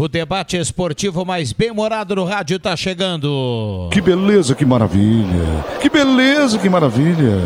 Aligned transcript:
O 0.00 0.08
debate 0.08 0.56
esportivo 0.56 1.26
mais 1.26 1.52
bem-morado 1.52 2.16
no 2.16 2.24
rádio 2.24 2.56
está 2.56 2.74
chegando. 2.74 3.90
Que 3.92 4.00
beleza, 4.00 4.54
que 4.54 4.64
maravilha. 4.64 5.62
Que 5.78 5.90
beleza, 5.90 6.58
que 6.58 6.70
maravilha. 6.70 7.36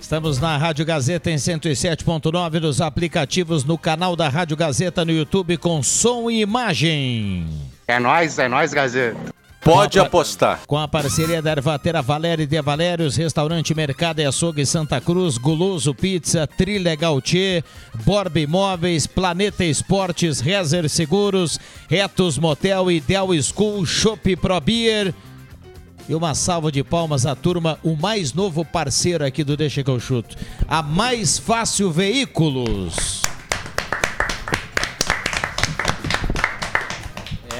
Estamos 0.00 0.40
na 0.40 0.56
Rádio 0.56 0.84
Gazeta 0.84 1.30
em 1.30 1.36
107.9 1.36 2.58
nos 2.58 2.80
aplicativos 2.80 3.62
no 3.62 3.78
canal 3.78 4.16
da 4.16 4.28
Rádio 4.28 4.56
Gazeta 4.56 5.04
no 5.04 5.12
YouTube 5.12 5.56
com 5.58 5.80
som 5.80 6.28
e 6.28 6.40
imagem. 6.40 7.46
É 7.86 8.00
nós, 8.00 8.36
é 8.36 8.48
nós, 8.48 8.74
Gazeta. 8.74 9.31
Pode 9.64 9.98
apostar. 10.00 10.62
Com 10.66 10.76
a 10.76 10.88
parceria 10.88 11.40
da 11.40 11.52
Ervatera 11.52 12.02
Valéria 12.02 12.46
de 12.46 12.60
Valérios, 12.60 13.16
Restaurante 13.16 13.72
Mercado 13.74 14.20
e 14.20 14.24
Açougue 14.24 14.66
Santa 14.66 15.00
Cruz, 15.00 15.38
Guloso 15.38 15.94
Pizza, 15.94 16.46
Trilha 16.46 16.96
Gautier, 16.96 17.62
Borba 18.04 18.40
Imóveis, 18.40 19.06
Planeta 19.06 19.64
Esportes, 19.64 20.40
Rezer 20.40 20.88
Seguros, 20.88 21.60
Retos 21.88 22.38
Motel, 22.38 22.90
Ideal 22.90 23.28
School, 23.40 23.86
Shop 23.86 24.34
Pro 24.36 24.60
Beer. 24.60 25.14
E 26.08 26.14
uma 26.14 26.34
salva 26.34 26.72
de 26.72 26.82
palmas 26.82 27.24
à 27.24 27.36
turma, 27.36 27.78
o 27.84 27.94
mais 27.94 28.32
novo 28.32 28.64
parceiro 28.64 29.24
aqui 29.24 29.44
do 29.44 29.56
Deixa 29.56 29.84
que 29.84 29.90
eu 29.90 30.00
chuto. 30.00 30.36
A 30.66 30.82
Mais 30.82 31.38
Fácil 31.38 31.92
Veículos. 31.92 33.22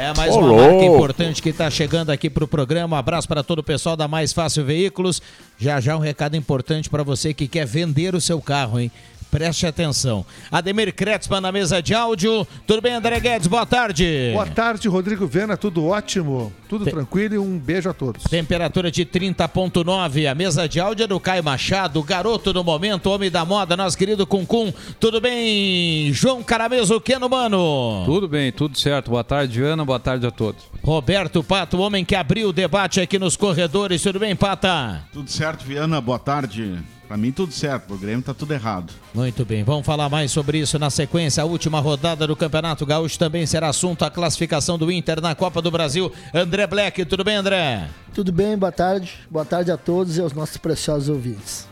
É, 0.02 0.12
mais 0.16 0.34
uma 0.34 0.52
marca 0.52 0.84
importante 0.84 1.40
que 1.40 1.50
está 1.50 1.70
chegando 1.70 2.10
aqui 2.10 2.28
para 2.28 2.42
o 2.42 2.48
programa. 2.48 2.96
Um 2.96 2.98
abraço 2.98 3.28
para 3.28 3.40
todo 3.40 3.60
o 3.60 3.62
pessoal 3.62 3.96
da 3.96 4.08
Mais 4.08 4.32
Fácil 4.32 4.64
Veículos. 4.64 5.22
Já 5.56 5.78
já 5.78 5.96
um 5.96 6.00
recado 6.00 6.36
importante 6.36 6.90
para 6.90 7.04
você 7.04 7.32
que 7.32 7.46
quer 7.46 7.64
vender 7.64 8.12
o 8.12 8.20
seu 8.20 8.40
carro, 8.40 8.80
hein? 8.80 8.90
Preste 9.32 9.66
atenção. 9.66 10.26
Ademir 10.50 10.92
Kretzmann 10.92 11.40
na 11.40 11.50
mesa 11.50 11.80
de 11.82 11.94
áudio. 11.94 12.46
Tudo 12.66 12.82
bem, 12.82 12.92
André 12.92 13.18
Guedes? 13.18 13.46
Boa 13.46 13.64
tarde. 13.64 14.30
Boa 14.34 14.46
tarde, 14.46 14.86
Rodrigo 14.88 15.26
Vena. 15.26 15.56
Tudo 15.56 15.86
ótimo, 15.86 16.52
tudo 16.68 16.84
Te... 16.84 16.90
tranquilo 16.90 17.36
e 17.36 17.38
um 17.38 17.58
beijo 17.58 17.88
a 17.88 17.94
todos. 17.94 18.24
Temperatura 18.24 18.90
de 18.90 19.06
30.9. 19.06 20.30
A 20.30 20.34
mesa 20.34 20.68
de 20.68 20.78
áudio 20.78 21.04
é 21.04 21.06
do 21.06 21.18
Caio 21.18 21.42
Machado, 21.42 22.02
garoto 22.02 22.52
do 22.52 22.62
momento, 22.62 23.06
homem 23.06 23.30
da 23.30 23.42
moda, 23.42 23.74
nosso 23.74 23.96
querido 23.96 24.26
Cuncum. 24.26 24.70
Tudo 25.00 25.18
bem, 25.18 26.12
João 26.12 26.42
Carameso, 26.42 27.00
Keno 27.00 27.26
Mano? 27.26 28.02
Tudo 28.04 28.28
bem, 28.28 28.52
tudo 28.52 28.78
certo. 28.78 29.12
Boa 29.12 29.24
tarde, 29.24 29.62
Ana. 29.62 29.82
Boa 29.82 29.98
tarde 29.98 30.26
a 30.26 30.30
todos. 30.30 30.62
Roberto 30.84 31.42
Pato, 31.42 31.78
o 31.78 31.80
homem 31.80 32.04
que 32.04 32.14
abriu 32.14 32.50
o 32.50 32.52
debate 32.52 33.00
aqui 33.00 33.18
nos 33.18 33.34
corredores. 33.34 34.02
Tudo 34.02 34.18
bem, 34.18 34.36
Pata? 34.36 35.02
Tudo 35.10 35.30
certo, 35.30 35.64
Viana. 35.64 36.02
Boa 36.02 36.18
tarde. 36.18 36.78
Pra 37.08 37.16
mim 37.16 37.30
tudo 37.30 37.52
certo, 37.52 37.92
o 37.92 37.98
Grêmio 37.98 38.22
tá 38.22 38.32
tudo 38.32 38.54
errado. 38.54 38.92
Muito 39.12 39.44
bem, 39.44 39.62
vamos 39.64 39.84
falar 39.84 40.08
mais 40.08 40.30
sobre 40.30 40.58
isso 40.58 40.78
na 40.78 40.88
sequência. 40.88 41.42
A 41.42 41.46
última 41.46 41.78
rodada 41.80 42.26
do 42.26 42.34
Campeonato 42.34 42.86
Gaúcho 42.86 43.18
também 43.18 43.44
será 43.44 43.68
assunto 43.68 44.04
a 44.04 44.10
classificação 44.10 44.78
do 44.78 44.90
Inter 44.90 45.20
na 45.20 45.34
Copa 45.34 45.60
do 45.60 45.70
Brasil. 45.70 46.10
André 46.32 46.66
Black, 46.66 47.04
tudo 47.04 47.22
bem, 47.22 47.36
André? 47.36 47.88
Tudo 48.14 48.32
bem, 48.32 48.56
boa 48.56 48.72
tarde. 48.72 49.12
Boa 49.30 49.44
tarde 49.44 49.70
a 49.70 49.76
todos 49.76 50.16
e 50.16 50.20
aos 50.20 50.32
nossos 50.32 50.56
preciosos 50.56 51.08
ouvintes. 51.08 51.68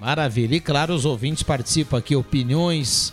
Maravilha. 0.00 0.54
E 0.54 0.60
claro, 0.60 0.94
os 0.94 1.04
ouvintes 1.04 1.42
participam 1.42 1.98
aqui, 1.98 2.14
opiniões, 2.14 3.12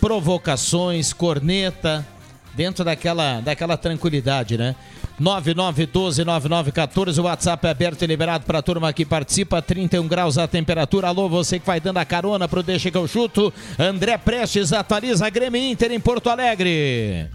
provocações, 0.00 1.12
corneta, 1.12 2.06
dentro 2.54 2.84
daquela, 2.84 3.40
daquela 3.40 3.76
tranquilidade, 3.76 4.56
né? 4.56 4.74
99129914, 5.20 7.18
o 7.18 7.22
WhatsApp 7.24 7.66
é 7.66 7.70
aberto 7.70 8.02
e 8.02 8.06
liberado 8.06 8.46
para 8.46 8.60
a 8.60 8.62
turma 8.62 8.90
que 8.92 9.04
participa, 9.04 9.60
31 9.60 10.08
graus 10.08 10.38
a 10.38 10.48
temperatura. 10.48 11.08
Alô, 11.08 11.28
você 11.28 11.58
que 11.58 11.66
vai 11.66 11.78
dando 11.78 11.98
a 11.98 12.04
carona 12.06 12.48
pro 12.48 12.62
Deixa 12.62 12.90
que 12.90 12.96
eu 12.96 13.06
chuto. 13.06 13.52
André 13.78 14.16
Prestes 14.16 14.72
atualiza 14.72 15.26
a 15.26 15.30
Grêmio 15.30 15.60
Inter 15.60 15.92
em 15.92 16.00
Porto 16.00 16.30
Alegre. 16.30 17.28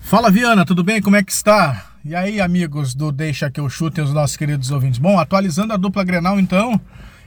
Fala 0.00 0.30
Viana, 0.30 0.64
tudo 0.64 0.82
bem? 0.82 1.02
Como 1.02 1.16
é 1.16 1.22
que 1.22 1.32
está? 1.32 1.84
E 2.02 2.14
aí, 2.14 2.40
amigos 2.40 2.94
do 2.94 3.12
Deixa 3.12 3.50
que 3.50 3.60
eu 3.60 3.68
chuto 3.68 4.00
e 4.00 4.04
os 4.04 4.14
nossos 4.14 4.38
queridos 4.38 4.70
ouvintes. 4.70 4.98
Bom, 4.98 5.18
atualizando 5.18 5.74
a 5.74 5.76
dupla 5.76 6.02
Grenal 6.02 6.40
então. 6.40 6.80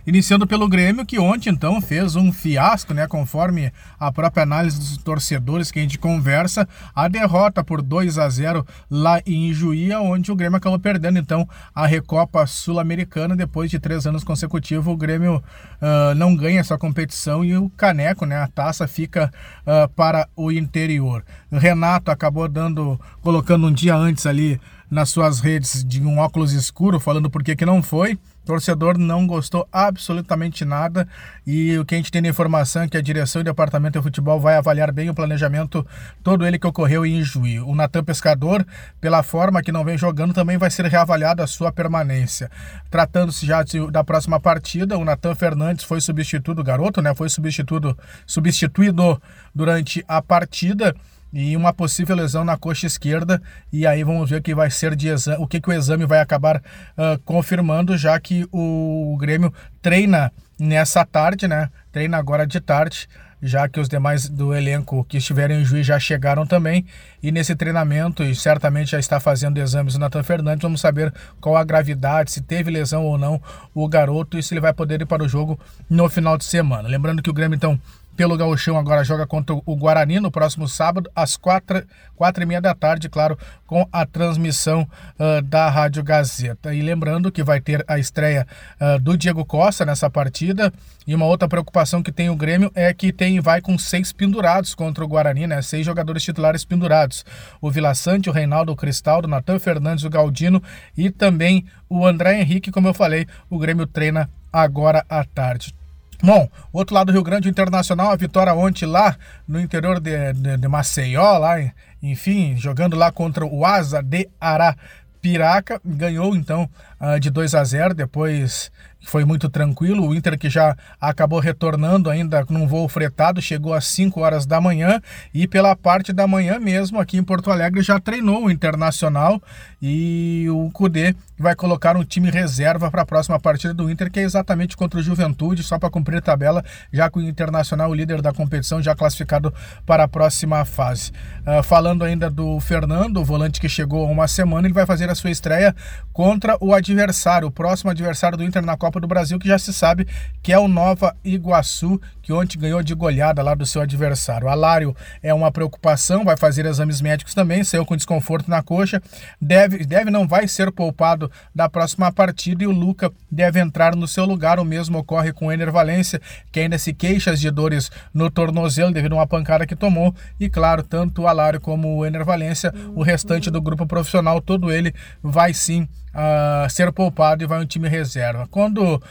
Iniciando 0.06 0.48
pelo 0.48 0.68
Grêmio, 0.68 1.06
que 1.06 1.20
ontem 1.20 1.50
então 1.50 1.80
fez 1.80 2.16
um 2.16 2.32
fiasco, 2.32 2.94
né? 2.94 3.08
Conforme 3.08 3.72
a 4.00 4.12
própria 4.12 4.44
análise 4.44 4.80
dos 4.80 4.98
torcedores 4.98 5.70
que 5.70 5.78
a 5.78 5.82
gente 5.84 6.00
conversa, 6.00 6.68
a 6.96 7.08
derrota 7.08 7.64
por 7.64 7.82
2 7.82 8.18
a 8.18 8.28
0 8.28 8.66
lá 8.90 9.22
em 9.26 9.54
Juí, 9.54 9.94
onde 9.94 10.32
o 10.32 10.36
Grêmio 10.36 10.58
acabou 10.58 10.80
perdendo 10.80 11.20
então 11.20 11.48
a 11.74 11.86
Recopa 11.86 12.48
Sul-Americana 12.48 13.36
depois 13.36 13.70
de 13.70 13.80
três 13.80 14.08
anos 14.08 14.24
consecutivos. 14.24 14.92
O 14.92 14.98
Grêmio 14.98 15.36
uh, 15.36 16.16
não 16.16 16.36
ganha 16.36 16.60
essa 16.60 16.78
competição 16.78 17.46
e 17.46 17.56
o 17.56 17.70
caneco, 17.70 18.26
né? 18.26 18.38
A 18.38 18.48
taça 18.48 18.88
fica 18.88 19.32
uh, 19.62 19.88
para 19.94 20.28
o 20.36 20.52
interior. 20.52 21.24
O 21.52 21.58
Renato 21.58 22.10
acabou 22.10 22.48
dando, 22.48 23.00
colocando 23.22 23.68
um 23.68 23.72
dia 23.72 23.96
antes 23.96 24.26
ali 24.26 24.60
nas 24.90 25.10
suas 25.10 25.40
redes 25.40 25.86
de 25.86 26.02
um 26.02 26.18
óculos 26.18 26.52
escuro, 26.52 27.00
falando 27.00 27.30
por 27.30 27.44
que 27.44 27.66
não 27.66 27.82
foi. 27.82 28.18
Torcedor 28.46 28.98
não 28.98 29.28
gostou 29.28 29.68
absolutamente 29.72 30.66
nada 30.66 31.08
e 31.46 31.78
o 31.78 31.86
que 31.86 31.96
a 31.96 31.98
gente 31.98 32.12
tem 32.12 32.22
de 32.22 32.30
informação 32.30 32.84
é 32.84 32.88
que 32.88 32.98
a 32.98 33.02
direção 33.02 33.40
e 33.40 33.44
o 33.44 33.46
departamento 33.46 34.00
de 34.00 34.04
futebol 34.04 34.40
vai 34.40 34.56
avaliar 34.56 34.92
bem 34.92 35.10
o 35.10 35.14
planejamento, 35.14 35.86
todo 36.24 36.46
ele 36.46 36.58
que 36.58 36.68
ocorreu 36.68 37.06
em 37.06 37.24
Juí. 37.24 37.60
O 37.60 37.76
Natan 37.76 38.04
Pescador, 38.04 38.66
pela 39.00 39.24
forma 39.24 39.62
que 39.62 39.72
não 39.72 39.84
vem 39.84 39.98
jogando, 39.98 40.34
também 40.34 40.58
vai 40.58 40.72
ser 40.72 40.86
reavaliado 40.86 41.42
a 41.42 41.48
sua 41.48 41.72
permanência. 41.72 42.50
Tratando-se 42.90 43.46
já 43.46 43.64
da 43.92 44.04
próxima 44.04 44.40
partida, 44.40 44.98
o 44.98 45.06
Natan 45.06 45.36
Fernandes 45.36 45.84
foi 45.84 46.02
substituído, 46.02 46.64
garoto, 46.64 47.02
né? 47.02 47.14
Foi 47.14 47.30
substituído, 47.30 47.98
substituído 48.26 49.22
durante 49.54 50.04
a 50.08 50.22
partida 50.22 50.96
e 51.34 51.56
uma 51.56 51.74
possível 51.74 52.16
lesão 52.16 52.44
na 52.44 52.58
coxa 52.58 52.88
esquerda. 52.88 53.42
E 53.72 53.88
aí 53.88 54.04
vamos 54.04 54.30
ver 54.30 54.38
o 54.38 54.42
que 54.42 54.54
vai 54.54 54.70
ser 54.70 54.96
de 54.96 55.08
exame, 55.08 55.44
o 55.44 55.48
que, 55.48 55.62
que 55.62 55.70
o 55.70 55.74
exame 55.74 56.06
vai 56.06 56.20
acabar 56.20 56.58
uh, 56.58 57.20
confirmando, 57.24 57.98
já 57.98 58.20
que 58.20 58.48
o, 58.52 59.18
Grêmio 59.20 59.54
treina 59.82 60.32
nessa 60.60 61.06
tarde, 61.06 61.48
né? 61.48 61.70
Treina 61.92 62.18
agora 62.18 62.46
de 62.46 62.60
tarde, 62.60 63.08
já 63.42 63.68
que 63.68 63.80
os 63.80 63.90
demais 63.90 64.30
do 64.30 64.54
elenco 64.54 65.04
que 65.06 65.18
estiveram 65.18 65.56
em 65.56 65.66
juiz 65.66 65.86
já 65.86 66.00
chegaram 66.00 66.46
também. 66.46 66.86
E 67.24 67.32
nesse 67.32 67.56
treinamento, 67.56 68.24
e 68.24 68.36
certamente 68.36 68.92
já 68.92 69.00
está 69.00 69.20
fazendo 69.20 69.58
exames 69.58 69.96
o 69.96 70.00
Nathan 70.00 70.24
Fernandes, 70.24 70.62
vamos 70.62 70.82
saber 70.82 71.14
qual 71.40 71.58
a 71.58 71.64
gravidade, 71.64 72.32
se 72.32 72.42
teve 72.42 72.70
lesão 72.70 73.06
ou 73.06 73.18
não 73.18 73.42
o 73.74 73.88
garoto 73.88 74.38
e 74.38 74.44
se 74.44 74.54
ele 74.54 74.62
vai 74.62 74.74
poder 74.74 75.02
ir 75.02 75.06
para 75.06 75.24
o 75.24 75.30
jogo 75.30 75.60
no 75.90 76.08
final 76.10 76.38
de 76.38 76.46
semana. 76.46 76.88
Lembrando 76.88 77.22
que 77.22 77.30
o 77.30 77.34
Grêmio, 77.34 77.56
então, 77.56 77.80
pelo 78.22 78.38
Gauchão 78.38 78.78
agora 78.78 79.04
joga 79.04 79.26
contra 79.26 79.56
o 79.56 79.76
Guarani 79.76 80.20
no 80.20 80.30
próximo 80.30 80.68
sábado, 80.68 81.10
às 81.16 81.36
quatro, 81.36 81.84
quatro 82.16 82.44
e 82.44 82.46
meia 82.46 82.62
da 82.62 82.76
tarde, 82.76 83.10
claro, 83.10 83.36
com 83.66 83.90
a 83.92 84.06
transmissão 84.06 84.88
uh, 85.18 85.42
da 85.42 85.68
Rádio 85.68 86.04
Gazeta. 86.04 86.72
E 86.72 86.84
lembrando 86.84 87.32
que 87.32 87.42
vai 87.42 87.60
ter 87.60 87.84
a 87.88 87.98
estreia 87.98 88.46
uh, 88.80 89.00
do 89.00 89.18
Diego 89.18 89.44
Costa 89.44 89.84
nessa 89.84 90.08
partida. 90.08 90.72
E 91.08 91.16
uma 91.16 91.26
outra 91.26 91.48
preocupação 91.48 92.04
que 92.04 92.12
tem 92.12 92.30
o 92.30 92.36
Grêmio 92.36 92.72
é 92.76 92.94
que 92.94 93.12
tem 93.12 93.40
vai 93.40 93.60
com 93.60 93.76
seis 93.76 94.14
pendurados 94.14 94.76
contra 94.76 95.04
o 95.04 95.08
Guarani, 95.08 95.48
né? 95.48 95.60
Seis 95.64 95.84
jogadores 95.84 96.22
titulares 96.22 96.64
pendurados. 96.64 97.26
O 97.60 97.72
Vila 97.72 97.96
Sante, 97.96 98.30
o 98.30 98.32
Reinaldo 98.32 98.72
o 98.72 98.76
Cristaldo, 98.76 99.28
o 99.28 99.32
Natan 99.32 99.58
Fernandes, 99.58 100.06
o 100.06 100.12
Galdino 100.12 100.62
e 100.96 101.10
também 101.10 101.66
o 101.90 102.06
André 102.06 102.40
Henrique, 102.40 102.70
como 102.70 102.88
eu 102.88 102.94
falei, 102.94 103.26
o 103.50 103.58
Grêmio 103.58 103.88
treina 103.88 104.30
agora 104.54 105.04
à 105.10 105.24
tarde. 105.24 105.81
Bom, 106.24 106.48
outro 106.72 106.94
lado 106.94 107.08
do 107.08 107.14
Rio 107.14 107.24
Grande, 107.24 107.50
Internacional, 107.50 108.12
a 108.12 108.16
vitória 108.16 108.54
ontem 108.54 108.86
lá 108.86 109.18
no 109.48 109.60
interior 109.60 110.00
de, 110.00 110.34
de, 110.34 110.58
de 110.58 110.68
Maceió, 110.68 111.40
lá, 111.40 111.56
enfim, 112.02 112.56
jogando 112.56 112.96
lá 112.96 113.12
contra 113.12 113.44
o 113.44 113.66
Asa 113.66 114.04
de 114.04 114.30
Arapiraca, 114.40 115.82
ganhou 115.84 116.36
então 116.36 116.70
uh, 117.02 117.20
de 117.20 117.30
2 117.30 117.56
a 117.56 117.64
0 117.64 117.94
depois 117.94 118.72
foi 119.04 119.26
muito 119.26 119.50
tranquilo. 119.50 120.08
O 120.08 120.16
Inter 120.16 120.38
que 120.38 120.50
já 120.50 120.76
acabou 121.00 121.40
retornando 121.40 122.10
ainda 122.10 122.46
num 122.50 122.68
voo 122.68 122.88
fretado, 122.88 123.42
chegou 123.42 123.74
às 123.74 123.88
5 123.88 124.20
horas 124.22 124.46
da 124.46 124.62
manhã 124.62 125.02
e 125.34 125.48
pela 125.48 125.76
parte 125.76 126.14
da 126.14 126.28
manhã 126.28 126.60
mesmo 126.60 127.00
aqui 127.00 127.18
em 127.18 127.24
Porto 127.24 127.52
Alegre 127.52 127.82
já 127.82 128.00
treinou 128.00 128.46
o 128.46 128.52
Internacional 128.52 129.42
e 129.82 130.46
o 130.50 130.70
Cudê 130.72 131.16
vai 131.42 131.56
colocar 131.56 131.98
um 131.98 132.04
time 132.04 132.30
reserva 132.30 132.92
para 132.92 133.02
a 133.02 133.06
próxima 133.06 133.40
partida 133.40 133.74
do 133.74 133.90
Inter, 133.90 134.12
que 134.12 134.20
é 134.20 134.24
exatamente 134.24 134.78
contra 134.78 135.00
o 135.00 135.04
Juventude, 135.04 135.64
só 135.64 135.80
para 135.80 135.90
cumprir 135.90 136.18
a 136.18 136.22
tabela, 136.22 136.64
já 136.94 137.10
com 137.10 137.20
o 137.20 137.24
Internacional, 137.24 137.90
o 137.90 137.96
líder 137.96 138.22
da 138.22 138.32
competição, 138.32 138.82
já 138.82 138.96
classificado 138.96 139.52
para 139.86 140.04
a 140.04 140.08
próxima 140.08 140.64
fase. 140.64 141.12
Uh, 141.40 141.64
falando 141.64 142.04
ainda 142.04 142.30
do 142.30 142.60
Fernando, 142.60 143.18
o 143.18 143.26
volante 143.26 143.60
que 143.60 143.68
chegou 143.68 144.06
há 144.06 144.12
uma 144.12 144.28
semana, 144.28 144.68
ele 144.68 144.74
vai 144.74 144.86
fazer 144.86 145.10
a 145.10 145.16
sua 145.16 145.32
estreia 145.32 145.76
contra 146.14 146.56
o 146.62 146.76
adversário, 146.92 147.48
o 147.48 147.52
próximo 147.52 147.90
adversário 147.90 148.38
do 148.38 148.44
Inter 148.44 148.66
na 148.66 148.76
Copa 148.76 149.00
do 149.00 149.08
Brasil, 149.08 149.40
que 149.40 149.48
já 149.48 149.58
se 149.58 149.74
sabe 149.74 150.08
que 150.44 150.52
é 150.52 150.60
o 150.60 150.68
Nova 150.68 151.16
Iguaçu, 151.24 152.00
que 152.22 152.34
ontem 152.34 152.60
ganhou 152.60 152.84
de 152.84 152.94
goleada 152.94 153.42
lá 153.42 153.56
do 153.56 153.66
seu 153.66 153.82
adversário. 153.82 154.48
O 154.48 154.50
Alário 154.50 154.96
é 155.24 155.34
uma 155.34 155.52
preocupação, 155.52 156.24
vai 156.24 156.38
fazer 156.38 156.66
exames 156.66 157.02
médicos 157.02 157.34
também, 157.34 157.64
saiu 157.64 157.86
com 157.86 157.96
desconforto 157.96 158.50
na 158.50 158.62
coxa, 158.62 159.02
deve, 159.40 159.86
deve 159.86 160.12
não 160.12 160.28
vai 160.28 160.48
ser 160.48 160.72
poupado 160.72 161.32
da 161.54 161.70
próxima 161.70 162.12
partida 162.12 162.64
e 162.64 162.68
o 162.68 162.72
Luca 162.72 163.12
deve 163.30 163.60
entrar 163.60 163.96
no 163.96 164.08
seu 164.08 164.26
lugar. 164.26 164.60
O 164.60 164.66
mesmo 164.66 165.00
ocorre 165.00 165.34
com 165.34 165.48
o 165.48 165.52
Ener 165.52 165.72
Valência, 165.72 166.22
que 166.52 166.60
ainda 166.60 166.78
se 166.78 166.94
queixa 166.94 167.36
de 167.36 167.50
dores 167.50 167.90
no 168.14 168.30
tornozelo 168.30 168.92
devido 168.92 169.14
a 169.14 169.20
uma 169.20 169.28
pancada 169.28 169.66
que 169.66 169.76
tomou. 169.76 170.14
E 170.40 170.50
claro, 170.50 170.84
tanto 170.84 171.24
o 171.24 171.28
Alário 171.28 171.60
como 171.60 171.98
o 171.98 172.06
Ener 172.06 172.26
Valência, 172.26 172.74
o 172.96 173.02
restante 173.02 173.50
do 173.50 173.62
grupo 173.62 173.86
profissional, 173.86 174.42
todo 174.42 174.72
ele 174.72 174.94
vai 175.24 175.54
sim 175.54 175.88
uh, 176.14 176.70
ser 176.70 176.92
poupado 176.92 177.44
e 177.44 177.48
vai 177.48 177.62
um 177.62 177.66
time 177.66 177.88
reserva. 177.88 178.48
Quando 178.50 178.96
uh, 178.96 179.02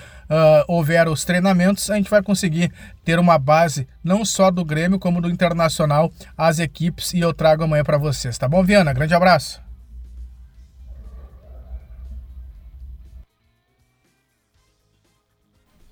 houver 0.68 1.08
os 1.08 1.24
treinamentos, 1.24 1.90
a 1.90 1.96
gente 1.96 2.10
vai 2.10 2.22
conseguir 2.22 2.72
ter 3.04 3.18
uma 3.18 3.38
base 3.38 3.86
não 4.02 4.24
só 4.24 4.50
do 4.50 4.64
Grêmio, 4.64 4.98
como 4.98 5.20
do 5.20 5.30
Internacional, 5.30 6.12
as 6.36 6.58
equipes, 6.58 7.12
e 7.12 7.20
eu 7.20 7.34
trago 7.34 7.64
amanhã 7.64 7.84
para 7.84 7.98
vocês. 7.98 8.38
Tá 8.38 8.48
bom, 8.48 8.62
Viana? 8.62 8.92
Grande 8.92 9.14
abraço. 9.14 9.60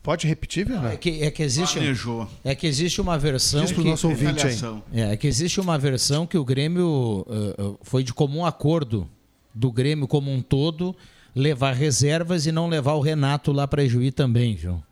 Pode 0.03 0.27
repetir, 0.27 0.67
Viana? 0.67 0.93
É 0.93 0.97
que, 0.97 1.23
é 1.23 1.31
que 1.31 1.43
existe 1.43 1.79
Planejou. 1.79 2.27
é 2.43 2.55
que 2.55 2.67
existe 2.67 3.01
uma 3.03 3.19
versão 3.19 3.65
Diz 3.65 3.73
que 3.73 3.85
nosso 3.85 4.09
ouvinte 4.09 4.47
aí. 4.47 4.57
é, 4.95 5.13
é 5.13 5.17
que 5.17 5.27
existe 5.27 5.61
uma 5.61 5.79
versão 5.79 6.27
que 6.27 6.39
o 6.39 6.45
Grêmio 6.45 7.27
uh, 7.29 7.63
uh, 7.63 7.79
foi 7.83 8.03
de 8.03 8.15
comum 8.15 8.47
acordo 8.47 9.07
do 9.55 9.71
Grêmio 9.71 10.09
como 10.09 10.33
um 10.33 10.41
todo 10.41 10.97
levar 11.37 11.75
reservas 11.75 12.47
e 12.47 12.53
não 12.53 12.67
levar 12.67 12.95
o 12.95 13.01
Renato 13.01 13.53
lá 13.53 13.69
para 13.69 13.87
Juí 13.87 14.11
também, 14.11 14.55
viu? 14.55 14.83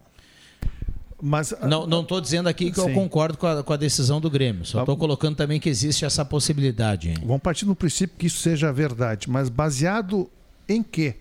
Mas, 1.21 1.53
Não 1.63 1.87
não 1.87 2.03
estou 2.03 2.21
dizendo 2.21 2.49
aqui 2.49 2.71
que 2.71 2.79
eu 2.79 2.85
Sim. 2.85 2.95
concordo 2.95 3.37
com 3.37 3.47
a, 3.47 3.63
com 3.63 3.73
a 3.73 3.77
decisão 3.77 4.21
do 4.21 4.31
Grêmio. 4.31 4.65
Só 4.65 4.81
estou 4.81 4.97
colocando 4.97 5.35
também 5.35 5.59
que 5.59 5.69
existe 5.69 6.05
essa 6.05 6.25
possibilidade. 6.25 7.09
hein? 7.09 7.17
Vamos 7.25 7.43
partir 7.43 7.65
do 7.65 7.75
princípio 7.75 8.17
que 8.17 8.27
isso 8.27 8.39
seja 8.39 8.73
verdade, 8.73 9.29
mas 9.29 9.49
baseado 9.49 10.31
em 10.69 10.83
quê? 10.83 11.17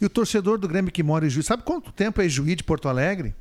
E 0.00 0.04
o 0.06 0.08
torcedor 0.08 0.58
do 0.58 0.66
Grêmio 0.66 0.90
que 0.90 1.02
mora 1.02 1.26
em 1.26 1.30
Juiz, 1.30 1.46
sabe 1.46 1.62
quanto 1.62 1.92
tempo 1.92 2.20
é 2.22 2.28
Juiz 2.28 2.56
de 2.56 2.64
Porto 2.64 2.88
Alegre? 2.88 3.34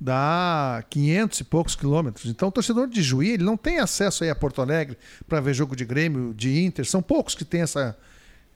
Dá 0.00 0.84
500 0.90 1.40
e 1.40 1.44
poucos 1.44 1.74
quilômetros. 1.74 2.26
Então, 2.26 2.48
o 2.48 2.52
torcedor 2.52 2.86
de 2.86 3.02
Juiz 3.02 3.34
ele 3.34 3.42
não 3.42 3.56
tem 3.56 3.80
acesso 3.80 4.22
aí 4.22 4.30
a 4.30 4.34
Porto 4.34 4.62
Alegre 4.62 4.96
para 5.28 5.40
ver 5.40 5.54
jogo 5.54 5.74
de 5.74 5.84
Grêmio, 5.84 6.32
de 6.34 6.62
Inter. 6.62 6.84
São 6.86 7.02
poucos 7.02 7.34
que 7.34 7.44
têm 7.44 7.62
essa, 7.62 7.98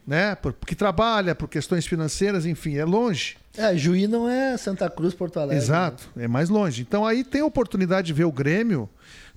né? 0.06 0.34
por- 0.34 0.52
Porque 0.52 0.74
trabalha 0.74 1.34
por 1.34 1.48
questões 1.48 1.86
financeiras, 1.86 2.44
enfim, 2.46 2.76
é 2.76 2.84
longe. 2.84 3.36
É, 3.56 3.76
Juí 3.76 4.06
não 4.06 4.28
é 4.28 4.56
Santa 4.56 4.88
Cruz, 4.88 5.14
Porto 5.14 5.38
Alegre. 5.38 5.56
Exato, 5.62 6.08
é 6.16 6.26
mais 6.26 6.48
longe. 6.48 6.82
Então 6.82 7.04
aí 7.06 7.22
tem 7.22 7.40
a 7.42 7.46
oportunidade 7.46 8.06
de 8.06 8.12
ver 8.12 8.24
o 8.24 8.32
Grêmio. 8.32 8.88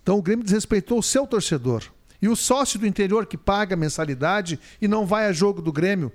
Então 0.02 0.18
o 0.18 0.22
Grêmio 0.22 0.44
desrespeitou 0.46 1.00
o 1.00 1.04
seu 1.04 1.28
torcedor. 1.28 1.84
E 2.22 2.30
o 2.30 2.36
sócio 2.36 2.80
do 2.80 2.88
interior 2.88 3.26
que 3.26 3.38
paga 3.38 3.76
mensalidade 3.76 4.60
e 4.82 4.88
não 4.88 5.06
vai 5.06 5.28
a 5.28 5.32
jogo 5.34 5.62
do 5.62 5.72
Grêmio. 5.72 6.12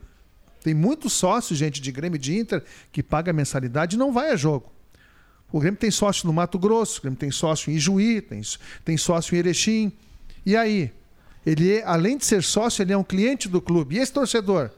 Tem 0.62 0.74
muitos 0.74 1.12
sócios, 1.12 1.58
gente, 1.58 1.80
de 1.80 1.92
Grêmio 1.92 2.16
e 2.16 2.18
de 2.18 2.36
Inter, 2.38 2.62
que 2.90 3.02
paga 3.02 3.32
mensalidade 3.32 3.96
e 3.96 3.98
não 3.98 4.12
vai 4.12 4.30
a 4.30 4.36
jogo. 4.36 4.72
O 5.52 5.58
Grêmio 5.60 5.78
tem 5.78 5.90
sócio 5.90 6.26
no 6.26 6.32
Mato 6.32 6.58
Grosso, 6.58 6.98
o 6.98 7.02
Grêmio 7.02 7.18
tem 7.18 7.30
sócio 7.30 7.70
em 7.72 7.76
Ijuí, 7.76 8.20
tem, 8.20 8.40
tem 8.84 8.96
sócio 8.96 9.34
em 9.34 9.38
Erechim. 9.38 9.92
E 10.46 10.56
aí? 10.56 10.92
Ele, 11.44 11.82
além 11.82 12.18
de 12.18 12.26
ser 12.26 12.42
sócio, 12.42 12.82
ele 12.82 12.92
é 12.92 12.96
um 12.96 13.04
cliente 13.04 13.48
do 13.48 13.60
clube. 13.60 13.96
E 13.96 13.98
esse 13.98 14.12
torcedor? 14.12 14.70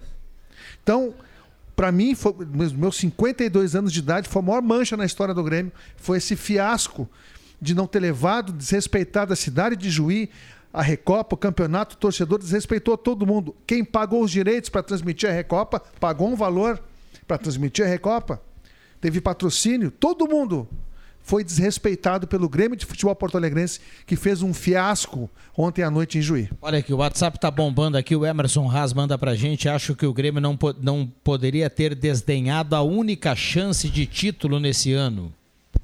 Então, 0.82 1.14
para 1.74 1.90
mim, 1.90 2.14
foi, 2.14 2.34
meus 2.74 2.96
52 2.96 3.74
anos 3.74 3.92
de 3.92 3.98
idade, 3.98 4.28
foi 4.28 4.40
a 4.40 4.44
maior 4.44 4.62
mancha 4.62 4.96
na 4.96 5.04
história 5.04 5.34
do 5.34 5.42
Grêmio. 5.42 5.72
Foi 5.96 6.18
esse 6.18 6.36
fiasco 6.36 7.08
de 7.60 7.74
não 7.74 7.86
ter 7.86 8.00
levado, 8.00 8.52
desrespeitado 8.52 9.32
a 9.32 9.36
cidade 9.36 9.76
de 9.76 9.90
Juí, 9.90 10.30
a 10.72 10.80
Recopa, 10.80 11.34
o 11.34 11.38
campeonato, 11.38 11.96
o 11.96 11.98
torcedor 11.98 12.38
desrespeitou 12.38 12.96
todo 12.96 13.26
mundo. 13.26 13.54
Quem 13.66 13.84
pagou 13.84 14.22
os 14.22 14.30
direitos 14.30 14.70
para 14.70 14.82
transmitir 14.82 15.28
a 15.28 15.32
Recopa, 15.32 15.80
pagou 16.00 16.28
um 16.28 16.34
valor 16.34 16.82
para 17.26 17.36
transmitir 17.36 17.84
a 17.84 17.88
Recopa. 17.88 18.40
Teve 19.00 19.20
patrocínio, 19.20 19.90
todo 19.90 20.26
mundo 20.26 20.68
foi 21.22 21.44
desrespeitado 21.44 22.26
pelo 22.26 22.48
Grêmio 22.48 22.76
de 22.76 22.84
Futebol 22.86 23.14
Porto 23.14 23.36
Alegrense, 23.36 23.80
que 24.06 24.16
fez 24.16 24.42
um 24.42 24.52
fiasco 24.52 25.30
ontem 25.56 25.82
à 25.82 25.90
noite 25.90 26.19
em 26.19 26.22
Juí. 26.22 26.48
Olha 26.60 26.78
aqui, 26.78 26.92
o 26.92 26.98
WhatsApp 26.98 27.38
tá 27.38 27.50
bombando 27.50 27.96
aqui, 27.96 28.14
o 28.16 28.26
Emerson 28.26 28.70
Haas 28.70 28.92
manda 28.92 29.16
pra 29.16 29.34
gente, 29.34 29.69
acho 29.69 29.94
que 29.94 30.06
o 30.06 30.12
Grêmio 30.12 30.40
não, 30.40 30.56
po- 30.56 30.74
não 30.80 31.10
poderia 31.22 31.69
ter 31.70 31.94
desdenhado 31.94 32.74
a 32.74 32.82
única 32.82 33.34
chance 33.36 33.88
de 33.88 34.06
título 34.06 34.58
nesse 34.58 34.92
ano. 34.92 35.32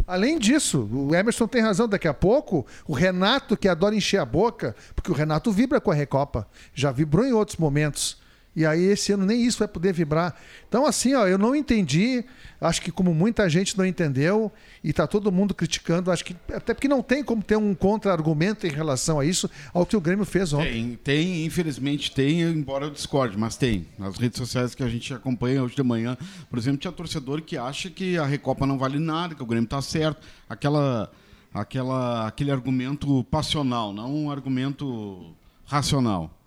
Além 0.07 0.39
disso, 0.39 0.89
o 0.91 1.15
Emerson 1.15 1.47
tem 1.47 1.61
razão. 1.61 1.87
Daqui 1.87 2.09
a 2.09 2.15
pouco, 2.15 2.67
o 2.87 2.95
Renato, 2.95 3.57
que 3.57 3.69
adora 3.69 3.95
encher 3.95 4.19
a 4.19 4.25
boca, 4.25 4.75
porque 4.95 5.11
o 5.11 5.15
Renato 5.15 5.53
vibra 5.53 5.81
com 5.83 5.91
a 5.91 5.95
Recopa, 5.95 6.47
já 6.75 6.91
vibrou 6.91 7.27
em 7.27 7.33
outros 7.33 7.59
momentos. 7.59 8.17
E 8.57 8.67
aí, 8.67 8.87
esse 8.87 9.13
ano, 9.13 9.25
nem 9.25 9.45
isso 9.45 9.59
vai 9.59 9.69
poder 9.69 9.93
vibrar. 9.93 10.35
Então, 10.69 10.85
assim, 10.85 11.15
ó, 11.15 11.27
eu 11.27 11.39
não 11.39 11.55
entendi. 11.55 12.25
Acho 12.61 12.83
que, 12.83 12.91
como 12.91 13.15
muita 13.15 13.49
gente 13.49 13.79
não 13.79 13.87
entendeu, 13.87 14.51
e 14.83 14.93
tá 14.93 15.07
todo 15.07 15.31
mundo 15.31 15.55
criticando, 15.55 16.11
acho 16.11 16.25
que. 16.25 16.35
Até 16.53 16.75
porque 16.75 16.89
não 16.89 17.01
tem 17.01 17.23
como 17.23 17.41
ter 17.41 17.57
um 17.57 17.73
contra-argumento 17.73 18.67
em 18.67 18.71
relação 18.71 19.21
a 19.21 19.25
isso, 19.25 19.49
ao 19.73 19.87
que 19.87 19.97
o 19.97 20.01
Grêmio 20.01 20.25
fez 20.25 20.53
ontem. 20.53 20.73
Tem, 20.73 20.97
tem, 20.97 21.47
infelizmente 21.47 22.11
tem, 22.11 22.41
embora 22.43 22.87
eu 22.87 22.91
discorde, 22.91 23.39
mas 23.39 23.57
tem. 23.57 23.87
Nas 23.97 24.17
redes 24.17 24.39
sociais 24.39 24.75
que 24.75 24.83
a 24.83 24.89
gente 24.89 25.15
acompanha 25.15 25.63
hoje 25.63 25.77
de 25.77 25.83
manhã, 25.85 26.17
por 26.51 26.59
exemplo, 26.59 26.79
tinha 26.79 26.91
torcedor 26.91 27.43
que 27.43 27.57
acha 27.57 27.89
que 27.91 28.19
a 28.19 28.27
Recopa 28.27 28.67
não 28.67 28.77
vale 28.77 28.99
nada, 28.99 29.37
que 29.37 29.43
o 29.43 29.47
Grêmio 29.47 29.67
está 29.67 29.81
certo. 29.81 30.27
Aquela, 30.49 31.13
aquela, 31.55 32.27
aquele 32.27 32.51
argumento 32.51 33.23
passional, 33.31 33.93
não 33.93 34.13
um 34.13 34.31
argumento 34.31 35.33
racional. 35.65 36.38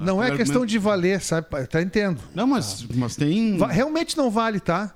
Não 0.00 0.22
é 0.22 0.36
questão 0.36 0.64
de 0.66 0.78
valer, 0.78 1.20
sabe? 1.20 1.46
Tá 1.68 1.80
entendo. 1.82 2.20
Não, 2.34 2.46
mas, 2.46 2.86
mas 2.94 3.16
tem. 3.16 3.58
Realmente 3.68 4.16
não 4.16 4.30
vale, 4.30 4.60
tá? 4.60 4.94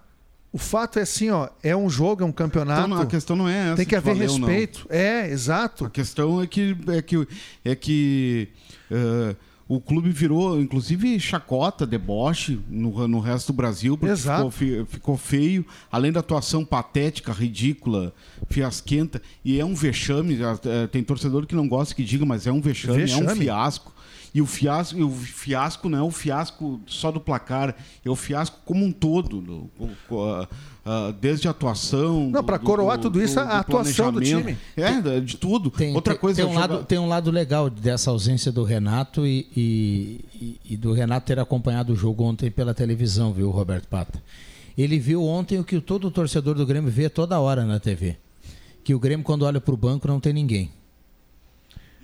O 0.52 0.58
fato 0.58 0.98
é 0.98 1.02
assim, 1.02 1.30
ó, 1.30 1.48
é 1.62 1.74
um 1.74 1.88
jogo, 1.88 2.22
é 2.22 2.26
um 2.26 2.32
campeonato. 2.32 2.80
Então, 2.82 2.96
não, 2.96 3.02
a 3.02 3.06
questão 3.06 3.34
não 3.34 3.48
é 3.48 3.68
essa. 3.68 3.76
Tem 3.76 3.86
que 3.86 3.96
haver 3.96 4.14
valer 4.14 4.28
ou 4.30 4.38
não. 4.38 4.46
respeito. 4.48 4.86
É, 4.90 5.30
exato. 5.30 5.86
A 5.86 5.90
questão 5.90 6.42
é 6.42 6.46
que 6.46 6.76
é 6.88 7.00
que, 7.00 7.26
é 7.64 7.74
que 7.74 8.48
eh, 8.90 9.34
o 9.66 9.80
clube 9.80 10.10
virou, 10.10 10.60
inclusive, 10.60 11.18
chacota, 11.18 11.86
deboche 11.86 12.60
no, 12.68 13.08
no 13.08 13.18
resto 13.18 13.50
do 13.50 13.56
Brasil, 13.56 13.96
porque 13.96 14.12
Exato. 14.12 14.50
ficou, 14.50 14.50
fe- 14.50 14.84
ficou 14.90 15.16
feio, 15.16 15.64
além 15.90 16.12
da 16.12 16.20
atuação 16.20 16.66
patética, 16.66 17.32
ridícula, 17.32 18.12
fiasquenta, 18.50 19.22
e 19.42 19.58
é 19.58 19.64
um 19.64 19.74
vexame. 19.74 20.38
eh, 20.42 20.86
Tem 20.88 21.02
torcedor 21.02 21.46
que 21.46 21.54
não 21.54 21.66
gosta 21.66 21.94
que 21.94 22.04
diga, 22.04 22.26
mas 22.26 22.46
é 22.46 22.52
um 22.52 22.60
vexame, 22.60 23.00
é 23.10 23.16
um 23.16 23.20
Vexame. 23.20 23.40
fiasco. 23.40 23.91
E 24.34 24.40
o 24.40 24.46
fiasco, 24.46 24.98
e 24.98 25.02
o 25.02 25.10
fiasco 25.10 25.88
não 25.90 25.98
é 25.98 26.02
o 26.02 26.10
fiasco 26.10 26.80
só 26.86 27.10
do 27.10 27.20
placar, 27.20 27.76
é 28.04 28.08
o 28.08 28.16
fiasco 28.16 28.58
como 28.64 28.82
um 28.84 28.90
todo, 28.90 29.40
do- 29.42 29.70
ah, 30.84 31.12
desde 31.20 31.46
a 31.48 31.50
atuação. 31.50 32.30
Não, 32.30 32.42
do- 32.42 32.58
coroar 32.60 32.96
do- 32.96 33.02
tudo 33.02 33.22
isso, 33.22 33.34
do- 33.34 33.40
a 33.40 33.58
atuação 33.58 34.06
do 34.06 34.20
planejamento. 34.20 34.58
É, 34.74 35.20
de 35.20 35.36
tudo. 35.36 35.70
Tem, 35.70 35.94
Outra 35.94 36.14
tem- 36.14 36.20
coisa 36.20 36.42
tem 36.42 36.50
um, 36.50 36.54
joga- 36.54 36.74
lado, 36.74 36.84
tem 36.86 36.98
um 36.98 37.06
lado 37.08 37.30
legal 37.30 37.68
dessa 37.68 38.10
ausência 38.10 38.50
do 38.50 38.64
Renato 38.64 39.26
e, 39.26 39.46
e- 39.54 40.58
e- 40.70 40.76
do 40.78 40.92
Renato 40.94 41.26
ter 41.26 41.38
acompanhado 41.38 41.92
o 41.92 41.96
jogo 41.96 42.24
ontem 42.24 42.50
pela 42.50 42.72
televisão, 42.72 43.32
viu, 43.34 43.50
Roberto 43.50 43.86
Pata? 43.86 44.22
Ele 44.78 44.98
viu 44.98 45.22
ontem 45.22 45.58
o 45.58 45.64
que 45.64 45.78
todo 45.78 46.10
torcedor 46.10 46.54
do 46.54 46.64
Grêmio 46.64 46.90
vê 46.90 47.10
toda 47.10 47.38
hora 47.38 47.66
na 47.66 47.78
TV. 47.78 48.16
Que 48.82 48.94
o 48.94 48.98
Grêmio, 48.98 49.22
quando 49.24 49.42
olha 49.42 49.60
pro 49.60 49.76
banco, 49.76 50.08
não 50.08 50.18
tem 50.18 50.32
ninguém. 50.32 50.70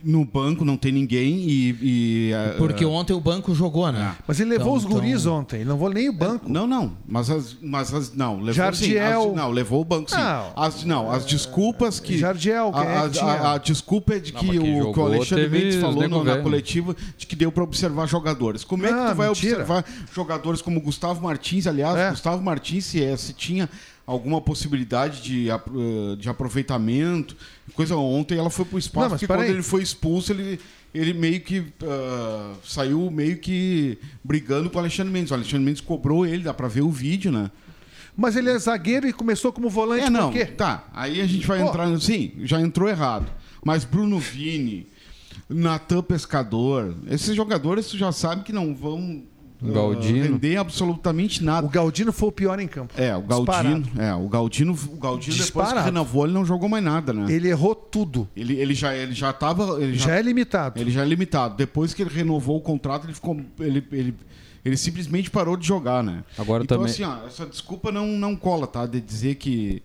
No 0.05 0.25
banco 0.25 0.65
não 0.65 0.77
tem 0.77 0.93
ninguém 0.93 1.39
e. 1.49 1.79
e, 2.29 2.33
ah, 2.33 2.55
Porque 2.57 2.85
ah, 2.85 2.89
ontem 2.89 3.13
o 3.13 3.21
banco 3.21 3.53
jogou, 3.53 3.91
né? 3.91 4.15
Mas 4.29 4.39
ele 4.39 4.51
levou 4.51 4.77
Então- 4.77 4.89
os 4.91 4.95
guris 4.95 5.23
então- 5.23 5.35
ontem, 5.41 5.57
ele 5.57 5.65
não 5.69 5.77
vou 5.77 5.91
nem 5.91 6.09
o 6.09 6.13
banco. 6.13 6.49
Não, 6.49 6.69
não. 6.69 6.93
Mas 7.07 7.29
as. 7.29 7.57
Mas 7.61 7.93
as 7.93 8.13
não, 8.15 8.37
levou 8.37 8.53
Jardiel. 8.55 9.23
sim. 9.23 9.29
As- 9.31 9.37
não, 9.37 9.51
levou 9.51 9.81
o 9.81 9.85
banco 9.85 10.09
sim. 10.11 10.17
Não. 10.17 10.53
As, 10.55 10.85
não, 10.85 11.11
as 11.11 11.27
desculpas 11.27 11.99
que. 11.99 12.17
Jardiel, 12.17 12.71
quem 12.73 12.83
é 12.83 12.97
a, 12.99 13.09
que 13.09 13.19
a- 13.19 13.25
a- 13.25 13.53
a 13.55 13.59
desculpa 13.59 14.15
é 14.15 14.19
de 14.21 14.33
Não, 14.33 14.41
que, 14.41 14.47
o, 14.59 14.63
que 14.63 14.71
o 14.71 14.79
jogou 14.85 15.07
Alexandre 15.07 15.49
Mendes 15.49 15.77
falou 15.81 16.09
no- 16.09 16.23
na 16.25 16.39
coletiva 16.39 16.95
de 17.17 17.27
que 17.27 17.35
deu 17.35 17.51
para 17.51 17.65
observar 17.65 18.07
jogadores. 18.07 18.63
Como 18.63 18.87
é 18.87 18.91
que 18.91 18.95
Não, 18.95 19.09
tu 19.11 19.15
vai 19.17 19.27
mentira. 19.29 19.55
observar 19.57 19.85
jogadores 20.15 20.63
como 20.63 20.81
Gustavo 20.81 21.21
Martins? 21.23 21.67
Aliás, 21.67 21.97
É. 21.99 22.11
Gustavo 22.11 22.41
Martins, 22.43 22.85
se, 22.87 23.03
é- 23.03 23.17
se 23.17 23.33
tinha 23.33 23.69
alguma 24.09 24.41
possibilidade 24.41 25.21
de, 25.21 25.51
eh, 25.51 26.17
de 26.19 26.31
aproveitamento, 26.31 27.37
coisa 27.75 27.95
ontem 27.95 28.39
ela 28.39 28.49
foi 28.49 28.65
pro 28.65 28.79
espaço, 28.79 29.05
Não, 29.05 29.11
mas 29.11 29.21
porque 29.21 29.27
quando 29.27 29.51
ele 29.51 29.63
foi 29.63 29.83
expulso, 29.83 30.33
ele, 30.33 30.59
ele 30.95 31.13
meio 31.13 31.43
que 31.43 31.63
ah, 31.85 32.55
saiu 32.65 33.11
meio 33.11 33.37
que 33.37 33.99
brigando 34.25 34.71
com 34.71 34.79
o 34.79 34.81
Alexandre 34.81 35.13
Mendes. 35.13 35.31
O 35.31 35.35
Alexandre 35.35 35.63
Mendes 35.63 35.83
cobrou 35.83 36.25
ele, 36.25 36.43
dá 36.43 36.55
pra 36.55 36.69
ver 36.69 36.81
o 36.81 36.91
vídeo, 36.91 37.31
né? 37.31 37.51
Mas 38.17 38.35
ele 38.35 38.49
é 38.49 38.59
zagueiro 38.59 39.07
e 39.07 39.13
começou 39.13 39.53
como 39.53 39.69
volante 39.69 40.07
É, 40.07 40.11
não. 40.11 40.33
Tá, 40.57 40.89
aí 40.95 41.21
a 41.21 41.27
gente 41.27 41.47
vai 41.47 41.61
Pô. 41.61 41.69
entrar. 41.69 42.01
Sim, 42.01 42.33
já 42.45 42.59
entrou 42.59 42.89
errado. 42.89 43.31
Mas 43.63 43.85
Bruno 43.85 44.19
Vini, 44.19 44.87
Natan 45.51 46.01
Pescador, 46.01 46.97
esses 47.11 47.37
jogadores 47.37 47.89
tu 47.89 47.99
já 47.99 48.11
sabe 48.11 48.43
que 48.43 48.55
não 48.55 48.75
vão 48.75 49.23
ah, 49.63 49.73
Galdino. 49.73 50.23
render 50.25 50.57
absolutamente 50.57 51.43
nada. 51.43 51.67
O 51.67 51.71
Galdino 51.71 52.13
foi 52.13 52.29
o 52.29 52.33
pior 52.33 52.61
em 52.61 52.69
campo. 52.69 52.95
É, 52.97 53.17
o 53.17 53.23
Galdino, 53.23 53.85
é, 53.99 54.15
o 54.15 54.29
Galdino, 54.29 54.73
o 54.73 54.97
Galdino 54.97 55.37
depois 55.37 55.37
que 55.37 55.43
Disparado. 55.43 55.85
renovou, 55.85 56.25
ele 56.25 56.35
não 56.35 56.45
jogou 56.45 56.69
mais 56.69 56.85
nada, 56.85 57.13
né? 57.13 57.27
Ele 57.33 57.49
errou 57.49 57.75
tudo. 57.75 58.29
Ele, 58.37 58.55
ele 58.57 58.75
já 58.75 58.95
ele 58.95 59.13
já 59.15 59.33
tava, 59.33 59.83
ele 59.83 59.97
Já 59.99 60.15
é 60.17 60.23
limitado. 60.23 60.81
ele 60.81 60.91
já 60.91 61.03
é 61.03 61.05
limitado. 61.05 61.57
Depois 61.57 61.93
que 61.93 62.03
ele 62.03 62.11
renovou 62.15 62.57
o 62.57 62.61
contrato, 62.61 63.07
ele 63.07 63.15
ficou 63.15 63.37
ele, 63.59 63.85
ele, 63.91 64.15
ele 64.65 64.77
simplesmente 64.77 65.31
parou 65.31 65.57
de 65.57 65.67
jogar, 65.67 66.03
né? 66.05 66.23
Agora 66.39 66.63
então 66.63 66.79
também- 66.79 66.93
assim, 66.93 67.03
ó, 67.05 67.27
essa 67.27 67.45
desculpa 67.47 67.91
não 67.91 68.07
não 68.07 68.37
cola, 68.37 68.67
tá? 68.67 68.87
De 68.87 69.01
dizer 69.01 69.35
que 69.37 69.83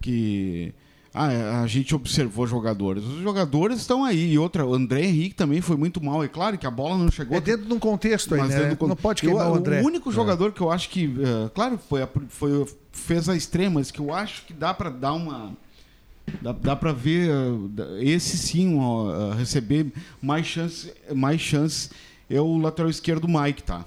que 0.00 0.72
ah, 1.14 1.62
a 1.62 1.66
gente 1.68 1.94
observou 1.94 2.44
jogadores. 2.46 3.04
Os 3.04 3.22
jogadores 3.22 3.78
estão 3.78 4.04
aí. 4.04 4.32
E 4.32 4.38
outra, 4.38 4.66
o 4.66 4.74
André 4.74 5.04
Henrique 5.04 5.34
também 5.36 5.60
foi 5.60 5.76
muito 5.76 6.02
mal. 6.02 6.24
É 6.24 6.28
claro 6.28 6.58
que 6.58 6.66
a 6.66 6.70
bola 6.70 6.98
não 6.98 7.08
chegou. 7.10 7.36
É 7.38 7.40
dentro 7.40 7.66
de 7.66 7.72
um 7.72 7.78
contexto 7.78 8.34
aí, 8.34 8.42
né? 8.48 8.74
con- 8.74 8.88
Não 8.88 8.96
pode 8.96 9.22
Eu- 9.24 9.30
queimar 9.30 9.50
o 9.50 9.54
André. 9.54 9.80
O 9.80 9.86
único 9.86 10.10
jogador 10.10 10.52
que 10.52 10.60
eu 10.60 10.70
acho 10.72 10.88
que, 10.90 11.04
eh, 11.06 11.50
claro, 11.54 11.78
foi, 11.88 12.02
a- 12.02 12.08
foi 12.28 12.66
fez 12.90 13.28
a 13.28 13.36
extrema, 13.36 13.76
mas 13.80 13.90
que 13.92 14.00
eu 14.00 14.12
acho 14.12 14.42
que 14.44 14.52
dá 14.52 14.74
para 14.74 14.90
dar 14.90 15.12
uma 15.12 15.52
dá, 16.42 16.52
dá 16.52 16.74
para 16.76 16.92
ver 16.92 17.28
da- 17.70 18.02
esse 18.02 18.36
sim 18.36 18.76
ó, 18.78 19.32
eh, 19.32 19.34
receber 19.36 19.92
mais 20.20 20.46
chances, 20.46 20.92
mais 21.14 21.40
chances 21.40 21.90
é 22.28 22.40
o 22.40 22.56
lateral 22.58 22.90
esquerdo 22.90 23.28
Mike, 23.28 23.62
tá? 23.62 23.84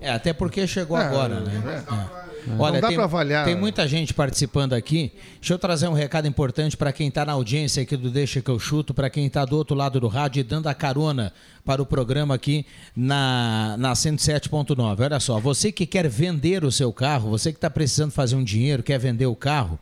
É, 0.00 0.10
até 0.12 0.32
porque 0.32 0.66
chegou 0.66 0.96
É, 0.96 1.04
agora, 1.04 1.40
né? 1.40 1.84
É. 2.26 2.29
Olha, 2.58 2.74
Não 2.74 2.80
dá 2.80 2.88
tem, 2.88 2.96
pra 2.96 3.04
avaliar. 3.04 3.44
tem 3.44 3.54
muita 3.54 3.86
gente 3.86 4.12
participando 4.14 4.72
aqui. 4.72 5.12
Deixa 5.40 5.54
eu 5.54 5.58
trazer 5.58 5.88
um 5.88 5.92
recado 5.92 6.26
importante 6.26 6.76
para 6.76 6.92
quem 6.92 7.08
está 7.08 7.24
na 7.24 7.32
audiência 7.32 7.82
aqui 7.82 7.96
do 7.96 8.10
Deixa 8.10 8.40
que 8.40 8.50
eu 8.50 8.58
chuto, 8.58 8.92
para 8.94 9.08
quem 9.10 9.26
está 9.26 9.44
do 9.44 9.56
outro 9.56 9.76
lado 9.76 10.00
do 10.00 10.08
rádio 10.08 10.40
e 10.40 10.42
dando 10.42 10.66
a 10.68 10.74
carona 10.74 11.32
para 11.64 11.82
o 11.82 11.86
programa 11.86 12.34
aqui 12.34 12.64
na, 12.96 13.76
na 13.78 13.92
107.9. 13.92 15.00
Olha 15.00 15.20
só, 15.20 15.38
você 15.38 15.70
que 15.70 15.86
quer 15.86 16.08
vender 16.08 16.64
o 16.64 16.72
seu 16.72 16.92
carro, 16.92 17.30
você 17.30 17.52
que 17.52 17.58
está 17.58 17.70
precisando 17.70 18.10
fazer 18.10 18.36
um 18.36 18.44
dinheiro, 18.44 18.82
quer 18.82 18.98
vender 18.98 19.26
o 19.26 19.36
carro, 19.36 19.78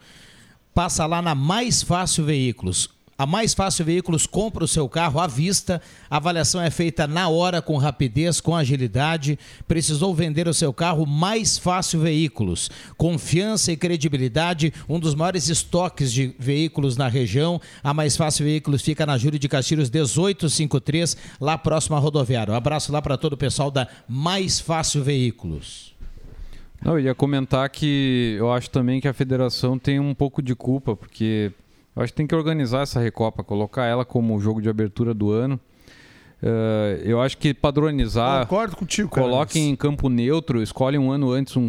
passa 0.74 1.06
lá 1.06 1.22
na 1.22 1.34
Mais 1.34 1.82
Fácil 1.82 2.24
Veículos. 2.24 2.90
A 3.20 3.26
Mais 3.26 3.52
Fácil 3.52 3.84
Veículos 3.84 4.28
compra 4.28 4.62
o 4.62 4.68
seu 4.68 4.88
carro 4.88 5.18
à 5.18 5.26
vista, 5.26 5.82
a 6.08 6.18
avaliação 6.18 6.60
é 6.60 6.70
feita 6.70 7.04
na 7.04 7.28
hora, 7.28 7.60
com 7.60 7.76
rapidez, 7.76 8.40
com 8.40 8.54
agilidade. 8.54 9.36
Precisou 9.66 10.14
vender 10.14 10.46
o 10.46 10.54
seu 10.54 10.72
carro? 10.72 11.04
Mais 11.04 11.58
Fácil 11.58 11.98
Veículos. 11.98 12.70
Confiança 12.96 13.72
e 13.72 13.76
credibilidade, 13.76 14.72
um 14.88 15.00
dos 15.00 15.16
maiores 15.16 15.48
estoques 15.48 16.12
de 16.12 16.32
veículos 16.38 16.96
na 16.96 17.08
região. 17.08 17.60
A 17.82 17.92
Mais 17.92 18.16
Fácil 18.16 18.44
Veículos 18.44 18.82
fica 18.82 19.04
na 19.04 19.18
Júlio 19.18 19.36
de 19.36 19.48
Castilhos 19.48 19.90
1853, 19.90 21.16
lá 21.40 21.58
próximo 21.58 21.96
à 21.96 21.98
rodoviária. 21.98 22.54
Um 22.54 22.56
abraço 22.56 22.92
lá 22.92 23.02
para 23.02 23.18
todo 23.18 23.32
o 23.32 23.36
pessoal 23.36 23.68
da 23.68 23.88
Mais 24.08 24.60
Fácil 24.60 25.02
Veículos. 25.02 25.92
Não, 26.80 26.92
eu 26.92 27.00
ia 27.00 27.14
comentar 27.16 27.68
que 27.68 28.36
eu 28.38 28.52
acho 28.52 28.70
também 28.70 29.00
que 29.00 29.08
a 29.08 29.12
federação 29.12 29.76
tem 29.76 29.98
um 29.98 30.14
pouco 30.14 30.40
de 30.40 30.54
culpa, 30.54 30.94
porque 30.94 31.50
eu 31.98 32.04
acho 32.04 32.12
que 32.12 32.16
tem 32.16 32.26
que 32.26 32.34
organizar 32.34 32.82
essa 32.82 33.00
Recopa, 33.00 33.42
colocar 33.42 33.84
ela 33.84 34.04
como 34.04 34.38
jogo 34.40 34.62
de 34.62 34.68
abertura 34.68 35.12
do 35.12 35.30
ano. 35.30 35.58
Eh, 36.40 37.02
eu 37.04 37.20
acho 37.20 37.36
que 37.36 37.52
padronizar, 37.52 38.46
Concordo 38.46 38.76
contigo, 38.76 39.08
cara. 39.08 39.26
coloquem 39.26 39.70
em 39.70 39.74
campo 39.76 40.08
neutro, 40.08 40.62
escolhe 40.62 40.96
um 40.96 41.10
ano 41.10 41.32
antes 41.32 41.56
um, 41.56 41.60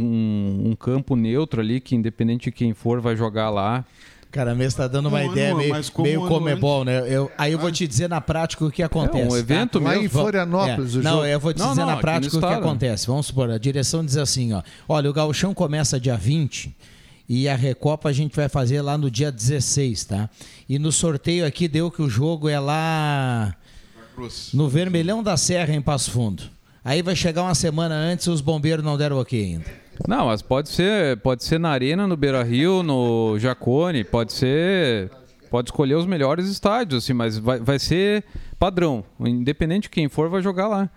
um 0.66 0.76
campo 0.76 1.16
neutro 1.16 1.60
ali, 1.60 1.80
que 1.82 1.96
independente 1.96 2.46
de 2.46 2.52
quem 2.52 2.74
for, 2.76 3.02
vai 3.02 3.16
jogar 3.16 3.50
lá. 3.50 3.84
Cara, 4.32 4.52
mesmo 4.54 4.68
está 4.68 4.88
dando 4.88 5.10
uma 5.10 5.18
Um 5.18 5.22
ano, 5.24 5.32
ideia 5.32 5.56
meio, 5.56 5.92
como 5.92 6.08
meio 6.08 6.20
ano 6.24 6.30
comebol, 6.30 6.86
né? 6.86 7.02
Eu, 7.12 7.32
aí 7.36 7.52
eu 7.52 7.58
vou 7.58 7.72
te 7.72 7.88
dizer 7.88 8.08
na 8.08 8.22
prática 8.22 8.64
o 8.64 8.70
que 8.70 8.84
acontece. 8.84 9.28
um 9.28 9.36
evento 9.36 9.80
tá? 9.80 9.86
Lá 9.86 9.92
mesmo. 9.94 10.06
em 10.06 10.10
Florianópolis, 10.10 10.96
É, 10.96 11.00
o 11.00 11.02
Não, 11.02 11.12
jogo. 11.14 11.26
eu 11.26 11.40
vou 11.40 11.52
te 11.52 11.58
Não, 11.60 11.70
dizer 11.70 11.82
não, 11.82 11.88
na 11.88 11.98
prática 11.98 12.38
o 12.38 12.40
que 12.40 12.46
acontece. 12.46 13.08
Vamos 13.08 13.26
supor, 13.26 13.50
a 13.50 13.58
direção 13.58 14.06
diz 14.06 14.18
assim, 14.18 14.54
ó. 14.54 14.62
Olha, 14.88 15.10
o 15.10 15.14
gauchão 15.14 15.52
começa 15.56 16.00
dia 16.00 16.16
20 16.16 16.76
e 17.30 17.48
a 17.48 17.56
Recopa 17.56 18.10
a 18.10 18.14
gente 18.14 18.36
vai 18.36 18.50
fazer 18.50 18.82
lá 18.82 18.98
no 18.98 19.12
dia 19.12 19.32
16, 19.32 20.06
tá? 20.06 20.30
E 20.68 20.80
no 20.80 20.92
sorteio 20.92 21.46
aqui 21.46 21.68
deu 21.68 21.92
que 21.92 22.02
o 22.02 22.10
jogo 22.10 22.50
é 22.50 22.60
lá 22.60 23.56
no 24.52 24.68
Vermelhão 24.68 25.22
da 25.22 25.38
Serra, 25.38 25.76
em 25.76 25.82
Passo 25.82 26.10
Fundo. 26.10 26.44
Aí 26.84 27.04
vai 27.04 27.16
chegar 27.16 27.44
uma 27.44 27.54
semana 27.54 27.94
antes 27.94 28.26
e 28.26 28.32
os 28.32 28.42
bombeiros 28.42 28.84
não 28.84 28.98
deram 28.98 29.20
ok 29.20 29.44
ainda. 29.44 29.66
Não, 30.08 30.26
mas 30.26 30.42
pode 30.42 30.70
ser, 30.70 31.18
pode 31.18 31.44
ser 31.44 31.60
na 31.60 31.70
Arena, 31.70 32.08
no 32.08 32.18
Beira 32.18 32.42
Rio, 32.42 32.82
no 32.82 33.38
Jacone, 33.38 34.04
pode 34.04 34.34
ser. 34.34 35.12
Pode 35.52 35.70
escolher 35.70 35.96
os 35.96 36.06
melhores 36.06 36.48
estádios, 36.48 37.04
assim, 37.04 37.14
mas 37.14 37.38
vai, 37.38 37.60
vai 37.60 37.80
ser 37.80 38.24
padrão. 38.58 39.04
Independente 39.20 39.84
de 39.84 39.90
quem 39.90 40.08
for, 40.08 40.30
vai 40.30 40.42
jogar 40.42 40.68
lá. 40.68 40.90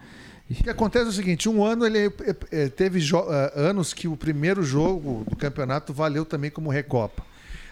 O 0.60 0.64
que 0.64 0.70
acontece 0.70 1.06
é 1.06 1.08
o 1.08 1.12
seguinte: 1.12 1.48
um 1.48 1.64
ano 1.64 1.84
ele 1.86 1.98
eh, 2.06 2.36
eh, 2.50 2.68
teve 2.68 3.00
eh, 3.00 3.52
anos 3.54 3.92
que 3.92 4.06
o 4.08 4.16
primeiro 4.16 4.62
jogo 4.62 5.24
do 5.28 5.36
campeonato 5.36 5.92
valeu 5.92 6.24
também 6.24 6.50
como 6.50 6.70
Recopa. 6.70 7.22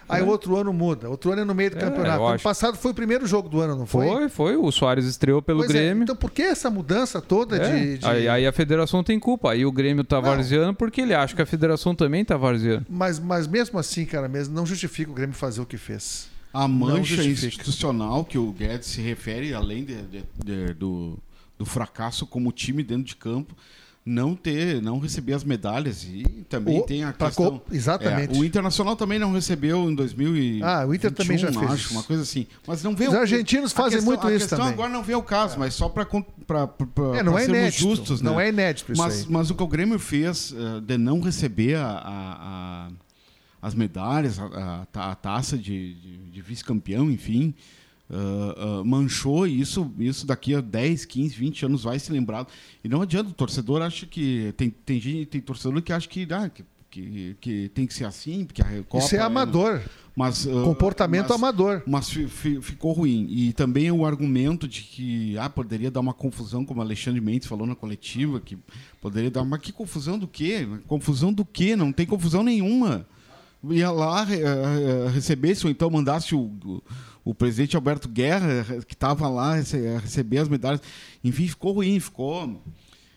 Aí 0.09 0.21
outro 0.21 0.57
ano 0.57 0.73
muda, 0.73 1.09
outro 1.09 1.31
ano 1.31 1.43
é 1.43 1.45
no 1.45 1.55
meio 1.55 1.69
do 1.69 1.77
campeonato. 1.77 2.19
eu 2.21 2.27
Ano 2.27 2.39
passado 2.41 2.75
foi 2.77 2.91
o 2.91 2.93
primeiro 2.93 3.25
jogo 3.25 3.47
do 3.47 3.61
ano, 3.61 3.77
não 3.77 3.85
foi? 3.85 4.05
Foi, 4.07 4.29
foi. 4.29 4.55
O 4.57 4.69
Soares 4.69 5.05
estreou 5.05 5.41
pelo 5.41 5.59
Pois 5.59 5.69
é, 5.69 5.73
Grêmio. 5.73 6.03
Então 6.03 6.17
por 6.17 6.31
que 6.31 6.41
essa 6.41 6.69
mudança 6.69 7.21
toda 7.21 7.55
É, 7.55 7.59
de. 7.79 7.97
de- 7.99 8.05
Aí, 8.05 8.27
aí 8.27 8.45
a 8.45 8.51
federação 8.51 9.05
tem 9.05 9.17
culpa. 9.17 9.51
Aí 9.53 9.65
o 9.65 9.71
Grêmio 9.71 10.03
tá 10.03 10.17
Não. 10.17 10.23
varzeando 10.23 10.73
porque 10.73 10.99
ele 10.99 11.13
acha 11.13 11.33
que 11.33 11.41
a 11.41 11.45
federação 11.45 11.95
também 11.95 12.25
tá 12.25 12.35
varzeando. 12.35 12.85
Mas, 12.89 13.19
mas 13.19 13.47
mesmo 13.47 13.79
assim, 13.79 14.03
cara, 14.05 14.27
mesmo 14.27 14.53
não 14.53 14.65
justifica 14.65 15.09
o 15.09 15.13
Grêmio 15.13 15.33
fazer 15.35 15.61
o 15.61 15.65
que 15.65 15.77
fez. 15.77 16.27
A 16.53 16.67
mancha 16.67 17.23
institucional 17.23 18.25
que 18.25 18.37
o 18.37 18.51
Guedes 18.51 18.87
se 18.89 18.99
refere, 19.01 19.53
além 19.53 19.85
de- 19.85 20.01
de- 20.01 20.23
de- 20.43 20.73
do, 20.73 21.17
do 21.61 21.65
fracasso 21.65 22.25
como 22.25 22.51
time 22.51 22.81
dentro 22.81 23.03
de 23.03 23.15
campo, 23.15 23.55
não 24.03 24.35
ter, 24.35 24.81
não 24.81 24.97
receber 24.97 25.33
as 25.33 25.43
medalhas 25.43 26.03
e 26.03 26.23
também 26.49 26.79
O- 26.79 26.81
tem 26.81 27.03
a 27.03 27.13
questão. 27.13 27.59
co- 27.59 27.65
exatamente. 27.71 28.35
É, 28.35 28.39
o 28.39 28.43
Internacional 28.43 28.95
também 28.95 29.19
não 29.19 29.31
recebeu 29.31 29.87
em 29.87 29.93
2000 29.93 30.65
Ah, 30.65 30.87
o 30.87 30.95
Inter 30.95 31.11
também 31.11 31.37
já 31.37 31.53
fez 31.53 31.71
acho, 31.71 31.91
uma 31.93 32.01
coisa 32.01 32.23
assim. 32.23 32.47
Mas 32.65 32.81
não 32.81 32.95
vê 32.95 33.07
Os 33.09 33.13
o- 33.13 33.17
argentinos 33.17 33.71
a 33.71 33.75
fazem 33.75 33.99
questão- 33.99 34.11
muito 34.11 34.25
a 34.25 34.31
isso 34.31 34.39
questão 34.39 34.57
também. 34.57 34.73
agora 34.73 34.89
não 34.89 35.03
vê 35.03 35.13
o 35.13 35.21
caso, 35.21 35.59
mas 35.59 35.75
só 35.75 35.87
para 35.87 36.01
É, 37.15 37.21
não 37.21 37.37
é 37.37 37.45
inédito. 37.45 37.79
justos, 37.83 38.21
não 38.21 38.37
né? 38.37 38.47
é 38.47 38.49
inédito 38.49 38.91
isso 38.91 38.99
mas, 38.99 39.19
aí. 39.21 39.25
mas 39.29 39.51
o 39.51 39.55
que 39.55 39.61
o 39.61 39.67
Grêmio 39.67 39.99
fez 39.99 40.51
eh, 40.51 40.81
de 40.81 40.97
não 40.97 41.19
receber 41.21 41.75
a, 41.75 41.85
a- 41.85 42.37
a- 42.87 42.89
as 43.61 43.75
medalhas, 43.75 44.39
a, 44.39 44.87
a 44.95 45.11
a 45.11 45.15
taça 45.15 45.55
de, 45.55 45.93
de- 45.93 46.17
de 46.31 46.41
vice-campeão, 46.41 47.11
enfim, 47.11 47.53
ah, 48.11 48.55
ah, 48.57 48.83
manchou 48.83 49.47
e 49.47 49.59
isso, 49.61 49.91
isso 49.97 50.25
daqui 50.27 50.53
a 50.53 50.61
10, 50.61 51.05
15, 51.05 51.35
20 51.35 51.65
anos 51.65 51.83
vai 51.83 51.97
se 51.97 52.11
lembrado. 52.11 52.47
E 52.83 52.89
não 52.89 53.01
adianta, 53.01 53.29
o 53.29 53.33
torcedor 53.33 53.81
acha 53.81 54.05
que. 54.05 54.53
Tem, 54.57 54.69
tem, 54.69 54.99
gente, 54.99 55.25
tem 55.27 55.41
torcedor 55.41 55.81
que 55.81 55.93
acha 55.93 56.07
que, 56.07 56.27
ah, 56.31 56.49
que 56.49 56.63
que, 56.91 57.37
que 57.39 57.69
tem 57.69 57.87
que 57.87 57.93
ser 57.93 58.03
assim, 58.03 58.43
porque 58.43 58.61
a 58.61 58.65
Recopa... 58.65 59.03
Isso 59.03 59.15
é 59.15 59.19
amador. 59.19 59.81
Mas, 60.13 60.45
uh, 60.45 60.63
Comportamento 60.65 61.29
mas- 61.29 61.37
amador. 61.37 61.81
Mas 61.87 62.09
fi- 62.09 62.27
fi- 62.27 62.61
ficou 62.61 62.91
ruim. 62.91 63.27
E 63.29 63.53
também 63.53 63.89
o 63.89 64.05
argumento 64.05 64.67
de 64.67 64.81
que 64.81 65.37
ah, 65.37 65.49
poderia 65.49 65.89
dar 65.89 66.01
uma 66.01 66.13
confusão, 66.13 66.65
como 66.65 66.81
o 66.81 66.83
Alexandre 66.83 67.21
Mendes 67.21 67.47
falou 67.47 67.65
na 67.65 67.75
coletiva, 67.75 68.41
que 68.41 68.57
poderia 69.01 69.31
dar. 69.31 69.45
Mas 69.45 69.61
que 69.61 69.71
confusão 69.71 70.19
do 70.19 70.27
quê? 70.27 70.67
Confusão 70.85 71.31
do 71.31 71.45
quê? 71.45 71.77
Não 71.77 71.93
tem 71.93 72.05
confusão 72.05 72.43
nenhuma. 72.43 73.07
Ia 73.69 73.89
lá 73.91 74.27
eh, 74.29 74.41
eh, 74.41 75.09
recebesse, 75.11 75.65
ou 75.65 75.71
então 75.71 75.89
mandasse 75.89 76.35
o, 76.35 76.51
o, 77.23 77.33
presidente 77.35 77.75
Alberto 77.75 78.07
Guerra, 78.09 78.63
que 78.87 78.93
estava 78.93 79.27
lá, 79.29 79.55
rece- 79.55 79.97
receber 79.99 80.39
as 80.39 80.47
medalhas. 80.49 80.81
Enfim, 81.23 81.47
ficou 81.47 81.73
ruim, 81.73 81.99
ficou, 81.99 82.61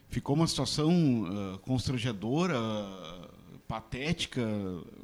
ficou 0.08 0.36
uma 0.36 0.46
situação 0.46 1.24
ah, 1.26 1.58
constrangedora, 1.62 2.56
patética. 3.66 4.42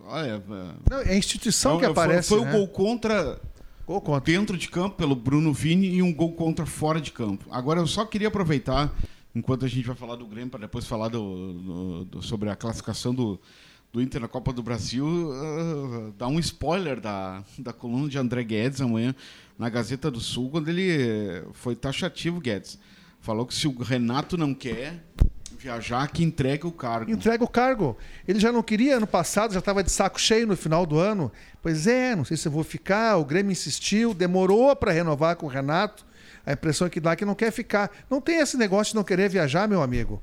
Olha, 0.06 0.42
eh, 0.48 0.74
Não, 0.90 0.98
é 0.98 1.10
a 1.12 1.16
instituição 1.16 1.78
que 1.78 1.84
foi- 1.84 1.92
aparece. 1.92 2.28
Foi, 2.28 2.40
né? 2.44 2.48
o 2.50 2.52
gol 2.58 2.68
contra 2.68 3.40
Gol 3.86 4.00
contra. 4.00 4.20
dentro 4.32 4.56
de 4.56 4.68
campo 4.68 4.96
pelo 4.96 5.14
Bruno 5.16 5.52
Vini 5.52 5.88
e 5.88 6.02
um 6.02 6.12
gol 6.12 6.32
contra 6.32 6.66
fora 6.66 7.00
de 7.00 7.10
campo. 7.10 7.46
Agora 7.50 7.80
eu 7.80 7.86
só 7.86 8.04
queria 8.04 8.28
aproveitar, 8.28 8.92
enquanto 9.34 9.64
a 9.64 9.68
gente 9.68 9.86
vai 9.86 9.96
falar 9.96 10.16
do 10.16 10.26
Grêmio, 10.26 10.50
para 10.50 10.60
depois 10.60 10.86
falar 10.86 11.08
do, 11.08 11.52
do- 11.54 12.04
do- 12.04 12.22
sobre 12.22 12.48
a 12.50 12.56
classificação 12.56 13.14
do, 13.14 13.40
do 13.92 14.00
Inter 14.00 14.20
na 14.20 14.28
Copa 14.28 14.52
do 14.52 14.62
Brasil, 14.62 15.32
ah, 15.32 16.12
dar 16.16 16.28
um 16.28 16.38
spoiler 16.38 17.00
da, 17.00 17.42
da 17.58 17.72
coluna 17.72 18.08
de 18.08 18.18
André 18.18 18.44
Guedes 18.44 18.80
amanhã 18.80 19.14
na 19.58 19.68
Gazeta 19.68 20.10
do 20.10 20.20
Sul, 20.20 20.50
quando 20.50 20.68
ele 20.68 21.44
foi 21.52 21.74
taxativo, 21.74 22.40
Guedes. 22.40 22.78
Falou 23.20 23.44
que 23.44 23.52
se 23.52 23.68
o 23.68 23.82
Renato 23.82 24.38
não 24.38 24.54
quer 24.54 25.04
viajar, 25.58 26.10
que 26.10 26.24
entregue 26.24 26.66
o 26.66 26.72
cargo. 26.72 27.10
Entrega 27.10 27.44
o 27.44 27.48
cargo. 27.48 27.96
Ele 28.26 28.40
já 28.40 28.50
não 28.50 28.62
queria 28.62 28.96
ano 28.96 29.06
passado, 29.06 29.52
já 29.52 29.58
estava 29.58 29.82
de 29.82 29.90
saco 29.90 30.18
cheio 30.18 30.46
no 30.46 30.56
final 30.56 30.86
do 30.86 30.98
ano. 30.98 31.30
Pois 31.60 31.86
é, 31.86 32.16
não 32.16 32.24
sei 32.24 32.36
se 32.36 32.48
eu 32.48 32.52
vou 32.52 32.64
ficar. 32.64 33.18
O 33.18 33.24
Grêmio 33.24 33.52
insistiu, 33.52 34.14
demorou 34.14 34.74
para 34.74 34.92
renovar 34.92 35.36
com 35.36 35.44
o 35.44 35.48
Renato. 35.50 36.06
A 36.46 36.52
impressão 36.52 36.88
que 36.88 36.98
dá 36.98 37.12
é 37.12 37.16
que 37.16 37.26
não 37.26 37.34
quer 37.34 37.50
ficar. 37.50 37.90
Não 38.08 38.20
tem 38.20 38.38
esse 38.38 38.56
negócio 38.56 38.92
de 38.92 38.96
não 38.96 39.04
querer 39.04 39.28
viajar, 39.28 39.68
meu 39.68 39.82
amigo. 39.82 40.22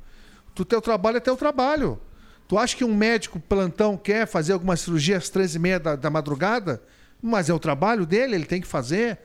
Tu 0.55 0.65
teu 0.65 0.81
trabalho 0.81 1.17
é 1.17 1.19
teu 1.19 1.37
trabalho. 1.37 1.99
Tu 2.47 2.57
acha 2.57 2.75
que 2.75 2.83
um 2.85 2.95
médico 2.95 3.39
plantão 3.39 3.97
quer 3.97 4.25
fazer 4.27 4.53
alguma 4.53 4.75
cirurgia 4.77 5.17
às 5.17 5.29
três 5.29 5.53
e 5.55 5.59
meia 5.59 5.79
da, 5.79 5.95
da 5.95 6.09
madrugada? 6.09 6.81
Mas 7.21 7.49
é 7.49 7.53
o 7.53 7.59
trabalho 7.59 8.05
dele, 8.05 8.35
ele 8.35 8.45
tem 8.45 8.61
que 8.61 8.67
fazer. 8.67 9.17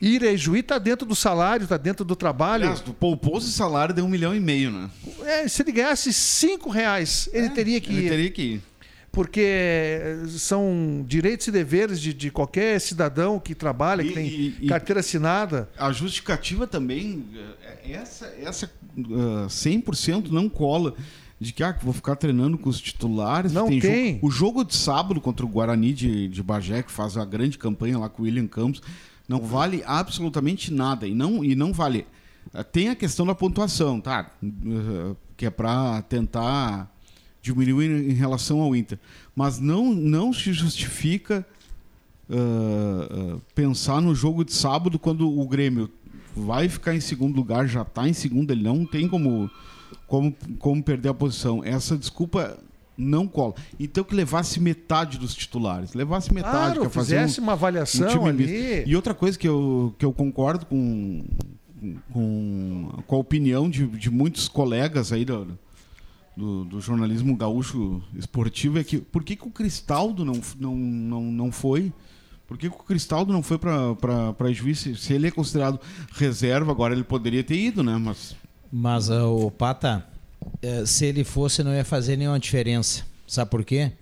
Ir 0.00 0.22
a 0.24 0.32
Ijuí 0.32 0.60
está 0.60 0.78
dentro 0.78 1.06
do 1.06 1.14
salário, 1.14 1.64
está 1.64 1.76
dentro 1.76 2.04
do 2.04 2.14
trabalho. 2.16 2.64
Aliás, 2.64 2.80
tu 2.80 2.92
poupou 2.94 3.38
esse 3.38 3.52
salário 3.52 3.94
de 3.94 4.00
um 4.00 4.08
milhão 4.08 4.34
e 4.34 4.40
meio, 4.40 4.70
né? 4.70 4.88
É, 5.26 5.46
se 5.48 5.62
ele 5.62 5.72
ganhasse 5.72 6.12
cinco 6.12 6.70
reais, 6.70 7.28
ele 7.32 7.50
teria 7.50 7.80
que 7.80 7.90
Ele 7.92 8.06
ir. 8.06 8.08
teria 8.08 8.30
que 8.30 8.42
ir. 8.42 8.62
Porque 9.12 9.40
eh, 9.44 10.16
são 10.28 11.04
direitos 11.06 11.48
e 11.48 11.50
deveres 11.50 12.00
de, 12.00 12.14
de 12.14 12.30
qualquer 12.30 12.80
cidadão 12.80 13.40
que 13.40 13.56
trabalha, 13.56 14.04
que 14.04 14.10
E- 14.10 14.14
tem 14.14 14.26
e- 14.60 14.66
carteira 14.68 15.00
assinada. 15.00 15.68
A 15.76 15.90
justificativa 15.90 16.64
também, 16.66 17.24
é- 17.84 17.92
essa, 17.92 18.32
essa 18.40 18.70
ah, 18.96 19.46
100% 19.48 20.28
não 20.30 20.48
cola. 20.48 20.94
De 21.40 21.52
que, 21.54 21.62
ah, 21.62 21.74
vou 21.82 21.94
ficar 21.94 22.16
treinando 22.16 22.58
com 22.58 22.68
os 22.68 22.78
titulares. 22.80 23.50
Não 23.52 23.66
jogo- 23.68 23.80
tem. 23.80 24.18
o 24.20 24.30
jogo 24.30 24.62
de 24.62 24.74
sábado 24.76 25.20
contra 25.22 25.46
o 25.46 25.48
Guarani 25.48 25.92
de, 25.94 26.28
de 26.28 26.42
Bagé, 26.42 26.82
que 26.82 26.92
faz 26.92 27.16
a 27.16 27.24
grande 27.24 27.56
campanha 27.56 27.98
lá 27.98 28.10
com 28.10 28.22
o 28.22 28.24
William 28.26 28.46
Campos, 28.46 28.82
não 29.26 29.40
vale 29.40 29.82
absolutamente 29.86 30.70
nada. 30.72 31.06
E 31.06 31.14
não, 31.14 31.42
e 31.42 31.54
não 31.54 31.72
vale. 31.72 32.06
Ah, 32.52 32.62
Tem 32.62 32.90
a 32.90 32.94
questão 32.94 33.24
da 33.24 33.34
pontuação, 33.34 34.00
tá? 34.00 34.30
Ah, 34.42 35.14
Que 35.36 35.46
é 35.46 35.50
para 35.50 36.02
tentar 36.02 36.94
diminuir 37.40 37.90
em 38.10 38.12
relação 38.12 38.60
ao 38.60 38.76
Inter. 38.76 38.98
Mas 39.34 39.58
não, 39.58 39.94
não 39.94 40.34
se 40.34 40.52
justifica 40.52 41.46
ah, 42.28 43.38
pensar 43.54 44.00
no 44.02 44.14
jogo 44.14 44.44
de 44.44 44.52
sábado 44.52 44.98
quando 44.98 45.26
o 45.28 45.46
Grêmio 45.48 45.90
vai 46.36 46.68
ficar 46.68 46.94
em 46.94 47.00
segundo 47.00 47.34
lugar, 47.36 47.66
já 47.66 47.82
está 47.82 48.08
em 48.08 48.12
segundo, 48.12 48.50
ele 48.52 48.62
não 48.62 48.84
tem 48.86 49.08
como, 49.08 49.50
como, 50.06 50.34
como 50.58 50.82
perder 50.82 51.10
a 51.10 51.14
posição. 51.14 51.62
Essa 51.64 51.96
desculpa 51.96 52.58
não 52.96 53.26
cola. 53.26 53.54
Então 53.78 54.04
que 54.04 54.14
levasse 54.14 54.60
metade 54.60 55.18
dos 55.18 55.34
titulares, 55.34 55.94
levasse 55.94 56.32
metade, 56.34 56.74
Claro, 56.76 56.90
fazer 56.90 57.16
fizesse 57.20 57.40
uma 57.40 57.52
avaliação 57.52 58.08
time 58.08 58.28
ali. 58.28 58.46
misto. 58.46 58.88
E 58.88 58.96
outra 58.96 59.14
coisa 59.14 59.38
que 59.38 59.48
eu, 59.48 59.94
que 59.98 60.04
eu 60.04 60.12
concordo 60.12 60.66
com, 60.66 61.24
com, 62.12 62.88
com 63.06 63.16
a 63.16 63.18
opinião 63.18 63.68
de, 63.70 63.86
de 63.86 64.10
muitos 64.10 64.48
colegas 64.48 65.12
aí 65.12 65.24
do, 65.24 65.46
do, 66.36 66.64
do 66.64 66.80
jornalismo 66.80 67.36
gaúcho 67.36 68.02
esportivo 68.14 68.78
é 68.78 68.84
que 68.84 68.98
por 68.98 69.24
que, 69.24 69.36
que 69.36 69.46
o 69.48 69.50
Cristaldo 69.50 70.24
não, 70.24 70.40
não, 70.58 70.76
não, 70.76 71.22
não 71.22 71.52
foi? 71.52 71.92
Por 72.46 72.58
que, 72.58 72.68
que 72.68 72.74
o 72.74 72.80
Cristaldo 72.82 73.32
não 73.32 73.42
foi 73.44 73.58
para 73.58 74.52
Juiz? 74.52 74.80
Se, 74.80 74.96
se 74.96 75.12
ele 75.12 75.28
é 75.28 75.30
considerado 75.30 75.78
reserva, 76.12 76.72
agora 76.72 76.92
ele 76.92 77.04
poderia 77.04 77.44
ter 77.44 77.56
ido, 77.56 77.82
né? 77.82 77.96
Mas 77.96 78.34
Mas 78.72 79.10
o 79.10 79.50
Pata, 79.50 80.04
eh, 80.62 80.84
se 80.86 81.06
ele 81.06 81.24
fosse, 81.24 81.62
não 81.62 81.74
ia 81.74 81.84
fazer 81.84 82.16
nenhuma 82.16 82.38
diferença. 82.38 83.04
Sabe 83.26 83.50
por 83.50 83.64
quê? 83.64 83.92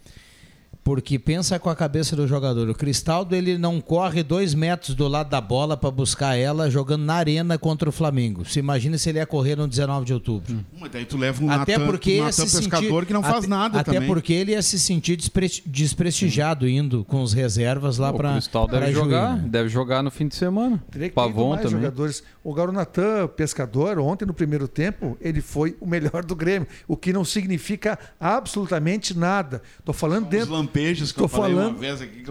Porque 0.84 1.18
pensa 1.18 1.58
com 1.58 1.68
a 1.68 1.76
cabeça 1.76 2.16
do 2.16 2.26
jogador. 2.26 2.68
O 2.70 2.74
Cristaldo 2.74 3.36
ele 3.36 3.58
não 3.58 3.78
corre 3.78 4.22
dois 4.22 4.54
metros 4.54 4.94
do 4.94 5.06
lado 5.06 5.28
da 5.28 5.38
bola 5.40 5.76
para 5.76 5.90
buscar 5.90 6.34
ela 6.36 6.70
jogando 6.70 7.02
na 7.04 7.14
arena 7.14 7.58
contra 7.58 7.88
o 7.90 7.92
Flamengo. 7.92 8.44
Se 8.46 8.58
imagina 8.58 8.96
se 8.96 9.10
ele 9.10 9.18
ia 9.18 9.26
correr 9.26 9.54
no 9.56 9.68
19 9.68 10.06
de 10.06 10.14
outubro. 10.14 10.64
mas 10.80 10.90
daí 10.90 11.04
tu 11.04 11.18
leva 11.18 11.44
um 11.44 11.50
Até 11.50 11.72
Natan- 11.76 11.86
porque 11.90 12.18
Natan 12.20 12.32
se 12.32 12.42
pescador 12.56 12.88
sentir, 12.90 13.06
que 13.06 13.12
não 13.12 13.22
faz 13.22 13.38
até, 13.38 13.46
nada 13.48 13.80
até 13.80 13.92
também. 13.92 14.08
porque 14.08 14.32
ele 14.32 14.52
ia 14.52 14.62
se 14.62 14.78
sentir 14.78 15.16
despre- 15.16 15.62
desprestigiado 15.66 16.66
indo 16.66 17.04
com 17.04 17.22
os 17.22 17.34
reservas 17.34 17.98
lá 17.98 18.10
o 18.10 18.14
para 18.16 18.32
Cristal 18.32 18.66
deve 18.66 18.92
jogar, 18.92 19.36
né? 19.36 19.44
deve 19.46 19.68
jogar 19.68 20.02
no 20.02 20.10
fim 20.10 20.26
de 20.26 20.36
semana. 20.36 20.82
Teria 20.90 21.08
que 21.10 21.14
Pavon 21.14 21.50
mais 21.50 21.62
também. 21.62 21.78
jogadores. 21.82 22.22
O 22.42 22.54
Garunatan, 22.54 23.26
pescador, 23.28 23.98
ontem 23.98 24.24
no 24.24 24.32
primeiro 24.32 24.66
tempo, 24.66 25.18
ele 25.20 25.42
foi 25.42 25.76
o 25.80 25.86
melhor 25.86 26.24
do 26.24 26.34
Grêmio, 26.34 26.66
o 26.86 26.96
que 26.96 27.12
não 27.12 27.24
significa 27.24 27.98
absolutamente 28.18 29.16
nada. 29.16 29.60
Tô 29.84 29.92
falando 29.92 30.26
dentro, 30.28 30.46
lampejos 30.68 31.12
que 31.12 31.18
Tô 31.18 31.24
eu 31.24 31.28
falei 31.28 31.54
falando- 31.54 31.70
uma 31.70 31.78
vez 31.78 32.00
aqui 32.00 32.20
que 32.22 32.28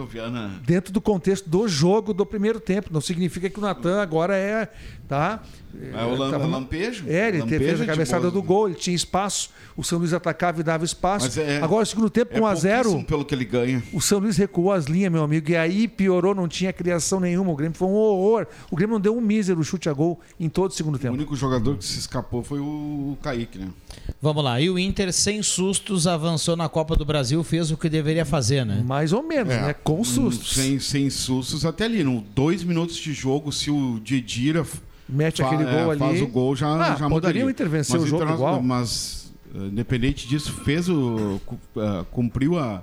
dentro 0.64 0.92
do 0.92 1.00
contexto 1.00 1.48
do 1.48 1.66
jogo 1.68 2.14
do 2.14 2.24
primeiro 2.24 2.60
tempo. 2.60 2.88
Não 2.92 3.00
significa 3.00 3.50
que 3.50 3.58
o 3.58 3.62
Natan 3.62 4.00
agora 4.00 4.36
é, 4.36 4.70
tá? 5.06 5.42
É 5.92 6.04
o 6.04 6.16
lam- 6.16 6.30
Tava- 6.30 6.46
lampejo. 6.46 7.04
É, 7.06 7.28
ele 7.28 7.38
Lampejo 7.38 7.64
fez 7.64 7.80
a 7.80 7.84
é 7.84 7.86
cabeçada 7.86 8.30
do 8.30 8.42
gol, 8.42 8.68
ele 8.68 8.74
tinha 8.76 8.96
espaço. 8.96 9.50
O 9.76 9.84
São 9.84 9.98
Luís 9.98 10.12
atacava 10.12 10.60
e 10.60 10.64
dava 10.64 10.84
espaço. 10.84 11.38
É- 11.38 11.58
Agora, 11.62 11.80
no 11.80 11.86
segundo 11.86 12.10
tempo, 12.10 12.36
É 12.36 12.40
1 12.40 12.46
a 12.46 12.54
0 12.54 12.82
pouquíssimo 12.84 13.04
pelo 13.06 13.24
que 13.24 13.34
ele 13.34 13.44
ganha. 13.44 13.82
o 13.92 14.00
São 14.00 14.18
Luís 14.18 14.36
recuou 14.36 14.72
as 14.72 14.86
linhas, 14.86 15.12
meu 15.12 15.22
amigo, 15.22 15.50
e 15.50 15.56
aí 15.56 15.86
piorou, 15.86 16.34
não 16.34 16.48
tinha 16.48 16.72
criação 16.72 17.20
nenhuma. 17.20 17.52
O 17.52 17.56
Grêmio 17.56 17.76
foi 17.76 17.86
um 17.86 17.92
horror. 17.94 18.46
O 18.70 18.76
Grêmio 18.76 18.94
não 18.94 19.00
deu 19.00 19.16
um 19.16 19.20
mísero 19.20 19.62
chute 19.62 19.88
a 19.88 19.92
gol 19.92 20.18
em 20.40 20.48
todo 20.48 20.70
o 20.70 20.74
segundo 20.74 20.96
O 20.96 20.98
tempo. 20.98 21.14
único 21.14 21.36
jogador 21.36 21.76
que 21.76 21.84
se 21.84 21.98
escapou 21.98 22.42
foi 22.42 22.58
o 22.58 23.16
Kaique, 23.22 23.58
né? 23.58 23.68
Vamos 24.20 24.42
lá. 24.42 24.60
E 24.60 24.68
o 24.70 24.78
Inter, 24.78 25.12
sem 25.12 25.42
sustos, 25.42 26.06
avançou 26.06 26.56
na 26.56 26.68
Copa 26.68 26.96
do 26.96 27.04
Brasil, 27.04 27.44
fez 27.44 27.70
o 27.70 27.76
que 27.76 27.88
deveria 27.88 28.24
fazer, 28.24 28.64
né? 28.66 28.82
Mais 28.84 29.12
ou 29.12 29.22
menos, 29.22 29.52
É. 29.52 29.60
né? 29.62 29.74
Com 29.74 30.02
sustos. 30.02 30.54
Sem, 30.54 30.80
sem 30.80 31.08
sustos 31.10 31.64
até 31.64 31.84
ali. 31.84 32.02
No 32.02 32.20
dois 32.34 32.64
minutos 32.64 32.96
de 32.96 33.12
jogo, 33.12 33.52
se 33.52 33.70
o 33.70 34.00
Didira 34.02 34.66
Mete 35.08 35.42
fa- 35.42 35.48
aquele 35.48 35.68
é, 35.68 35.72
gol 35.82 35.90
ali. 35.90 35.98
faz 36.00 36.22
o 36.22 36.26
gol, 36.26 36.54
já, 36.56 36.68
Ah, 36.68 36.76
já 36.76 36.84
poderia 36.94 37.08
mudaria. 37.08 37.46
o 37.46 37.50
Inter 37.50 37.68
vencer 37.68 37.94
Mas 37.98 38.04
o 38.04 38.06
jogo 38.06 38.30
igual. 38.30 38.62
Mas, 38.62 39.32
eh, 39.54 39.58
independente 39.58 40.28
disso, 40.28 40.52
fez 40.64 40.88
o... 40.88 41.40
eh, 41.76 42.04
cumpriu 42.12 42.58
a... 42.58 42.82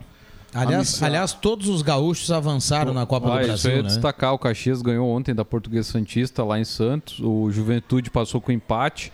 Aliás, 0.53 1.03
aliás, 1.03 1.33
todos 1.33 1.67
os 1.67 1.81
gaúchos 1.81 2.31
avançaram 2.31 2.93
na 2.93 3.05
Copa 3.05 3.27
Ah, 3.27 3.31
do 3.35 3.37
isso 3.39 3.47
Brasil, 3.47 3.71
eu 3.71 3.77
ia 3.77 3.83
né? 3.83 3.89
destacar, 3.89 4.33
o 4.33 4.39
Caxias 4.39 4.81
ganhou 4.81 5.09
ontem 5.09 5.35
da 5.35 5.43
Portuguesa 5.43 5.91
Santista 5.91 6.43
lá 6.45 6.57
em 6.57 6.63
Santos, 6.63 7.19
o 7.19 7.51
Juventude 7.51 8.09
passou 8.09 8.39
com 8.39 8.53
empate, 8.53 9.11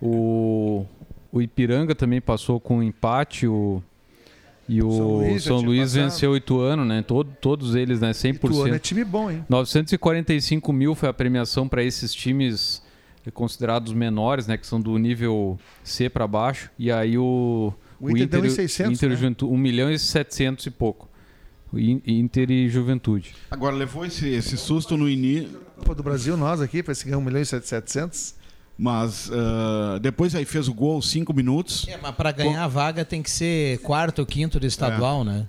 o, 0.00 0.84
o 1.32 1.40
Ipiranga 1.40 1.94
também 1.94 2.20
passou 2.20 2.60
com 2.60 2.82
empate, 2.82 3.46
o, 3.46 3.82
e 4.76 4.82
o 4.82 4.90
São 5.40 5.60
Luís 5.60 5.90
São 5.90 6.02
venceu 6.02 6.30
o 6.32 6.36
Ituano, 6.36 6.84
né? 6.84 7.02
Todo, 7.02 7.30
todos 7.40 7.74
eles, 7.74 8.00
né? 8.00 8.10
100%. 8.12 8.34
Ituano 8.36 8.74
é 8.74 8.78
time 8.78 9.04
bom, 9.04 9.30
hein? 9.30 9.44
945 9.48 10.72
mil 10.72 10.94
foi 10.94 11.08
a 11.08 11.12
premiação 11.12 11.68
para 11.68 11.82
esses 11.82 12.14
times 12.14 12.82
considerados 13.34 13.92
menores, 13.92 14.46
né? 14.46 14.56
Que 14.56 14.66
são 14.66 14.80
do 14.80 14.96
nível 14.98 15.58
C 15.84 16.08
para 16.08 16.26
baixo. 16.26 16.70
E 16.78 16.90
aí 16.90 17.16
o, 17.18 17.72
O 18.00 18.10
Inter 18.10 18.28
deu 18.28 18.46
em 18.46 18.50
600, 18.50 18.92
Inter 18.98 19.08
né? 19.10 19.14
e 19.14 19.18
Juventude, 19.18 19.52
1 19.52 19.56
milhão 19.56 19.90
e 19.90 19.98
700 19.98 20.66
e 20.66 20.70
pouco. 20.70 21.08
O 21.72 21.78
In- 21.78 22.02
Inter 22.06 22.50
e 22.50 22.68
Juventude. 22.68 23.34
Agora, 23.50 23.74
levou 23.74 24.04
esse, 24.04 24.28
esse 24.28 24.56
susto 24.56 24.96
no 24.96 25.08
início, 25.08 25.60
do 25.96 26.02
Brasil, 26.02 26.36
nós 26.36 26.60
aqui, 26.60 26.82
para 26.82 26.92
esse 26.92 27.04
ganhar 27.04 27.18
1 27.18 27.20
milhão 27.22 27.40
e 27.40 27.46
700. 27.46 28.34
Mas 28.78 29.30
ah, 29.32 29.98
depois 30.00 30.34
aí 30.34 30.44
fez 30.44 30.68
o 30.68 30.74
gol 30.74 31.00
cinco 31.02 31.32
minutos. 31.32 31.86
É, 31.88 31.96
mas 31.96 32.14
para 32.14 32.32
ganhar 32.32 32.64
a 32.64 32.68
vaga 32.68 33.04
tem 33.04 33.22
que 33.22 33.30
ser 33.30 33.78
quarto 33.78 34.20
ou 34.20 34.26
quinto 34.26 34.58
do 34.60 34.66
estadual, 34.66 35.24
né? 35.24 35.46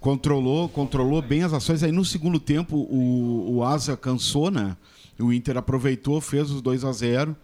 controlou, 0.00 0.66
controlou 0.68 1.20
bem 1.20 1.42
as 1.42 1.52
ações. 1.52 1.82
Aí 1.82 1.92
no 1.92 2.04
segundo 2.04 2.40
tempo 2.40 2.76
o, 2.76 3.56
o 3.56 3.64
Asa 3.64 3.96
cansou, 3.96 4.50
né? 4.50 4.76
O 5.18 5.30
Inter 5.30 5.58
aproveitou, 5.58 6.20
fez 6.22 6.50
os 6.50 6.62
2 6.62 6.84
a 6.86 6.92
0 6.92 7.36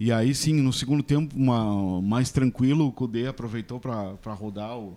E 0.00 0.10
aí 0.10 0.34
sim, 0.34 0.54
no 0.54 0.72
segundo 0.72 1.02
tempo, 1.02 1.36
uma- 1.36 2.00
mais 2.00 2.30
tranquilo, 2.30 2.86
o 2.86 2.92
Cudê 2.92 3.26
aproveitou 3.26 3.78
para 3.78 4.32
rodar 4.32 4.78
o, 4.78 4.96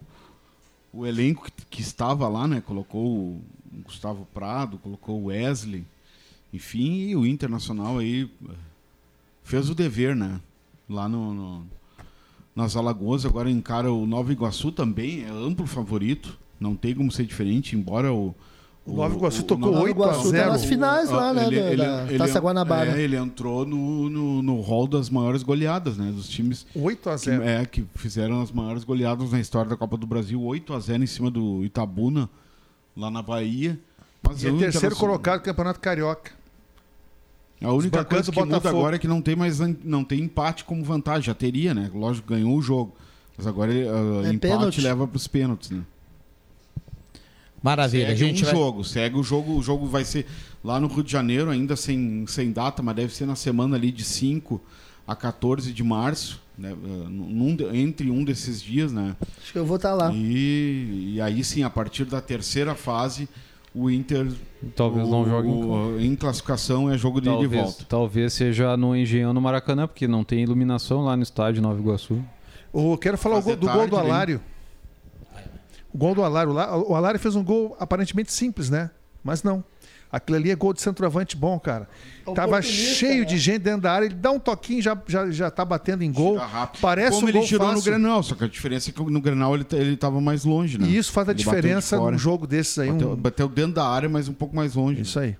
o 0.94 1.06
elenco 1.06 1.44
que, 1.46 1.52
que 1.70 1.82
estava 1.82 2.30
lá, 2.30 2.48
né? 2.48 2.62
Colocou 2.66 3.04
o 3.06 3.42
Gustavo 3.84 4.26
Prado, 4.34 4.78
colocou 4.78 5.20
o 5.22 5.26
Wesley, 5.26 5.84
enfim, 6.54 7.10
e 7.10 7.16
o 7.18 7.26
Internacional 7.28 7.98
aí 7.98 8.30
fez 9.50 9.70
o 9.70 9.74
dever, 9.76 10.16
né? 10.16 10.40
Lá 10.88 11.10
no, 11.10 11.34
no- 11.34 11.68
nas 12.56 12.76
Alagoas, 12.76 13.26
agora 13.26 13.50
encara 13.50 13.92
o 13.92 14.06
Nova 14.06 14.32
Iguaçu 14.32 14.72
também, 14.72 15.24
é 15.24 15.30
amplo 15.30 15.66
favorito, 15.66 16.38
não 16.60 16.76
tem 16.76 16.94
como 16.94 17.12
ser 17.12 17.26
diferente, 17.26 17.76
embora 17.76 18.14
o. 18.14 18.36
O 18.86 18.94
Nova 18.96 19.16
Iguaçu 19.16 19.44
tocou 19.44 19.72
Nova 19.72 19.84
8 19.84 19.88
a 19.88 19.92
Iguaçu 19.92 20.24
tá 20.24 20.30
0. 20.30 20.52
nas 20.52 20.66
finais 20.66 21.10
lá, 21.12 21.32
né, 21.34 21.76
da- 21.76 22.06
da 22.06 22.18
Taça 22.18 22.40
Guanabara. 22.40 23.00
É, 23.00 23.02
ele 23.04 23.16
entrou 23.16 23.64
no, 23.66 24.10
no, 24.10 24.42
no 24.42 24.62
hall 24.62 24.88
das 24.88 25.10
maiores 25.12 25.44
goleadas, 25.44 25.96
né? 25.98 26.12
Dos 26.12 26.28
times 26.28 26.66
8 26.74 27.10
a 27.10 27.14
que, 27.16 27.26
0. 27.26 27.44
é, 27.44 27.66
que 27.66 27.86
fizeram 27.96 28.42
as 28.42 28.52
maiores 28.52 28.84
goleadas 28.84 29.32
na 29.32 29.40
história 29.40 29.70
da 29.70 29.78
Copa 29.78 29.96
do 29.96 30.08
Brasil, 30.08 30.42
8 30.42 30.74
a 30.74 30.80
0 30.80 31.04
em 31.04 31.08
cima 31.08 31.30
do 31.30 31.64
Itabuna, 31.64 32.28
lá 32.98 33.12
na 33.12 33.22
Bahia. 33.22 33.80
Mas 34.24 34.42
E 34.44 34.48
é 34.48 34.52
o 34.52 34.58
terceiro 34.58 34.70
Internacional- 34.88 34.98
colocado 35.00 35.42
do 35.42 35.44
Campeonato 35.46 35.80
Carioca. 35.80 36.32
A 37.62 37.74
única 37.74 38.06
coisa 38.06 38.32
que 38.32 38.40
muda 38.40 38.56
Botafogo. 38.56 38.80
agora 38.80 38.96
é 38.96 39.00
que 39.00 39.08
não 39.08 39.22
tem 39.22 39.36
mais 39.36 39.60
não 39.84 40.04
tem 40.04 40.22
empate 40.22 40.64
como 40.64 40.84
vantagem. 40.84 41.24
Já 41.24 41.34
teria, 41.34 41.74
né? 41.74 41.90
Lógico, 41.94 42.30
ganhou 42.30 42.56
o 42.58 42.62
jogo. 42.62 42.96
Mas 43.38 43.46
agora 43.48 43.72
uh, 43.72 44.26
É 44.26 44.30
empate 44.30 44.40
pênalti. 44.40 44.82
leva 44.82 45.08
para 45.08 45.18
os 45.18 45.28
pênaltis, 45.28 45.70
né? 45.72 45.82
Maravilha. 47.62 48.08
Segue 48.08 48.24
a 48.24 48.28
gente 48.28 48.44
um 48.44 48.46
vai... 48.46 48.56
jogo, 48.56 48.84
segue 48.84 49.18
o 49.18 49.24
jogo. 49.24 49.58
O 49.58 49.62
jogo 49.62 49.86
vai 49.86 50.06
ser 50.06 50.26
lá 50.64 50.80
no 50.80 50.88
Rio 50.88 51.04
de 51.04 51.12
Janeiro, 51.12 51.50
ainda 51.50 51.76
sem, 51.76 52.26
sem 52.28 52.52
data, 52.52 52.82
mas 52.82 52.96
deve 52.96 53.14
ser 53.14 53.26
na 53.26 53.36
semana 53.36 53.76
ali 53.76 53.92
de 53.92 54.04
5 54.04 54.62
a 55.06 55.16
14 55.16 55.74
de 55.74 55.84
março, 55.84 56.42
né? 56.58 56.72
Uh, 56.74 57.10
num 57.10 57.56
de- 57.56 57.66
entre 57.76 58.10
um 58.10 58.24
desses 58.24 58.62
dias, 58.62 58.92
né? 58.94 59.16
Acho 59.42 59.52
que 59.52 59.58
eu 59.60 59.66
vou 59.66 59.76
estar 59.76 59.94
lá. 59.94 60.12
E, 60.14 61.14
e 61.16 61.22
aí 61.22 61.44
sim, 61.44 61.64
a 61.64 61.70
partir 61.70 62.06
da 62.06 62.22
terceira 62.22 62.76
fase, 62.76 63.28
o 63.74 63.90
Inter. 63.90 64.28
Talvez 64.76 65.08
o- 65.08 65.12
não 65.12 65.26
jogue 65.26 65.48
em 65.48 65.52
o- 65.64 66.00
em 66.00 66.16
classificação 66.16 66.92
é 66.92 66.98
jogo 66.98 67.22
de 67.22 67.30
Talvez, 67.30 67.52
volta. 67.64 67.86
talvez 67.88 68.34
seja 68.34 68.76
no 68.76 68.96
Engenhão 68.96 69.34
no 69.34 69.40
Maracanã, 69.42 69.88
porque 69.88 70.08
não 70.08 70.24
tem 70.24 70.42
iluminação 70.44 71.02
lá 71.02 71.16
no 71.16 71.24
estádio 71.24 71.62
Nova 71.62 71.80
Iguaçu. 71.80 72.22
Eu 72.74 72.98
quero 72.98 73.18
falar 73.18 73.42
gol- 73.42 73.56
do 73.56 73.68
gol 73.68 73.88
do? 73.88 73.96
Alário. 73.98 74.42
O 75.94 75.98
gol 75.98 76.14
do 76.14 76.24
Alário. 76.24 76.52
lá- 76.54 76.78
O 76.78 76.94
Alário 76.96 77.20
fez 77.20 77.36
um 77.36 77.44
gol 77.44 77.76
aparentemente 77.80 78.32
simples, 78.32 78.70
né? 78.70 78.92
Mas 79.24 79.42
não. 79.44 79.64
Aquilo 80.12 80.38
ali 80.38 80.50
é 80.50 80.56
gol 80.56 80.74
de 80.74 80.82
centroavante 80.82 81.38
bom, 81.38 81.60
cara. 81.60 81.88
Tava 82.34 82.58
Oportunista, 82.58 82.96
cheio 82.96 83.20
né? 83.20 83.26
de 83.26 83.38
gente 83.38 83.60
dentro 83.60 83.82
da 83.82 83.92
área. 83.92 84.06
Ele 84.08 84.16
dá 84.16 84.32
um 84.32 84.40
toquinho 84.40 84.82
já 84.82 84.98
já, 85.08 85.30
já 85.30 85.52
tá 85.52 85.64
batendo 85.64 86.04
em 86.04 86.12
gol. 86.12 86.40
Parece 86.82 87.12
Como 87.12 87.26
um 87.26 87.30
ele 87.30 87.42
tirou 87.42 87.68
no 87.68 87.74
fácil. 87.76 87.92
Grenal, 87.92 88.24
só 88.24 88.34
que 88.36 88.44
a 88.44 88.48
diferença 88.48 88.90
é 88.90 88.94
que 88.94 89.04
no 89.04 89.22
Grenal 89.22 89.56
ele, 89.56 89.66
ele 89.74 89.96
tava 89.98 90.20
mais 90.20 90.44
longe, 90.46 90.78
né? 90.80 90.88
E 90.88 90.98
isso 90.98 91.12
faz 91.12 91.28
a 91.28 91.32
Ele 91.32 91.38
diferença 91.38 91.98
num 91.98 92.18
jogo 92.18 92.48
desses 92.48 92.78
aí. 92.80 92.92
Bateu, 92.92 93.12
Um... 93.12 93.16
bateu 93.16 93.48
dentro 93.48 93.74
da 93.74 93.88
área, 93.88 94.10
mas 94.10 94.28
um 94.28 94.34
pouco 94.34 94.56
mais 94.56 94.74
longe. 94.76 95.02
Isso 95.02 95.20
aí. 95.20 95.36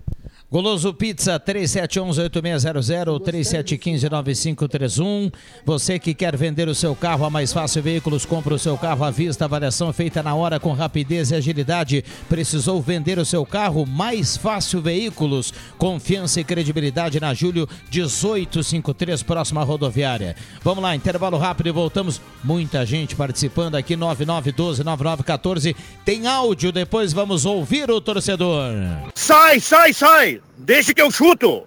Goloso 0.50 0.92
Pizza 0.92 1.38
3711-8600 1.38 3.06
ou 3.06 3.20
3715-9531. 3.20 5.32
Você 5.64 5.96
que 5.96 6.12
quer 6.12 6.36
vender 6.36 6.66
o 6.66 6.74
seu 6.74 6.96
carro, 6.96 7.24
a 7.24 7.30
Mais 7.30 7.52
Fácil 7.52 7.84
Veículos 7.84 8.26
compra 8.26 8.52
o 8.52 8.58
seu 8.58 8.76
carro 8.76 9.04
à 9.04 9.12
vista, 9.12 9.44
avaliação 9.44 9.92
feita 9.92 10.24
na 10.24 10.34
hora 10.34 10.58
com 10.58 10.72
rapidez 10.72 11.30
e 11.30 11.36
agilidade. 11.36 12.04
Precisou 12.28 12.82
vender 12.82 13.16
o 13.20 13.24
seu 13.24 13.46
carro? 13.46 13.86
Mais 13.86 14.36
Fácil 14.36 14.82
Veículos. 14.82 15.54
Confiança 15.78 16.40
e 16.40 16.44
credibilidade 16.44 17.20
na 17.20 17.32
Júlio 17.32 17.68
1853, 17.92 19.22
próxima 19.22 19.62
rodoviária. 19.62 20.34
Vamos 20.64 20.82
lá, 20.82 20.96
intervalo 20.96 21.38
rápido 21.38 21.68
e 21.68 21.72
voltamos. 21.72 22.20
Muita 22.42 22.84
gente 22.84 23.14
participando 23.14 23.76
aqui, 23.76 23.96
9912-9914. 23.96 25.76
Tem 26.04 26.26
áudio, 26.26 26.72
depois 26.72 27.12
vamos 27.12 27.46
ouvir 27.46 27.88
o 27.88 28.00
torcedor. 28.00 28.72
Sai, 29.14 29.60
sai, 29.60 29.92
sai! 29.92 30.39
Deixa 30.56 30.94
que 30.94 31.02
eu 31.02 31.10
chuto! 31.10 31.66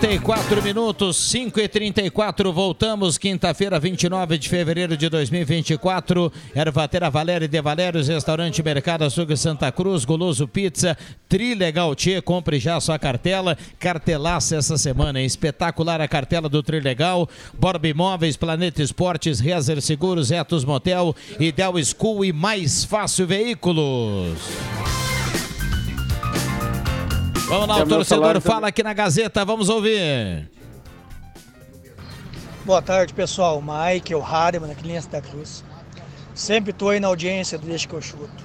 34 0.00 0.62
minutos, 0.62 1.16
5 1.16 1.58
e 1.58 1.66
34 1.66 2.52
voltamos, 2.52 3.18
quinta-feira, 3.18 3.80
29 3.80 4.38
de 4.38 4.48
fevereiro 4.48 4.96
de 4.96 5.08
2024. 5.08 6.32
Ervatera 6.54 7.10
Valéria 7.10 7.48
de 7.48 7.60
Valérios, 7.60 8.06
Restaurante 8.06 8.62
Mercado 8.62 9.04
Açougue 9.04 9.36
Santa 9.36 9.72
Cruz, 9.72 10.04
Goloso 10.04 10.46
Pizza, 10.46 10.96
Trilegal 11.28 11.96
Tchê, 11.96 12.22
compre 12.22 12.60
já 12.60 12.78
sua 12.80 12.96
cartela. 12.96 13.58
Cartelaça 13.80 14.54
essa 14.54 14.78
semana, 14.78 15.20
espetacular 15.20 16.00
a 16.00 16.06
cartela 16.06 16.48
do 16.48 16.62
Trilegal. 16.62 17.28
Borba 17.58 17.88
Imóveis, 17.88 18.36
Planeta 18.36 18.80
Esportes, 18.80 19.40
Rezer 19.40 19.82
Seguros, 19.82 20.30
Etos 20.30 20.64
Motel, 20.64 21.14
Ideal 21.40 21.74
School 21.82 22.24
e 22.24 22.32
Mais 22.32 22.84
Fácil 22.84 23.26
Veículos. 23.26 24.38
Vamos 27.48 27.66
lá, 27.66 27.78
É 27.78 27.82
o 27.82 27.86
torcedor 27.86 28.04
salário 28.04 28.40
fala 28.42 28.68
aqui 28.68 28.82
na 28.82 28.92
Gazeta, 28.92 29.42
vamos 29.42 29.70
ouvir. 29.70 30.50
Boa 32.62 32.82
tarde, 32.82 33.14
pessoal. 33.14 33.62
Michael 33.62 34.22
Hardeman, 34.22 34.70
aqui 34.70 34.92
em 34.92 35.00
Santa 35.00 35.22
Cruz. 35.22 35.64
Sempre 36.34 36.74
tô 36.74 36.90
aí 36.90 37.00
na 37.00 37.08
audiência 37.08 37.56
do 37.56 37.66
Deixa 37.66 37.88
que 37.88 37.94
eu 37.94 38.02
chuto. 38.02 38.44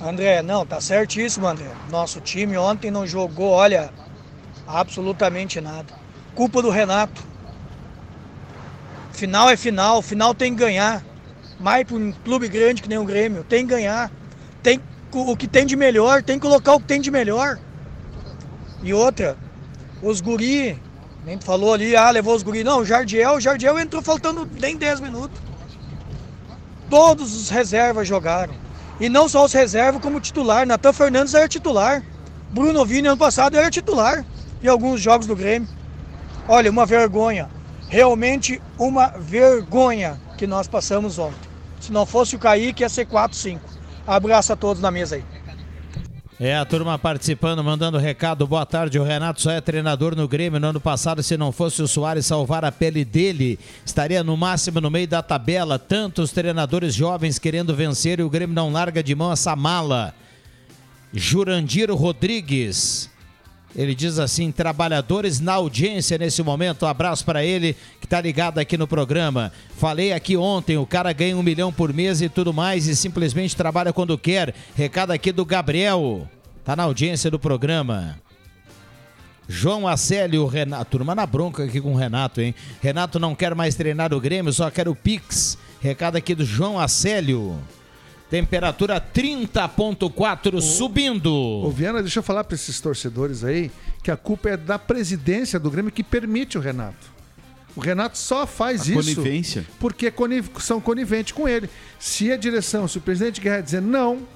André, 0.00 0.42
não, 0.42 0.64
tá 0.64 0.80
certíssimo, 0.80 1.48
André. 1.48 1.72
Nosso 1.90 2.20
time 2.20 2.56
ontem 2.56 2.88
não 2.88 3.04
jogou, 3.04 3.50
olha, 3.50 3.90
absolutamente 4.64 5.60
nada. 5.60 5.92
Culpa 6.36 6.62
do 6.62 6.70
Renato. 6.70 7.20
Final 9.10 9.50
é 9.50 9.56
final, 9.56 10.00
final 10.02 10.32
tem 10.32 10.54
que 10.54 10.60
ganhar. 10.60 11.04
Mais 11.58 11.84
para 11.84 11.96
um 11.96 12.12
clube 12.12 12.46
grande 12.46 12.80
que 12.80 12.88
nem 12.88 12.98
o 12.98 13.04
Grêmio, 13.04 13.42
tem 13.42 13.66
que 13.66 13.74
ganhar. 13.74 14.08
Tem 14.62 14.80
o 15.12 15.36
que 15.36 15.48
tem 15.48 15.66
de 15.66 15.74
melhor, 15.74 16.22
tem 16.22 16.38
que 16.38 16.46
colocar 16.46 16.74
o 16.74 16.80
que 16.80 16.86
tem 16.86 17.00
de 17.00 17.10
melhor. 17.10 17.58
E 18.82 18.92
outra, 18.92 19.36
os 20.02 20.20
guri, 20.20 20.78
nem 21.24 21.40
falou 21.40 21.72
ali, 21.72 21.94
ah, 21.94 22.10
levou 22.10 22.34
os 22.34 22.42
guri. 22.42 22.64
Não, 22.64 22.80
o 22.80 22.84
Jardiel, 22.84 23.34
o 23.34 23.40
Jardiel 23.40 23.78
entrou 23.78 24.02
faltando 24.02 24.48
nem 24.60 24.76
10 24.76 25.00
minutos. 25.00 25.40
Todos 26.90 27.34
os 27.34 27.48
reservas 27.48 28.06
jogaram. 28.08 28.54
E 29.00 29.08
não 29.08 29.28
só 29.28 29.44
os 29.44 29.52
reservas, 29.52 30.02
como 30.02 30.20
titular. 30.20 30.66
Natan 30.66 30.92
Fernandes 30.92 31.34
era 31.34 31.48
titular. 31.48 32.02
Bruno 32.50 32.84
Vini, 32.84 33.08
ano 33.08 33.16
passado, 33.16 33.56
era 33.56 33.70
titular. 33.70 34.24
Em 34.62 34.68
alguns 34.68 35.00
jogos 35.00 35.26
do 35.26 35.34
Grêmio. 35.34 35.68
Olha, 36.46 36.70
uma 36.70 36.84
vergonha. 36.84 37.48
Realmente 37.88 38.60
uma 38.78 39.08
vergonha 39.08 40.20
que 40.36 40.46
nós 40.46 40.66
passamos 40.68 41.18
ontem. 41.18 41.50
Se 41.80 41.92
não 41.92 42.04
fosse 42.04 42.36
o 42.36 42.38
Kaique, 42.38 42.82
ia 42.82 42.88
ser 42.88 43.06
4-5. 43.06 43.58
Abraço 44.06 44.52
a 44.52 44.56
todos 44.56 44.82
na 44.82 44.90
mesa 44.90 45.16
aí. 45.16 45.24
É, 46.44 46.56
a 46.56 46.64
turma 46.64 46.98
participando, 46.98 47.62
mandando 47.62 47.98
recado. 47.98 48.44
Boa 48.48 48.66
tarde, 48.66 48.98
o 48.98 49.04
Renato 49.04 49.40
só 49.40 49.52
é 49.52 49.60
treinador 49.60 50.16
no 50.16 50.26
Grêmio. 50.26 50.58
No 50.58 50.66
ano 50.66 50.80
passado, 50.80 51.22
se 51.22 51.36
não 51.36 51.52
fosse 51.52 51.80
o 51.80 51.86
Soares 51.86 52.26
salvar 52.26 52.64
a 52.64 52.72
pele 52.72 53.04
dele, 53.04 53.60
estaria 53.86 54.24
no 54.24 54.36
máximo 54.36 54.80
no 54.80 54.90
meio 54.90 55.06
da 55.06 55.22
tabela. 55.22 55.78
Tantos 55.78 56.32
treinadores 56.32 56.96
jovens 56.96 57.38
querendo 57.38 57.76
vencer 57.76 58.18
e 58.18 58.24
o 58.24 58.28
Grêmio 58.28 58.56
não 58.56 58.72
larga 58.72 59.04
de 59.04 59.14
mão 59.14 59.30
essa 59.30 59.54
mala. 59.54 60.12
Jurandir 61.14 61.92
Rodrigues. 61.92 63.08
Ele 63.74 63.94
diz 63.94 64.18
assim: 64.18 64.52
trabalhadores 64.52 65.40
na 65.40 65.54
audiência 65.54 66.18
nesse 66.18 66.42
momento. 66.42 66.84
Um 66.84 66.88
abraço 66.88 67.24
para 67.24 67.44
ele 67.44 67.76
que 68.00 68.06
tá 68.06 68.20
ligado 68.20 68.58
aqui 68.58 68.76
no 68.76 68.86
programa. 68.86 69.52
Falei 69.76 70.12
aqui 70.12 70.36
ontem: 70.36 70.76
o 70.76 70.86
cara 70.86 71.12
ganha 71.12 71.36
um 71.36 71.42
milhão 71.42 71.72
por 71.72 71.92
mês 71.92 72.20
e 72.20 72.28
tudo 72.28 72.52
mais 72.52 72.86
e 72.86 72.94
simplesmente 72.94 73.56
trabalha 73.56 73.92
quando 73.92 74.18
quer. 74.18 74.54
Recado 74.74 75.12
aqui 75.12 75.32
do 75.32 75.44
Gabriel. 75.44 76.28
Tá 76.64 76.76
na 76.76 76.84
audiência 76.84 77.30
do 77.30 77.38
programa. 77.38 78.18
João 79.48 79.88
Acélio, 79.88 80.46
Renato. 80.46 80.90
Turma 80.92 81.14
na 81.14 81.26
bronca 81.26 81.64
aqui 81.64 81.80
com 81.80 81.92
o 81.92 81.96
Renato, 81.96 82.40
hein? 82.40 82.54
Renato 82.80 83.18
não 83.18 83.34
quer 83.34 83.54
mais 83.54 83.74
treinar 83.74 84.14
o 84.14 84.20
Grêmio, 84.20 84.52
só 84.52 84.70
quer 84.70 84.88
o 84.88 84.94
Pix. 84.94 85.58
Recado 85.80 86.16
aqui 86.16 86.34
do 86.34 86.44
João 86.44 86.78
Acélio. 86.78 87.58
Temperatura 88.32 88.98
30.4 88.98 90.58
subindo. 90.62 91.30
Ô, 91.30 91.70
Viana, 91.70 92.00
deixa 92.00 92.20
eu 92.20 92.22
falar 92.22 92.42
para 92.44 92.54
esses 92.54 92.80
torcedores 92.80 93.44
aí 93.44 93.70
que 94.02 94.10
a 94.10 94.16
culpa 94.16 94.48
é 94.48 94.56
da 94.56 94.78
presidência 94.78 95.60
do 95.60 95.70
Grêmio 95.70 95.92
que 95.92 96.02
permite 96.02 96.56
o 96.56 96.60
Renato. 96.62 97.12
O 97.76 97.80
Renato 97.80 98.16
só 98.16 98.46
faz 98.46 98.88
A 98.88 98.94
isso 98.94 98.94
conivência. 98.94 99.66
porque 99.78 100.10
são 100.60 100.80
coniventes 100.80 101.32
com 101.34 101.46
ele. 101.46 101.68
Se 101.98 102.32
a 102.32 102.38
direção, 102.38 102.88
se 102.88 102.96
o 102.96 103.02
presidente 103.02 103.38
quer 103.38 103.62
dizer 103.62 103.82
não, 103.82 104.26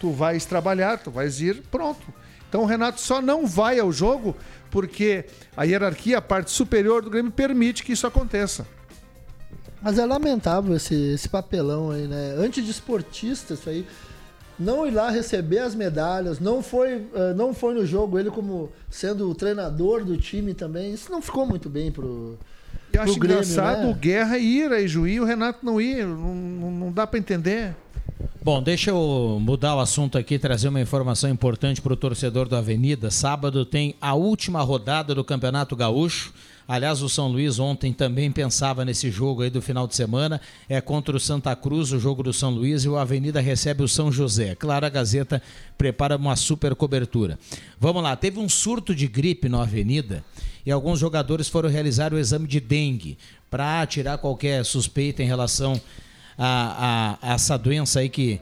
tu 0.00 0.10
vais 0.10 0.44
trabalhar, 0.44 0.98
tu 0.98 1.12
vais 1.12 1.40
ir, 1.40 1.62
pronto. 1.70 2.04
Então 2.48 2.62
o 2.62 2.66
Renato 2.66 3.00
só 3.00 3.22
não 3.22 3.46
vai 3.46 3.78
ao 3.78 3.92
jogo 3.92 4.36
porque 4.68 5.26
a 5.56 5.62
hierarquia, 5.62 6.18
a 6.18 6.22
parte 6.22 6.50
superior 6.50 7.02
do 7.02 7.10
Grêmio 7.10 7.30
permite 7.30 7.84
que 7.84 7.92
isso 7.92 8.04
aconteça. 8.04 8.66
Mas 9.84 9.98
é 9.98 10.06
lamentável 10.06 10.74
esse, 10.74 10.94
esse 10.94 11.28
papelão 11.28 11.90
aí, 11.90 12.08
né? 12.08 12.34
Antes 12.38 12.64
de 12.64 12.70
esportista, 12.70 13.52
isso 13.52 13.68
aí. 13.68 13.86
não 14.58 14.86
ir 14.86 14.92
lá 14.92 15.10
receber 15.10 15.58
as 15.58 15.74
medalhas, 15.74 16.40
não 16.40 16.62
foi, 16.62 17.06
eh, 17.14 17.34
não 17.36 17.52
foi 17.52 17.74
no 17.74 17.84
jogo 17.84 18.18
ele 18.18 18.30
como 18.30 18.72
sendo 18.88 19.28
o 19.28 19.34
treinador 19.34 20.02
do 20.02 20.16
time 20.16 20.54
também. 20.54 20.94
Isso 20.94 21.12
não 21.12 21.20
ficou 21.20 21.44
muito 21.44 21.68
bem 21.68 21.92
pro, 21.92 22.38
Eu 22.94 23.02
acho 23.02 23.18
Grêmio, 23.18 23.42
engraçado 23.42 23.82
né? 23.82 23.90
o 23.90 23.94
Guerra 23.94 24.38
ir 24.38 24.72
a 24.72 24.80
Ijuí 24.80 25.16
e 25.16 25.20
o 25.20 25.24
Renato 25.26 25.58
não 25.62 25.78
ir. 25.78 26.06
Não, 26.06 26.34
não, 26.34 26.70
não 26.70 26.92
dá 26.92 27.06
pra 27.06 27.18
entender. 27.18 27.76
Bom, 28.42 28.62
deixa 28.62 28.90
eu 28.90 29.38
mudar 29.40 29.74
o 29.74 29.80
assunto 29.80 30.16
aqui, 30.16 30.38
trazer 30.38 30.68
uma 30.68 30.80
informação 30.80 31.28
importante 31.28 31.82
para 31.82 31.92
o 31.92 31.96
torcedor 31.96 32.48
do 32.48 32.56
Avenida. 32.56 33.10
Sábado 33.10 33.66
tem 33.66 33.96
a 34.00 34.14
última 34.14 34.62
rodada 34.62 35.14
do 35.14 35.22
Campeonato 35.22 35.76
Gaúcho. 35.76 36.32
Aliás, 36.66 37.02
o 37.02 37.08
São 37.08 37.28
Luís 37.28 37.58
ontem 37.58 37.92
também 37.92 38.30
pensava 38.32 38.84
nesse 38.84 39.10
jogo 39.10 39.42
aí 39.42 39.50
do 39.50 39.60
final 39.60 39.86
de 39.86 39.94
semana. 39.94 40.40
É 40.68 40.80
contra 40.80 41.16
o 41.16 41.20
Santa 41.20 41.54
Cruz, 41.54 41.92
o 41.92 41.98
jogo 42.00 42.22
do 42.22 42.32
São 42.32 42.50
Luís, 42.50 42.84
e 42.84 42.88
o 42.88 42.96
Avenida 42.96 43.40
recebe 43.40 43.82
o 43.82 43.88
São 43.88 44.10
José. 44.10 44.54
Claro, 44.54 44.86
a 44.86 44.88
Gazeta 44.88 45.42
prepara 45.76 46.16
uma 46.16 46.36
super 46.36 46.74
cobertura. 46.74 47.38
Vamos 47.78 48.02
lá, 48.02 48.16
teve 48.16 48.38
um 48.38 48.48
surto 48.48 48.94
de 48.94 49.06
gripe 49.06 49.48
na 49.48 49.62
Avenida 49.62 50.24
e 50.64 50.70
alguns 50.72 50.98
jogadores 50.98 51.48
foram 51.48 51.68
realizar 51.68 52.14
o 52.14 52.18
exame 52.18 52.46
de 52.48 52.60
dengue 52.60 53.18
para 53.50 53.86
tirar 53.86 54.16
qualquer 54.18 54.64
suspeita 54.64 55.22
em 55.22 55.26
relação 55.26 55.78
a, 56.38 57.16
a- 57.22 57.30
a 57.30 57.34
essa 57.34 57.56
doença 57.58 58.00
aí 58.00 58.08
que, 58.08 58.40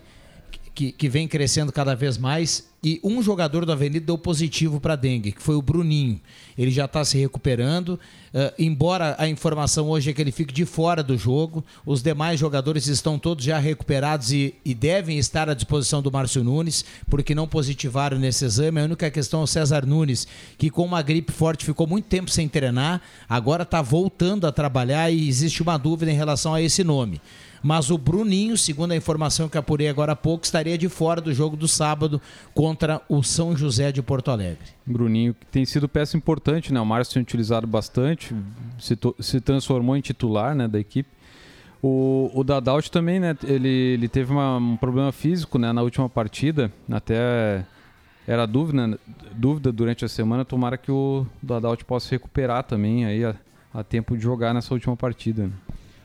que, 0.74 0.92
que 0.92 1.08
vem 1.08 1.28
crescendo 1.28 1.72
cada 1.72 1.94
vez 1.94 2.16
mais. 2.18 2.70
E 2.84 3.00
um 3.04 3.22
jogador 3.22 3.64
do 3.64 3.70
Avenida 3.70 4.06
deu 4.06 4.18
positivo 4.18 4.80
para 4.80 4.96
dengue, 4.96 5.30
que 5.30 5.40
foi 5.40 5.54
o 5.54 5.62
Bruninho. 5.62 6.20
Ele 6.58 6.72
já 6.72 6.86
está 6.86 7.04
se 7.04 7.16
recuperando. 7.16 7.98
eh, 8.34 8.52
embora 8.58 9.14
a 9.18 9.28
informação 9.28 9.88
hoje 9.88 10.10
é 10.10 10.12
que 10.12 10.20
ele 10.20 10.32
fique 10.32 10.52
de 10.52 10.64
fora 10.64 11.00
do 11.00 11.16
jogo, 11.16 11.64
os 11.86 12.02
demais 12.02 12.40
jogadores 12.40 12.88
estão 12.88 13.20
todos 13.20 13.44
já 13.44 13.56
recuperados 13.56 14.32
e, 14.32 14.56
e 14.64 14.74
devem 14.74 15.16
estar 15.16 15.48
à 15.48 15.54
disposição 15.54 16.02
do 16.02 16.10
Márcio 16.10 16.42
Nunes, 16.42 16.84
porque 17.08 17.36
não 17.36 17.46
positivaram 17.46 18.18
nesse 18.18 18.44
exame. 18.44 18.80
A 18.80 18.84
única 18.84 19.08
questão 19.12 19.42
é 19.42 19.44
o 19.44 19.46
César 19.46 19.86
Nunes, 19.86 20.26
que 20.58 20.68
com 20.68 20.84
uma 20.84 21.02
gripe 21.02 21.30
forte 21.30 21.64
ficou 21.64 21.86
muito 21.86 22.06
tempo 22.06 22.32
sem 22.32 22.48
treinar, 22.48 23.00
agora 23.28 23.62
está 23.62 23.80
voltando 23.80 24.44
a 24.44 24.50
trabalhar 24.50 25.08
e 25.08 25.28
existe 25.28 25.62
uma 25.62 25.78
dúvida 25.78 26.10
em 26.10 26.16
relação 26.16 26.52
a 26.52 26.60
esse 26.60 26.82
nome. 26.82 27.20
Mas 27.62 27.90
o 27.90 27.96
Bruninho, 27.98 28.58
segundo 28.58 28.92
a 28.92 28.96
informação 28.96 29.48
que 29.48 29.56
apurei 29.56 29.88
agora 29.88 30.12
há 30.12 30.16
pouco, 30.16 30.44
estaria 30.44 30.76
de 30.76 30.88
fora 30.88 31.20
do 31.20 31.32
jogo 31.32 31.56
do 31.56 31.68
sábado 31.68 32.20
contra 32.52 33.00
o 33.08 33.22
São 33.22 33.56
José 33.56 33.92
de 33.92 34.02
Porto 34.02 34.30
Alegre. 34.30 34.64
Bruninho, 34.84 35.32
que 35.34 35.46
tem 35.46 35.64
sido 35.64 35.88
peça 35.88 36.16
importante, 36.16 36.72
né? 36.72 36.80
O 36.80 36.86
Márcio 36.86 37.14
tem 37.14 37.22
utilizado 37.22 37.66
bastante, 37.66 38.34
se, 38.78 38.98
se 39.20 39.40
transformou 39.40 39.96
em 39.96 40.00
titular 40.00 40.54
né, 40.54 40.66
da 40.66 40.80
equipe. 40.80 41.08
O, 41.80 42.30
o 42.34 42.44
também, 42.90 43.18
né? 43.20 43.36
Ele, 43.44 43.68
ele 43.68 44.08
teve 44.08 44.32
uma- 44.32 44.56
um 44.56 44.76
problema 44.76 45.12
físico 45.12 45.58
né, 45.58 45.72
na 45.72 45.82
última 45.82 46.08
partida, 46.08 46.72
até 46.90 47.64
era 48.26 48.46
dúvida, 48.46 48.98
dúvida 49.34 49.72
durante 49.72 50.04
a 50.04 50.08
semana. 50.08 50.44
Tomara 50.44 50.76
que 50.76 50.90
o 50.92 51.26
Dadaut 51.42 51.84
possa 51.84 52.10
recuperar 52.10 52.62
também 52.64 53.04
aí 53.04 53.24
a, 53.24 53.34
a 53.74 53.82
tempo 53.82 54.16
de 54.16 54.22
jogar 54.22 54.54
nessa 54.54 54.72
última 54.74 54.96
partida. 54.96 55.50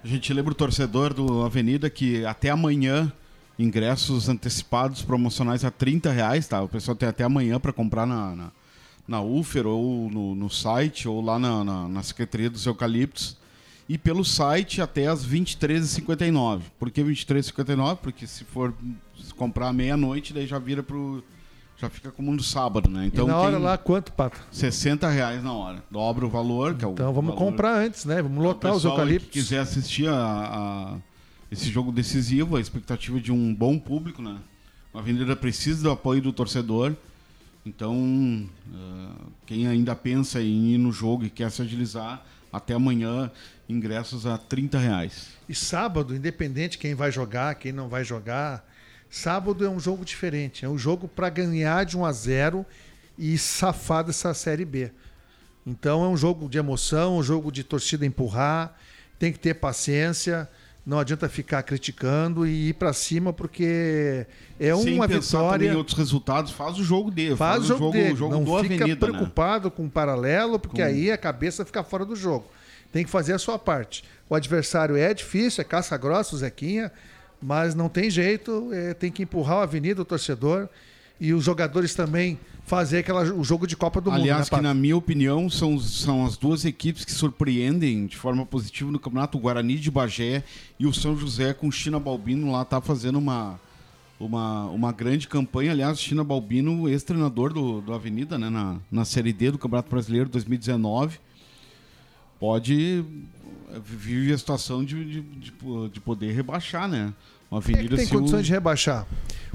Gente 0.07 0.31
lembra 0.31 0.53
o 0.53 0.55
torcedor 0.55 1.13
do 1.13 1.43
Avenida 1.43 1.89
que 1.89 2.25
até 2.25 2.49
amanhã 2.49 3.11
ingressos 3.59 4.29
antecipados 4.29 5.01
promocionais 5.01 5.65
a 5.65 5.69
30 5.69 6.09
reais, 6.09 6.47
tá? 6.47 6.61
O 6.61 6.69
pessoal 6.69 6.95
tem 6.95 7.09
até 7.09 7.25
amanhã 7.25 7.59
para 7.59 7.73
comprar 7.73 8.05
na, 8.07 8.33
na, 8.33 8.51
na 9.05 9.21
Ufer 9.21 9.67
ou 9.67 10.09
no, 10.09 10.33
no 10.33 10.49
site 10.49 11.09
ou 11.09 11.19
lá 11.19 11.37
na, 11.37 11.61
na, 11.61 11.89
na 11.89 12.03
Secretaria 12.03 12.49
dos 12.49 12.65
Eucaliptos. 12.65 13.35
E 13.89 13.97
pelo 13.97 14.23
site 14.23 14.81
até 14.81 15.07
as 15.07 15.27
23h59. 15.27 16.61
Por 16.79 16.89
que 16.89 17.03
23h59? 17.03 17.97
Porque 17.97 18.25
se 18.25 18.45
for 18.45 18.73
comprar 19.35 19.67
à 19.67 19.73
meia-noite, 19.73 20.33
daí 20.33 20.47
já 20.47 20.57
vira 20.57 20.81
pro. 20.81 21.21
Já 21.79 21.89
fica 21.89 22.11
como 22.11 22.31
no 22.33 22.41
sábado, 22.41 22.89
né? 22.89 23.11
e 23.13 23.17
na 23.25 23.37
hora 23.37 23.57
lá, 23.59 23.77
quanto, 23.77 24.11
Pato? 24.11 24.39
60 24.51 25.07
reais 25.09 25.43
na 25.43 25.53
hora. 25.53 25.83
Dobra 25.91 26.25
o 26.25 26.29
valor, 26.29 26.73
que 26.75 26.83
é 26.83 26.87
o 26.87 26.91
Então 26.91 27.13
vamos 27.13 27.35
valor- 27.35 27.45
comprar 27.51 27.77
antes, 27.77 28.03
né? 28.03 28.19
Vamos 28.21 28.43
lotar 28.43 28.71
os 28.71 28.77
pessoal 28.77 28.95
aí 28.95 28.99
eucaliptos. 29.01 29.29
que 29.31 29.39
quiser 29.39 29.59
assistir 29.59 30.07
a, 30.09 30.15
a- 30.15 30.95
esse 31.51 31.69
jogo 31.69 31.91
decisivo, 31.91 32.57
a 32.57 32.59
expectativa 32.61 33.19
de 33.21 33.31
um 33.31 33.53
bom 33.53 33.77
público, 33.77 34.21
né? 34.23 34.37
A 34.93 34.99
Avenida 34.99 35.35
precisa 35.35 35.83
do 35.83 35.91
apoio 35.91 36.19
do 36.21 36.33
torcedor. 36.33 36.95
Então, 37.65 38.49
eh, 38.73 39.25
quem 39.45 39.67
ainda 39.67 39.95
pensa 39.95 40.41
em 40.41 40.71
ir 40.73 40.77
no 40.77 40.91
jogo 40.91 41.25
e 41.25 41.29
quer 41.29 41.51
se 41.51 41.61
agilizar, 41.61 42.25
até 42.51 42.73
amanhã, 42.73 43.29
ingressos 43.69 44.25
a 44.25 44.37
30 44.37 44.79
reais. 44.79 45.27
E 45.47 45.53
sábado, 45.53 46.15
independente 46.15 46.77
quem 46.77 46.95
vai 46.95 47.11
jogar, 47.11 47.53
quem 47.55 47.71
não 47.71 47.87
vai 47.89 48.03
jogar, 48.03 48.65
sábado 49.09 49.65
é 49.65 49.69
um 49.69 49.79
jogo 49.79 50.03
diferente. 50.05 50.65
É 50.65 50.69
um 50.69 50.77
jogo 50.77 51.07
para 51.07 51.29
ganhar 51.29 51.85
de 51.85 51.97
1 51.97 52.05
a 52.05 52.11
0 52.11 52.65
e 53.17 53.37
safar 53.37 54.03
dessa 54.03 54.33
Série 54.33 54.65
B. 54.65 54.91
Então 55.65 56.03
é 56.03 56.07
um 56.07 56.15
jogo 56.17 56.47
de 56.49 56.57
emoção, 56.57 57.17
um 57.17 57.23
jogo 57.23 57.51
de 57.51 57.63
torcida 57.63 58.05
empurrar, 58.05 58.75
tem 59.19 59.33
que 59.33 59.39
ter 59.39 59.55
paciência, 59.55 60.47
não 60.85 60.97
adianta 60.99 61.27
ficar 61.27 61.61
criticando 61.63 62.47
e 62.47 62.69
ir 62.69 62.73
para 62.75 62.93
cima 62.93 63.33
porque 63.33 64.25
é 64.57 64.73
Sem 64.77 64.95
uma 64.95 65.05
vitória. 65.07 65.71
em 65.73 65.75
outros 65.75 65.97
resultados, 65.97 66.51
faz 66.53 66.77
o 66.79 66.83
jogo 66.83 67.11
dele. 67.11 67.35
Faz, 67.35 67.63
o 67.65 67.67
jogo, 67.67 67.91
dele. 67.91 68.15
jogo 68.15 68.33
não 68.33 68.45
fica 68.45 68.75
Avenida, 68.75 68.87
né? 68.87 68.95
preocupado 68.95 69.69
com 69.69 69.85
o 69.85 69.89
paralelo, 69.89 70.57
porque 70.57 70.81
Com- 70.81 70.87
aí 70.87 71.11
a 71.11 71.17
cabeça 71.17 71.65
fica 71.65 71.83
fora 71.83 72.05
do 72.05 72.15
jogo. 72.15 72.45
Tem 72.93 73.03
que 73.03 73.09
fazer 73.11 73.33
a 73.33 73.39
sua 73.39 73.59
parte. 73.59 74.05
O 74.29 74.35
adversário 74.35 74.95
é 74.95 75.13
difícil, 75.13 75.61
é 75.61 75.65
caça 75.65 75.97
grossa, 75.97 76.33
o 76.35 76.37
Zequinha, 76.37 76.89
mas 77.41 77.75
não 77.75 77.89
tem 77.89 78.09
jeito, 78.09 78.69
é, 78.73 78.93
tem 78.93 79.11
que 79.11 79.23
empurrar 79.23 79.59
a 79.59 79.63
avenida, 79.63 80.01
o 80.01 80.05
torcedor, 80.05 80.67
e 81.19 81.33
os 81.33 81.43
jogadores 81.43 81.95
também 81.95 82.39
fazer 82.65 82.99
aquela, 82.99 83.23
o 83.33 83.43
jogo 83.43 83.65
de 83.65 83.75
Copa 83.75 83.99
do 84.01 84.11
Aliás, 84.11 84.41
Mundo. 84.41 84.49
que 84.49 84.55
né, 84.55 84.57
Pato? 84.57 84.63
na 84.63 84.73
minha 84.73 84.95
opinião 84.95 85.49
são, 85.49 85.79
são 85.79 86.25
as 86.25 86.37
duas 86.37 86.65
equipes 86.65 87.05
que 87.05 87.11
surpreendem 87.11 88.05
de 88.05 88.17
forma 88.17 88.45
positiva 88.45 88.91
no 88.91 88.99
campeonato. 88.99 89.37
O 89.37 89.41
Guarani 89.41 89.77
de 89.77 89.89
Bagé 89.89 90.43
e 90.77 90.85
o 90.85 90.93
São 90.93 91.17
José 91.17 91.53
com 91.53 91.69
o 91.69 91.71
China 91.71 91.99
Balbino 91.99 92.51
lá 92.51 92.65
tá 92.65 92.81
fazendo 92.81 93.17
uma, 93.17 93.59
uma, 94.19 94.65
uma 94.65 94.91
grande 94.91 95.27
campanha. 95.27 95.71
Aliás, 95.71 95.99
China 95.99 96.23
Balbino, 96.23 96.89
ex-treinador 96.89 97.53
do, 97.53 97.81
do 97.81 97.93
Avenida, 97.93 98.37
né, 98.37 98.49
na, 98.49 98.77
na 98.91 99.05
Série 99.05 99.31
D 99.31 99.51
do 99.51 99.57
Campeonato 99.57 99.89
Brasileiro 99.89 100.29
2019, 100.29 101.19
pode 102.39 103.03
vive 103.83 104.33
a 104.33 104.37
situação 104.37 104.83
de, 104.83 105.03
de, 105.03 105.21
de, 105.21 105.53
de 105.91 105.99
poder 105.99 106.31
rebaixar, 106.33 106.87
né? 106.87 107.13
O 107.49 107.59
Quem 107.61 107.75
é 107.75 107.77
Avenida 107.79 107.95
que 107.97 108.01
tem 108.03 108.05
o- 108.17 108.19
condições 108.19 108.45
de 108.45 108.51
rebaixar? 108.51 109.05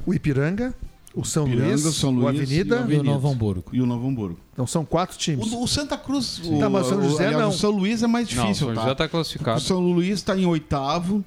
O 0.06 0.14
Ipiranga, 0.14 0.74
o 1.14 1.24
São 1.24 1.46
Ipiranga, 1.46 1.68
Luís, 1.70 1.84
o 1.84 1.92
São 1.92 2.16
o 2.18 2.26
Avenida 2.28 2.76
e 2.76 2.78
o 2.78 2.82
Avenida. 2.82 3.02
Novo 3.04 3.28
Hamburgo. 3.28 3.64
E 3.72 3.80
o 3.80 3.86
Novo 3.86 4.08
Hamburgo. 4.08 4.40
Então 4.52 4.66
são 4.66 4.84
quatro 4.84 5.16
times. 5.18 5.52
O, 5.52 5.62
o 5.62 5.68
Santa 5.68 5.96
Cruz, 5.98 6.40
Sim. 6.42 6.58
Tá, 6.58 6.68
mas 6.70 6.86
o 6.86 6.88
São 6.90 6.98
o- 6.98 7.02
José 7.02 7.26
aliás, 7.26 7.42
não. 7.42 7.50
O 7.50 7.52
São 7.52 7.70
Luís 7.70 8.02
é 8.02 8.06
mais 8.06 8.32
Não, 8.34 8.42
o 8.42 8.46
difícil, 8.46 8.66
São 8.68 8.74
tá? 8.74 8.82
José 8.82 8.94
tá 8.94 9.08
classificado. 9.08 9.58
O 9.58 9.60
São 9.60 9.80
Luís 9.80 10.08
está 10.18 10.36
em 10.36 10.46
oitavo. 10.46 11.24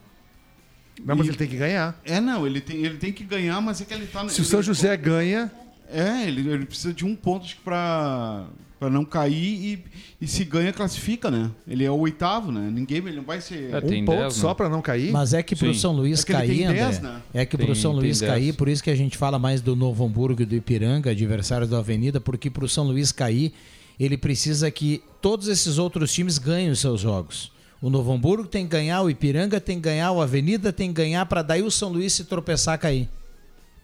Não, 1.04 1.15
mas 1.15 1.28
E- 1.28 1.30
ele 1.30 1.38
tem 1.38 1.48
que 1.48 1.58
ganhar. 1.58 2.00
É, 2.06 2.19
não, 2.21 2.48
ele 2.48 2.62
tem, 2.62 2.78
ele 2.78 2.98
tem 2.98 3.12
que 3.13 3.24
ganhar, 3.24 3.60
mas 3.62 3.82
é 3.82 3.86
que 3.86 3.93
ele 3.93 4.08
tá... 4.08 4.28
Se 4.30 4.39
o 4.39 4.41
ele- 4.41 4.48
São 4.50 4.62
José 4.63 4.95
ganha, 4.98 5.52
É, 5.91 6.28
ele, 6.28 6.50
ele 6.50 6.65
precisa 6.65 6.93
de 6.93 7.06
um 7.06 7.15
ponto 7.15 7.45
pra, 7.63 8.45
pra 8.80 8.89
não 8.89 9.06
cair 9.06 9.34
e, 9.36 9.84
e 10.21 10.28
se 10.28 10.43
ganha, 10.43 10.74
classifica, 10.74 11.30
né? 11.32 11.52
Ele 11.67 11.84
é 11.84 11.91
o 11.91 11.98
oitavo, 11.98 12.52
né? 12.52 12.69
Ninguém, 12.71 12.98
ele 12.98 13.15
não 13.17 13.24
vai 13.24 13.41
ser... 13.41 13.71
É, 13.71 13.78
um 13.78 14.06
ponto 14.06 14.17
10, 14.19 14.34
só 14.34 14.50
né? 14.50 14.54
para 14.56 14.69
não 14.69 14.82
cair. 14.82 15.12
Mas 15.12 15.34
é 15.34 15.41
que 15.43 15.56
pro 15.56 15.74
Sim. 15.74 15.80
São 15.80 15.91
Luís 15.93 16.24
É 16.24 16.26
cair, 16.34 16.48
tem 16.50 16.65
André, 16.65 16.80
10, 16.80 17.02
né? 17.02 17.21
é 17.34 17.45
que 17.45 17.58
pro 17.58 17.65
Tem- 17.67 17.76
São 17.76 17.91
Luís 17.91 18.19
10. 18.19 18.32
cair, 18.32 18.54
por 18.54 18.67
isso 18.67 18.84
que 18.84 18.89
a 18.89 18.95
gente 18.95 19.17
fala 19.17 19.38
mais 19.39 19.62
do 19.62 19.76
Novo 19.76 20.06
Hamburgo 20.06 20.41
e 20.41 20.45
do 20.45 20.56
Ipiranga, 20.56 21.12
adversários 21.12 21.69
da 21.69 21.78
Avenida, 21.80 22.19
porque 22.19 22.50
pro 22.50 22.67
São 22.67 22.84
Luís 22.86 23.12
cair, 23.12 23.54
ele 24.00 24.17
precisa 24.17 24.69
que 24.71 25.02
todos 25.21 25.48
esses 25.48 25.78
outros 25.78 26.12
times 26.12 26.38
ganhem 26.38 26.69
os 26.69 26.80
seus 26.80 27.00
jogos. 27.02 27.52
O 27.82 27.89
Novo 27.89 28.12
Hamburgo 28.12 28.48
tem 28.48 28.65
que 28.65 28.71
ganhar, 28.71 29.02
o 29.04 29.10
Ipiranga 29.10 29.60
tem 29.60 29.76
que 29.78 29.84
ganhar, 29.84 30.12
o 30.12 30.21
Avenida 30.21 30.74
tem 30.74 30.88
que 30.89 30.95
ganhar, 30.95 31.26
para 31.28 31.41
daí 31.41 31.62
o 31.62 31.69
São 31.69 31.89
Luís 31.89 32.13
se 32.13 32.24
tropeçar 32.24 32.80
cair. 32.80 33.08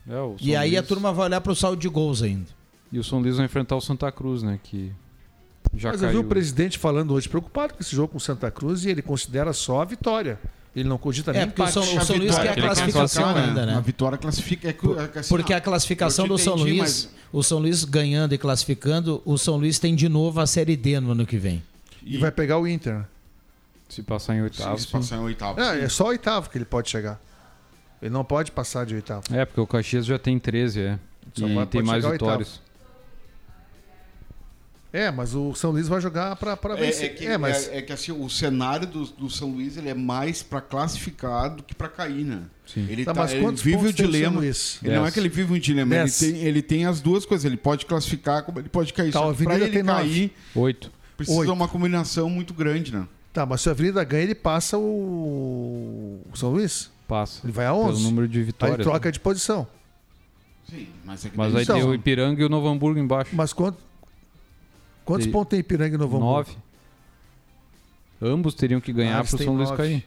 É, 0.07 0.15
o 0.19 0.35
E 0.39 0.51
São 0.51 0.59
aí 0.61 0.77
a 0.77 0.83
turma 0.83 1.13
vai 1.13 1.25
olhar 1.25 1.41
pro 1.41 1.55
saldo 1.55 1.77
de 1.79 1.87
gols 1.89 2.21
ainda. 2.21 2.47
E 2.91 2.99
o 2.99 3.03
São 3.03 3.19
Luís 3.19 3.37
vai 3.37 3.45
enfrentar 3.45 3.75
o 3.75 3.81
Santa 3.81 4.11
Cruz, 4.11 4.43
né? 4.43 4.59
Que 4.63 4.91
já 5.75 5.89
Mas 5.91 6.01
eu 6.01 6.09
vi 6.09 6.13
caiu. 6.15 6.25
o 6.25 6.29
presidente 6.29 6.77
falando 6.77 7.13
hoje 7.13 7.29
preocupado 7.29 7.73
com 7.73 7.81
esse 7.81 7.95
jogo 7.95 8.09
com 8.09 8.17
o 8.17 8.21
Santa 8.21 8.49
Cruz 8.51 8.83
e 8.85 8.89
ele 8.89 9.01
considera 9.01 9.53
só 9.53 9.81
a 9.81 9.85
vitória. 9.85 10.39
Ele 10.75 10.87
não 10.87 10.97
cogita 10.97 11.31
nem 11.33 11.41
É, 11.41 11.45
porque 11.45 11.61
o 11.61 11.65
empate. 11.65 11.73
São, 11.85 11.97
o 11.97 12.05
São 12.05 12.15
Luís 12.17 12.37
quer 12.37 12.49
a 12.49 12.55
classificação 12.55 13.23
classificar, 13.23 13.37
ainda, 13.49 13.65
né? 13.65 13.75
A 13.75 13.79
vitória 13.81 14.17
classifica... 14.17 14.69
É, 14.69 14.73
que- 14.73 14.87
é 14.87 15.19
assim, 15.19 15.29
Porque 15.29 15.53
a 15.53 15.59
classificação 15.61 16.25
eu 16.25 16.29
do 16.29 16.37
São 16.37 16.53
entendi, 16.55 16.69
Luís, 16.79 16.79
mas- 16.79 17.09
o 17.31 17.43
São 17.43 17.59
Luís 17.59 17.83
ganhando 17.83 18.33
e 18.33 18.37
classificando, 18.37 19.21
o 19.25 19.37
São 19.37 19.57
Luís 19.57 19.79
tem 19.79 19.93
de 19.95 20.07
novo 20.09 20.39
a 20.39 20.47
Série 20.47 20.75
D 20.77 20.99
no 21.01 21.11
ano 21.11 21.25
que 21.25 21.37
vem. 21.37 21.61
E 22.03 22.17
vai 22.17 22.31
pegar 22.31 22.57
o 22.57 22.65
Inter. 22.67 22.95
né? 22.99 23.05
Se 23.89 24.01
passar 24.01 24.35
em 24.35 24.41
oitavo. 24.41 24.77
Se 24.77 24.85
sim. 24.85 24.91
passar 24.91 25.17
em 25.17 25.19
oitavo. 25.19 25.59
É, 25.59 25.81
é 25.83 25.89
só 25.89 26.07
oitavo 26.07 26.49
que 26.49 26.57
ele 26.57 26.63
pode 26.65 26.89
chegar. 26.89 27.19
Ele 28.01 28.11
não 28.11 28.23
pode 28.23 28.51
passar 28.51 28.85
de 28.85 28.95
oitavo. 28.95 29.23
É, 29.31 29.45
porque 29.45 29.61
o 29.61 29.67
Caxias 29.67 30.05
já 30.05 30.17
tem 30.17 30.39
13, 30.39 30.81
é. 30.81 30.99
Só 31.33 31.47
e 31.47 31.53
pode 31.53 31.69
tem 31.69 31.83
mais 31.83 32.03
vitórias. 32.03 32.59
É, 34.93 35.09
mas 35.09 35.33
o 35.33 35.53
São 35.55 35.71
Luís 35.71 35.87
vai 35.87 36.01
jogar 36.01 36.35
para 36.35 36.57
É, 36.73 36.75
vencer. 36.75 37.05
é 37.05 37.09
que, 37.09 37.25
É, 37.25 37.37
mas 37.37 37.69
é, 37.69 37.77
é 37.77 37.81
que 37.81 37.93
assim, 37.93 38.11
o 38.11 38.29
cenário 38.29 38.85
do, 38.85 39.05
do 39.05 39.29
São 39.29 39.49
Luís 39.49 39.77
ele 39.77 39.87
é 39.87 39.93
mais 39.93 40.43
para 40.43 40.59
classificar 40.59 41.55
do 41.55 41.63
que 41.63 41.73
para 41.73 41.87
cair, 41.87 42.25
né? 42.25 42.41
Sim. 42.67 42.87
Ele, 42.89 43.05
Tá, 43.05 43.13
tá, 43.13 43.21
mas 43.21 43.31
ele 43.31 43.49
vive 43.53 43.87
o 43.87 43.93
dilema. 43.93 44.43
Ele 44.43 44.95
não 44.95 45.07
é 45.07 45.11
que 45.11 45.17
ele 45.17 45.29
vive 45.29 45.53
um 45.53 45.59
dilema, 45.59 45.95
ele 45.95 46.11
tem, 46.11 46.35
ele 46.39 46.61
tem 46.61 46.85
as 46.85 46.99
duas 46.99 47.25
coisas. 47.25 47.45
Ele 47.45 47.55
pode 47.55 47.85
classificar 47.85 48.43
ele 48.57 48.67
pode 48.67 48.91
cair. 48.91 49.13
Tá, 49.13 49.19
Só 49.19 49.31
a 49.31 49.33
que 49.35 49.43
pra 49.45 49.55
ele 49.55 49.69
tem 49.69 49.85
cair, 49.85 50.33
Oito. 50.55 50.91
precisa 51.15 51.39
Oito. 51.39 51.53
uma 51.53 51.69
combinação 51.69 52.29
muito 52.29 52.53
grande, 52.53 52.93
né? 52.93 53.07
tá, 53.31 53.45
mas 53.45 53.61
se 53.61 53.69
a 53.69 53.71
Avenida 53.71 54.03
ganha, 54.03 54.23
ele 54.23 54.35
passa 54.35 54.77
o, 54.77 56.19
o 56.33 56.37
São 56.37 56.51
Luís. 56.51 56.91
Passa. 57.11 57.41
Ele 57.43 57.51
vai 57.51 57.65
a 57.65 57.71
Pelo 57.73 57.83
11. 57.89 58.03
número 58.03 58.25
de 58.25 58.39
Aí 58.39 58.45
vitórias. 58.45 58.77
né? 58.77 58.83
troca 58.85 59.11
de 59.11 59.19
posição. 59.19 59.67
Sim, 60.69 60.87
mas 61.03 61.25
é 61.25 61.29
que 61.29 61.37
Mas 61.37 61.51
daí- 61.51 61.59
aí 61.61 61.65
tem 61.67 61.83
o 61.83 61.93
Ipiranga 61.93 62.41
e 62.41 62.45
o 62.45 62.47
Novo 62.47 62.69
Hamburgo 62.69 62.97
embaixo. 62.97 63.35
Mas 63.35 63.51
quanto, 63.51 63.77
quantos 65.03 65.25
Teria- 65.25 65.33
pontos 65.33 65.49
tem 65.49 65.59
Ipiranga 65.59 65.95
e 65.95 65.97
Novo 65.97 66.15
Hamburgo? 66.15 66.51
Nove. 66.51 66.55
Ambos 68.21 68.53
teriam 68.53 68.79
que 68.79 68.91
Ah, 68.91 68.93
ganhar 68.93 69.17
eles 69.19 69.29
para 69.29 69.41
o 69.41 69.43
São 69.43 69.55
Luís 69.57 69.71
cair. 69.71 70.05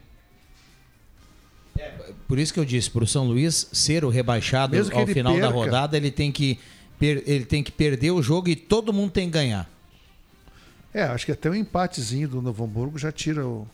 Por 2.26 2.38
isso 2.38 2.54
que 2.54 2.60
eu 2.60 2.64
disse, 2.64 2.90
para 2.90 3.04
o 3.04 3.06
São 3.06 3.26
Luís 3.26 3.68
ser 3.70 4.02
o 4.02 4.08
rebaixado 4.08 4.74
ao 4.94 5.06
final 5.06 5.34
da 5.34 5.40
perca. 5.40 5.54
rodada, 5.54 5.96
ele 5.98 6.10
tem, 6.10 6.32
que 6.32 6.58
per- 6.98 7.22
ele 7.26 7.44
tem 7.44 7.62
que 7.62 7.70
perder 7.72 8.12
o 8.12 8.22
jogo 8.22 8.48
e 8.48 8.56
todo 8.56 8.94
mundo 8.94 9.10
tem 9.10 9.26
que 9.26 9.32
ganhar. 9.32 9.68
É, 10.94 11.02
acho 11.02 11.26
que 11.26 11.32
até 11.32 11.50
um 11.50 11.54
empatezinho 11.54 12.28
do 12.28 12.40
Novo 12.40 12.64
Hamburgo 12.64 12.96
já 12.98 13.12
tira 13.12 13.46
o. 13.46 13.66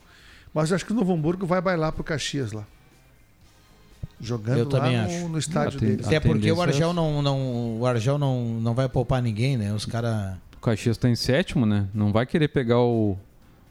Mas 0.52 0.72
acho 0.72 0.84
que 0.84 0.90
o 0.92 0.96
Novo 0.96 1.12
Hamburgo 1.12 1.46
vai 1.46 1.60
bailar 1.60 1.92
pro 1.92 2.02
Caxias 2.02 2.50
lá. 2.50 2.66
Jogando 4.20 4.58
Eu 4.58 4.66
também 4.66 4.96
lá 4.96 5.04
acho. 5.04 5.18
no, 5.20 5.28
no 5.30 5.38
estádio 5.38 5.78
tem- 5.78 5.88
deles. 5.90 6.04
A 6.06 6.08
Até 6.08 6.20
porque 6.20 6.52
o 6.52 6.58
é 6.60 6.62
Argel 6.66 6.88
essa. 6.88 6.92
não, 6.94 7.22
não, 7.22 7.78
o 7.78 7.86
Argel 7.86 8.18
não, 8.18 8.44
não 8.60 8.74
vai 8.74 8.88
poupar 8.88 9.22
ninguém, 9.22 9.56
né? 9.56 9.72
Os 9.72 9.86
caras. 9.86 10.36
O 10.56 10.60
Caxias 10.60 10.96
está 10.96 11.08
em 11.08 11.14
sétimo, 11.14 11.64
né? 11.64 11.86
Não 11.94 12.12
vai 12.12 12.26
querer 12.26 12.48
pegar 12.48 12.80
o, 12.80 13.16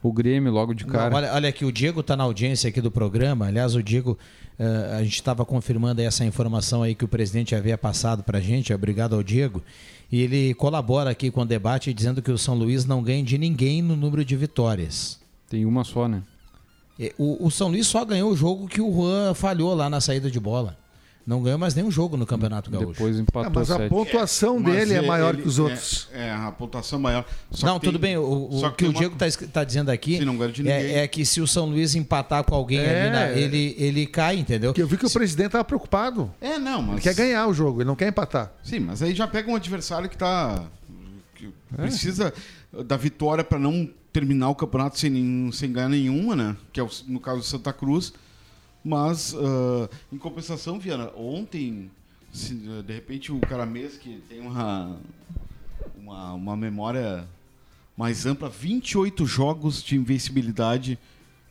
o 0.02 0.12
Grêmio 0.12 0.52
logo 0.52 0.74
de 0.74 0.86
cara. 0.86 1.14
Olha, 1.16 1.34
olha 1.34 1.50
aqui, 1.50 1.64
o 1.66 1.72
Diego 1.72 2.00
está 2.00 2.16
na 2.18 2.24
audiência 2.24 2.68
aqui 2.68 2.82
do 2.82 2.90
programa. 2.90 3.46
Aliás, 3.46 3.76
o 3.76 3.84
Diego, 3.84 4.18
eh, 4.58 4.96
a 4.98 5.04
gente 5.04 5.14
estava 5.14 5.46
confirmando 5.46 6.02
essa 6.02 6.26
informação 6.26 6.82
aí 6.82 6.96
que 6.96 7.06
o 7.06 7.08
presidente 7.08 7.54
havia 7.54 7.78
passado 7.78 8.24
para 8.24 8.40
a 8.40 8.42
gente. 8.42 8.74
Obrigado 8.74 9.14
ao 9.16 9.22
Diego. 9.22 9.62
E 10.12 10.22
ele 10.24 10.56
colabora 10.56 11.12
aqui 11.12 11.30
com 11.30 11.42
o 11.42 11.46
debate 11.46 11.94
dizendo 11.94 12.24
que 12.24 12.32
o 12.32 12.38
São 12.40 12.56
Luís 12.56 12.86
não 12.86 13.04
ganha 13.04 13.24
de 13.24 13.38
ninguém 13.38 13.84
no 13.84 13.96
número 13.96 14.26
de 14.26 14.36
vitórias. 14.36 15.20
Tem 15.48 15.66
uma 15.66 15.84
só, 15.84 16.08
né? 16.08 16.24
Eh, 17.00 17.14
O, 17.18 17.46
o 17.48 17.52
São 17.52 17.70
Luís 17.70 17.88
só 17.88 18.04
ganhou 18.04 18.32
o 18.32 18.36
jogo 18.36 18.68
que 18.68 18.82
o 18.82 18.92
Juan 18.92 19.34
falhou 19.34 19.74
lá 19.74 19.90
na 19.90 20.02
saída 20.02 20.30
de 20.30 20.40
bola. 20.40 20.78
Não 21.28 21.44
ganhou 21.44 21.60
mais 21.60 21.76
nenhum 21.76 21.92
jogo 21.92 22.18
no 22.18 22.26
Campeonato 22.26 22.72
Gaúcho. 22.72 22.88
Depois 22.94 23.16
Ah, 23.18 23.22
empatou 23.22 23.52
mas 23.54 23.70
a 23.70 23.78
sete. 23.78 23.90
pontuação 23.90 24.60
Mas 24.60 24.74
dele 24.74 24.94
é 24.96 25.02
maior 25.02 25.36
ele- 25.36 25.44
que 25.44 25.48
os 25.48 25.60
é- 25.60 25.62
outros. 25.62 26.08
É, 26.12 26.32
a 26.32 26.52
pontuação 26.52 26.98
maior. 26.98 27.24
Só 27.52 27.68
não, 27.68 27.76
que 27.76 27.82
tem- 27.82 27.92
tudo 27.92 28.02
bem. 28.02 28.18
O, 28.18 28.48
o 28.50 28.60
só 28.60 28.72
que, 28.72 28.78
tem 28.78 28.88
o 28.88 28.92
uma- 28.92 28.98
Diego 29.00 29.16
está 29.24 29.64
dizendo 29.64 29.90
aqui 29.92 30.26
não 30.26 30.36
ganha 30.36 30.52
de 30.52 30.64
ninguém. 30.64 30.76
é, 30.76 31.00
é 31.04 31.08
que 31.08 31.24
se 31.24 31.40
o 31.40 31.46
São 31.46 31.68
Luís 31.68 31.94
empatar 31.94 32.44
com 32.44 32.56
alguém 32.56 32.80
É. 32.80 33.02
ali, 33.02 33.10
na- 33.12 33.30
ele, 33.40 33.76
ele 33.78 34.08
cai, 34.08 34.38
entendeu? 34.40 34.72
Porque 34.72 34.82
eu 34.82 34.88
vi 34.88 34.98
que 34.98 35.06
o 35.06 35.10
presidente 35.12 35.48
estava 35.48 35.64
preocupado. 35.64 36.32
É, 36.42 36.58
não, 36.58 36.82
mas. 36.82 36.94
Ele 36.94 37.02
quer 37.02 37.14
ganhar 37.14 37.46
o 37.48 37.54
jogo, 37.54 37.82
ele 37.82 37.88
não 37.88 37.96
quer 37.96 38.08
empatar. 38.08 38.52
Sim, 38.64 38.80
mas 38.80 39.04
aí 39.04 39.14
já 39.14 39.28
pega 39.28 39.52
um 39.52 39.56
adversário 39.56 40.10
que 40.10 40.18
tá. 40.18 40.64
que 41.36 41.50
precisa 41.78 42.34
da 42.86 42.98
vitória 42.98 43.44
para 43.44 43.60
não 43.60 43.88
terminar 44.12 44.50
o 44.50 44.56
campeonato 44.56 44.98
sem, 45.00 45.10
nenhum- 45.10 45.52
sem 45.52 45.72
ganhar 45.72 45.90
nenhuma, 45.90 46.36
né? 46.36 46.58
Que 46.74 46.80
é 46.80 46.84
o- 46.84 46.90
no 47.08 47.20
caso 47.20 47.40
do 47.40 47.46
Santa 47.46 47.72
Cruz. 47.74 48.14
Mas, 48.84 49.36
ah, 49.36 49.90
em 50.12 50.18
compensação, 50.18 50.80
Viana, 50.80 51.12
ontem, 51.16 51.92
se, 52.32 52.60
ah, 52.70 52.82
de 52.82 52.94
repente, 52.94 53.32
o 53.32 53.40
Caramês, 53.40 53.98
que 53.98 54.22
tem 54.30 54.40
uma, 54.40 54.98
uma, 55.98 56.34
uma 56.34 56.58
memória 56.58 57.28
mais 57.96 58.26
ampla, 58.26 58.50
28 58.50 59.26
jogos 59.26 59.84
de 59.84 59.96
invencibilidade 59.96 60.98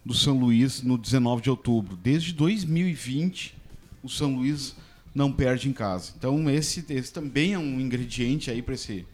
do 0.05 0.15
São 0.15 0.39
Luís 0.39 0.83
no 0.83 0.97
19 0.97 1.43
de 1.43 1.51
outubro. 1.51 1.97
Desde 2.03 2.33
2020, 2.33 3.55
o 4.03 4.09
São 4.09 4.35
Luís 4.37 4.75
não 5.15 5.31
perde 5.31 5.69
em 5.69 5.73
casa. 5.73 6.13
Então, 6.17 6.49
esse, 6.49 6.85
esse 6.89 7.13
também 7.13 7.53
é 7.53 7.59
um 7.59 7.79
ingrediente 7.81 8.51
aí 8.51 8.63
para 8.63 8.75
esse, 8.75 9.05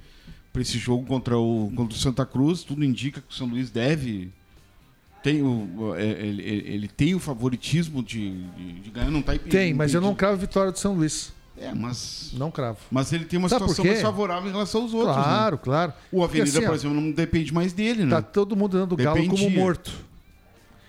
pra 0.55 0.62
esse 0.62 0.79
jogo 0.79 1.05
contra 1.05 1.37
o, 1.37 1.71
contra 1.77 1.95
o 1.95 2.01
Santa 2.01 2.25
Cruz. 2.25 2.62
Tudo 2.62 2.83
indica 2.85 3.21
que 3.21 3.31
o 3.31 3.37
São 3.37 3.47
Luís 3.49 3.69
deve. 3.71 4.33
Tem 5.23 5.43
o, 5.43 5.95
é, 5.97 6.03
ele, 6.05 6.43
ele- 6.43 6.73
ele 6.75 6.88
tem 6.88 7.14
o 7.14 7.19
favoritismo 7.19 8.03
de, 8.03 8.45
de, 8.53 8.73
de 8.81 8.90
ganhar, 8.90 9.11
não 9.11 9.21
está 9.21 9.37
Tem, 9.37 9.75
mas 9.75 9.93
eu 9.93 10.01
não 10.01 10.14
cravo 10.14 10.37
vitória 10.37 10.71
do 10.71 10.79
São 10.79 10.95
Luís. 10.95 11.33
É, 11.57 11.73
mas, 11.73 12.33
Não 12.35 12.51
cravo. 12.51 12.79
mas 12.90 13.12
ele 13.12 13.25
tem 13.25 13.38
uma 13.38 13.49
Sabe 13.49 13.62
situação 13.62 13.85
mais 13.85 14.03
favorável 14.03 14.49
em 14.49 14.53
relação 14.53 14.83
aos 14.83 14.93
outros. 14.93 15.17
né? 15.17 15.23
Claro, 15.23 15.59
claro. 15.59 15.93
O 16.11 16.19
Porque 16.21 16.40
Avenida, 16.40 16.59
assim, 16.59 16.67
ó, 16.67 16.69
por 16.69 16.75
exemplo, 16.75 17.01
não 17.01 17.11
depende 17.12 17.55
mais 17.55 17.73
dele, 17.73 18.05
né? 18.05 18.11
Tá 18.11 18.23
todo 18.23 18.57
mundo 18.57 18.77
dando 18.77 18.93
o 18.93 18.97
Galo 18.97 19.27
como 19.29 19.51
morto. 19.51 19.93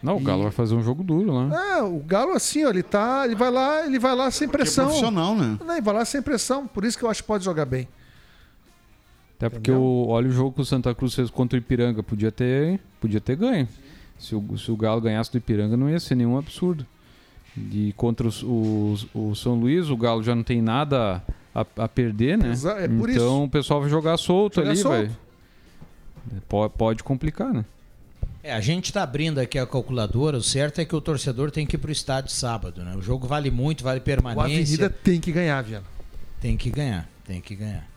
Não, 0.01 0.17
o 0.17 0.19
Galo 0.19 0.43
vai 0.43 0.51
fazer 0.51 0.73
um 0.75 0.81
jogo 0.83 1.03
duro 1.03 1.31
lá. 1.31 1.77
É, 1.77 1.81
o 1.83 1.99
Galo 1.99 2.31
assim, 2.33 2.65
ó, 2.65 2.69
ele 2.71 2.81
tá, 2.83 3.23
ele 3.25 3.35
vai 3.35 3.51
lá, 3.51 3.85
ele 3.85 3.97
vai 3.99 4.15
lá 4.15 4.29
sem 4.31 4.47
Porque 4.47 4.61
é 4.61 4.65
pressão. 4.65 4.85
profissional, 4.85 5.35
né? 5.35 5.57
Não, 5.63 5.71
ele 5.73 5.81
vai 5.81 5.93
lá 5.93 6.03
sem 6.03 6.21
pressão, 6.21 6.65
por 6.67 6.83
isso 6.83 6.97
que 6.97 7.03
eu 7.05 7.09
acho 7.11 7.21
que 7.23 7.27
pode 7.27 7.45
jogar 7.45 7.65
bem. 7.65 7.87
Até 9.37 9.49
porque 9.49 9.71
o, 9.71 10.07
olha 10.07 10.27
o 10.29 10.31
jogo 10.31 10.53
que 10.53 10.61
o 10.61 10.65
Santa 10.65 10.93
Cruz 10.95 11.13
fez 11.13 11.29
contra 11.29 11.57
o 11.57 11.59
Ipiranga. 11.59 12.01
Podia 12.01 12.31
ter, 12.31 12.79
podia 13.01 13.19
ter 13.19 13.35
ganho. 13.35 13.67
Se 14.17 14.33
o, 14.35 14.57
se 14.57 14.71
o 14.71 14.77
Galo 14.77 15.01
ganhasse 15.01 15.31
do 15.31 15.37
Ipiranga, 15.37 15.75
não 15.75 15.89
ia 15.89 15.99
ser 15.99 16.15
nenhum 16.15 16.37
absurdo. 16.37 16.85
E 17.57 17.93
contra 17.97 18.27
os- 18.27 18.43
os- 18.43 19.07
o 19.13 19.35
São 19.35 19.55
Luís, 19.55 19.89
o 19.89 19.97
Galo 19.97 20.23
já 20.23 20.33
não 20.35 20.43
tem 20.43 20.61
nada 20.61 21.21
a, 21.53 21.65
a 21.77 21.87
perder, 21.87 22.37
né? 22.37 22.51
Exa- 22.51 22.79
é 22.79 22.87
por 22.87 23.09
então 23.09 23.35
isso. 23.37 23.43
o 23.43 23.49
pessoal 23.49 23.81
vai 23.81 23.89
jogar 23.89 24.17
solto 24.17 24.55
Jogar 24.55 24.71
ali, 24.71 24.81
vai. 24.83 25.11
Pode, 26.47 26.73
pode 26.77 27.03
complicar, 27.03 27.53
né? 27.53 27.63
É, 28.43 28.53
a 28.53 28.61
gente 28.61 28.85
está 28.85 29.03
abrindo 29.03 29.39
aqui 29.39 29.57
a 29.57 29.65
calculadora. 29.65 30.37
O 30.37 30.41
certo 30.43 30.79
é 30.79 30.85
que 30.85 30.95
o 30.95 31.01
torcedor 31.01 31.49
tem 31.51 31.65
que 31.65 31.75
ir 31.75 31.79
para 31.79 31.89
o 31.89 31.91
estádio 31.91 32.31
sábado, 32.31 32.83
né? 32.83 32.95
O 32.95 33.01
jogo 33.01 33.27
vale 33.27 33.49
muito, 33.49 33.83
vale 33.83 33.99
O 33.99 34.03
permanência. 34.03 34.43
Avenida 34.61 34.89
tem 34.89 35.19
que 35.19 35.31
ganhar, 35.31 35.61
Viana. 35.63 35.85
Tem 36.39 36.55
que 36.55 36.69
ganhar, 36.69 37.09
tem 37.25 37.41
que 37.41 37.55
ganhar. 37.55 37.87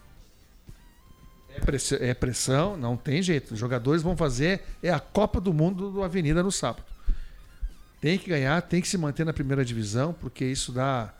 É 1.59 1.65
pressão, 1.67 1.99
é 2.01 2.15
pressão, 2.15 2.77
não 2.77 2.97
tem 2.97 3.21
jeito. 3.23 3.53
Os 3.55 3.59
jogadores 3.61 4.03
vão 4.03 4.17
fazer 4.17 4.61
é 4.83 4.91
a 4.91 5.01
Copa 5.01 5.41
do 5.41 5.53
Mundo 5.53 5.91
do 5.91 6.03
Avenida 6.03 6.43
no 6.43 6.51
sábado. 6.53 6.85
Tem 8.01 8.17
que 8.19 8.31
ganhar, 8.31 8.61
tem 8.63 8.81
que 8.81 8.89
se 8.89 8.97
manter 8.97 9.27
na 9.27 9.33
primeira 9.33 9.65
divisão, 9.65 10.15
porque 10.21 10.45
isso 10.45 10.71
dá 10.71 11.13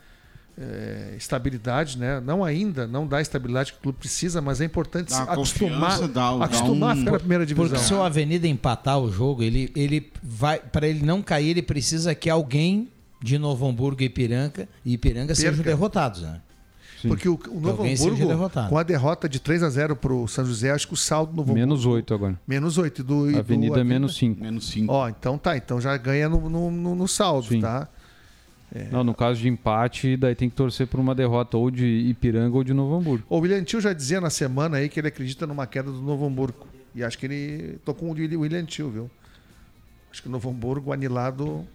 é, 0.57 1.13
estabilidade, 1.17 1.97
né? 1.97 2.19
Não 2.19 2.43
ainda, 2.43 2.85
não 2.87 3.05
dá 3.07 3.17
a 3.17 3.21
estabilidade 3.21 3.71
que 3.73 3.79
o 3.79 3.81
clube 3.81 3.97
precisa, 3.99 4.41
mas 4.41 4.59
é 4.61 4.65
importante 4.65 5.09
Dá 5.11 5.23
acostumar, 5.23 5.99
dá- 5.99 6.07
dá 6.07 6.45
acostumar 6.45 6.89
um- 6.89 6.91
a 6.91 6.95
ficar 6.97 7.11
na 7.11 7.19
primeira 7.19 7.45
divisão. 7.45 7.69
Porque 7.69 7.83
se 7.83 7.93
o 7.93 8.01
Avenida 8.01 8.47
empatar 8.47 8.99
o 8.99 9.11
jogo, 9.11 9.41
ele, 9.43 9.71
ele 9.75 10.11
vai 10.21 10.59
para 10.59 10.87
ele 10.87 11.05
não 11.05 11.21
cair, 11.21 11.49
ele 11.51 11.61
precisa 11.61 12.13
que 12.15 12.29
alguém 12.29 12.89
de 13.21 13.37
Novo 13.37 13.67
Hamburgo 13.67 14.01
e 14.01 14.05
Ipiranga 14.05 14.67
e 14.85 14.93
Ipiranga 14.93 15.33
sejam 15.35 15.51
derrotados, 15.63 16.21
né? 16.21 16.41
Porque 17.07 17.29
o, 17.29 17.39
o 17.49 17.59
Novo 17.59 17.83
seja 17.83 18.09
Hamburgo, 18.33 18.49
com 18.69 18.77
a 18.77 18.83
derrota 18.83 19.29
de 19.29 19.39
3 19.39 19.63
a 19.63 19.69
0 19.69 19.95
pro 19.95 20.27
São 20.27 20.45
José, 20.45 20.71
acho 20.71 20.87
que 20.87 20.93
o 20.93 20.97
saldo 20.97 21.31
do 21.31 21.37
Novo 21.37 21.53
Menos 21.53 21.79
Hamburgo... 21.81 21.95
8 21.95 22.13
agora. 22.13 22.39
Menos 22.47 22.77
8. 22.77 23.03
Do, 23.03 23.29
e 23.29 23.33
do 23.33 23.39
Avenida 23.39 23.83
menos 23.83 24.15
5. 24.17 24.41
Menos 24.41 24.69
5. 24.69 24.91
Ó, 24.91 25.07
então 25.07 25.37
tá. 25.37 25.55
Então 25.55 25.79
já 25.79 25.95
ganha 25.97 26.27
no, 26.27 26.49
no, 26.49 26.69
no- 26.71 26.95
no 26.95 27.07
saldo, 27.07 27.47
Sim. 27.47 27.61
tá? 27.61 27.87
Não, 28.91 29.03
no 29.03 29.15
caso 29.15 29.39
de 29.41 29.47
empate, 29.49 30.15
daí 30.15 30.35
tem 30.35 30.47
que 30.47 30.55
torcer 30.55 30.85
por 30.85 30.99
uma 30.99 31.15
derrota 31.15 31.57
ou 31.57 31.71
de 31.71 31.85
Ipiranga 31.85 32.55
ou 32.55 32.63
de 32.63 32.71
Novo 32.73 32.95
Hamburgo. 32.95 33.25
O 33.27 33.39
William 33.39 33.63
Tio 33.63 33.81
já 33.81 33.93
dizia 33.93 34.21
na 34.21 34.29
semana 34.29 34.77
aí 34.77 34.87
que 34.87 34.99
ele 34.99 35.07
acredita 35.07 35.47
numa 35.47 35.65
queda 35.65 35.91
do 35.91 36.01
Novo 36.01 36.25
Hamburgo. 36.27 36.67
E 36.93 37.03
acho 37.03 37.17
que 37.17 37.25
ele 37.25 37.79
tô 37.83 37.95
com 37.95 38.11
o 38.11 38.13
William 38.13 38.65
Tio, 38.65 38.89
viu? 38.89 39.11
Acho 40.11 40.21
que 40.21 40.27
o 40.27 40.31
Novo 40.31 40.49
Hamburgo, 40.51 40.93
anilado, 40.93 41.65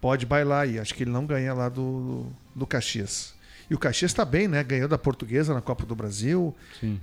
pode 0.00 0.26
bailar 0.26 0.62
aí. 0.64 0.80
Acho 0.80 0.92
que 0.94 1.04
ele 1.04 1.10
não 1.12 1.24
ganha 1.26 1.54
lá 1.54 1.68
do, 1.68 2.26
do 2.54 2.66
Caxias. 2.66 3.34
E 3.70 3.74
o 3.74 3.78
Caxias 3.78 4.12
tá 4.12 4.24
bem, 4.24 4.48
né? 4.48 4.62
Ganhou 4.64 4.88
da 4.88 4.96
Portuguesa 4.98 5.52
na 5.54 5.60
Copa 5.60 5.84
do 5.84 5.94
Brasil. 5.94 6.54
Sim. 6.80 6.98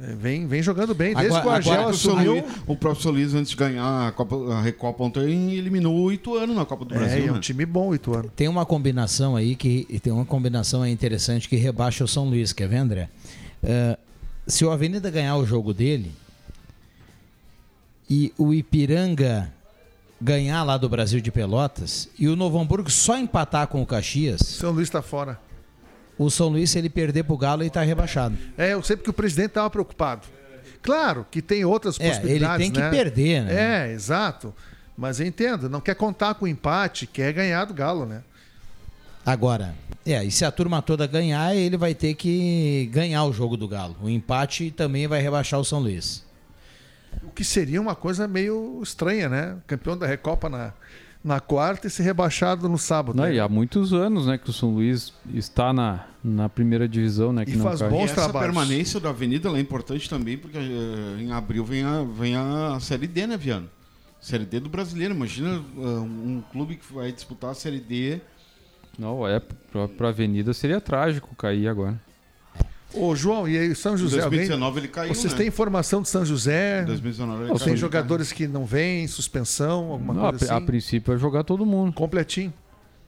É, 0.00 0.14
vem, 0.14 0.46
vem 0.46 0.62
jogando 0.62 0.94
bem. 0.94 1.12
Desde 1.14 1.36
Agora- 1.36 1.60
que 1.62 1.68
o 1.68 1.72
Argel 1.72 1.86
O, 1.86 1.88
assumiu. 1.90 2.44
O 2.68 2.76
próprio 2.76 3.02
São 3.02 3.10
Luís, 3.12 3.34
antes 3.34 3.50
de 3.50 3.56
ganhar 3.56 4.08
a, 4.08 4.12
Copa, 4.12 4.36
a 4.54 4.60
Recopa 4.62 5.02
ontem, 5.02 5.54
eliminou 5.56 5.96
oito 6.02 6.36
anos 6.36 6.54
na 6.54 6.64
Copa 6.64 6.84
do 6.84 6.94
É, 6.94 6.98
Brasil. 6.98 7.26
é 7.26 7.30
um 7.30 7.34
né? 7.34 7.40
time 7.40 7.66
bom, 7.66 7.92
Ituano. 7.94 8.30
Tem 8.36 8.46
uma 8.46 8.64
combinação 8.64 9.34
aí 9.34 9.56
que 9.56 9.86
e 9.88 9.98
tem 9.98 10.12
uma 10.12 10.24
combinação 10.24 10.82
aí 10.82 10.92
interessante 10.92 11.48
que 11.48 11.56
rebaixa 11.56 12.04
o 12.04 12.08
São 12.08 12.28
Luís, 12.28 12.52
quer 12.52 12.68
ver, 12.68 12.76
André? 12.76 13.08
Eh, 13.62 13.98
se 14.46 14.64
o 14.64 14.70
Avenida 14.70 15.10
ganhar 15.10 15.36
o 15.36 15.44
jogo 15.44 15.74
dele 15.74 16.12
e 18.08 18.32
o 18.38 18.54
Ipiranga 18.54 19.52
ganhar 20.20 20.62
lá 20.64 20.76
do 20.76 20.88
Brasil 20.88 21.20
de 21.20 21.30
Pelotas 21.30 22.08
e 22.18 22.28
o 22.28 22.34
Novo 22.36 22.58
Hamburgo 22.58 22.90
só 22.90 23.16
empatar 23.18 23.66
com 23.68 23.82
o 23.82 23.86
Caxias, 23.86 24.40
São 24.40 24.70
Luís 24.72 24.88
tá 24.90 25.02
fora. 25.02 25.38
O 26.18 26.30
São 26.30 26.48
Luís, 26.48 26.70
se 26.70 26.78
ele 26.78 26.88
perder 26.90 27.22
pro 27.24 27.36
Galo, 27.36 27.62
ele 27.62 27.70
tá 27.70 27.82
rebaixado. 27.82 28.36
É, 28.56 28.72
eu 28.72 28.82
sei 28.82 28.96
porque 28.96 29.10
o 29.10 29.14
presidente 29.14 29.48
estava 29.48 29.70
preocupado. 29.70 30.26
Claro 30.82 31.26
que 31.30 31.40
tem 31.42 31.64
outras 31.64 31.98
É, 31.98 32.04
ele 32.04 32.10
possibilidades. 32.14 32.58
tem 32.66 32.72
que 32.72 32.80
né? 32.80 32.90
perder, 32.90 33.42
né? 33.44 33.88
É, 33.88 33.92
exato. 33.92 34.54
Mas 34.96 35.20
eu 35.20 35.26
entendo, 35.26 35.68
não 35.68 35.80
quer 35.80 35.94
contar 35.94 36.34
com 36.34 36.44
o 36.44 36.48
empate, 36.48 37.06
quer 37.06 37.32
ganhar 37.32 37.64
do 37.64 37.72
Galo, 37.74 38.04
né? 38.04 38.22
Agora, 39.24 39.74
é, 40.06 40.24
e 40.24 40.30
se 40.30 40.44
a 40.44 40.50
turma 40.50 40.80
toda 40.80 41.06
ganhar, 41.06 41.54
ele 41.54 41.76
vai 41.76 41.94
ter 41.94 42.14
que 42.14 42.88
ganhar 42.92 43.24
o 43.24 43.32
jogo 43.32 43.56
do 43.56 43.68
Galo. 43.68 43.96
O 44.02 44.08
empate 44.08 44.70
também 44.70 45.06
vai 45.06 45.20
rebaixar 45.20 45.60
o 45.60 45.64
São 45.64 45.78
Luís. 45.80 46.24
O 47.22 47.30
que 47.30 47.44
seria 47.44 47.80
uma 47.80 47.94
coisa 47.94 48.26
meio 48.26 48.80
estranha, 48.82 49.28
né? 49.28 49.56
Campeão 49.66 49.96
da 49.96 50.06
Recopa 50.06 50.48
na, 50.48 50.72
na 51.28 51.38
quarta 51.40 51.86
e 51.86 51.90
ser 51.90 52.02
rebaixado 52.02 52.68
no 52.68 52.78
sábado. 52.78 53.14
Não, 53.16 53.24
né? 53.24 53.34
e 53.34 53.38
há 53.40 53.48
muitos 53.48 53.92
anos 53.92 54.26
né, 54.26 54.38
que 54.38 54.48
o 54.48 54.52
São 54.52 54.70
Luís 54.70 55.12
está 55.32 55.72
na, 55.72 56.06
na 56.24 56.48
primeira 56.48 56.88
divisão, 56.88 57.32
né? 57.32 57.44
Que 57.44 57.52
E 57.52 57.56
não 57.56 57.64
faz 57.66 57.80
cai. 57.80 57.90
bons 57.90 58.00
E 58.00 58.04
essa 58.04 58.14
trabalhos. 58.14 58.46
permanência 58.46 58.98
da 58.98 59.10
Avenida 59.10 59.48
é 59.50 59.60
importante 59.60 60.08
também, 60.08 60.36
porque 60.38 60.56
eh, 60.58 61.20
em 61.20 61.30
abril 61.30 61.64
vem 61.64 61.84
a, 61.84 62.02
vem 62.02 62.34
a 62.34 62.78
Série 62.80 63.06
D, 63.06 63.26
né, 63.26 63.36
Viano? 63.36 63.68
Série 64.20 64.44
D 64.46 64.58
do 64.58 64.68
brasileiro. 64.68 65.14
Imagina 65.14 65.62
eh, 65.76 65.80
um 65.80 66.42
clube 66.50 66.76
que 66.76 66.92
vai 66.92 67.12
disputar 67.12 67.50
a 67.50 67.54
Série 67.54 67.78
D. 67.78 68.20
Não, 68.98 69.28
é, 69.28 69.38
pra, 69.70 69.86
pra 69.86 70.08
Avenida 70.08 70.52
seria 70.52 70.80
trágico 70.80 71.36
cair 71.36 71.68
agora. 71.68 72.00
Ô, 72.94 73.14
João, 73.14 73.46
e 73.48 73.56
aí, 73.58 73.74
São 73.74 73.94
Em 73.94 73.98
José? 73.98 74.20
2019 74.20 74.64
alguém... 74.64 74.78
ele 74.84 74.88
caiu, 74.88 75.14
Vocês 75.14 75.32
né? 75.32 75.38
têm 75.38 75.46
informação 75.48 76.00
de 76.02 76.08
São 76.08 76.24
José? 76.24 76.82
Em 76.82 76.86
2019 76.86 77.42
ele 77.42 77.50
Ou 77.52 77.56
caiu. 77.58 77.64
tem 77.68 77.76
jogadores 77.76 78.32
que 78.32 78.48
não 78.48 78.64
vêm, 78.64 79.06
suspensão, 79.06 79.90
alguma 79.92 80.14
Não, 80.14 80.26
a, 80.26 80.30
coisa 80.30 80.52
a 80.54 80.56
assim? 80.56 80.66
princípio 80.66 81.12
é 81.14 81.18
jogar 81.18 81.44
todo 81.44 81.66
mundo. 81.66 81.92
Completinho. 81.92 82.52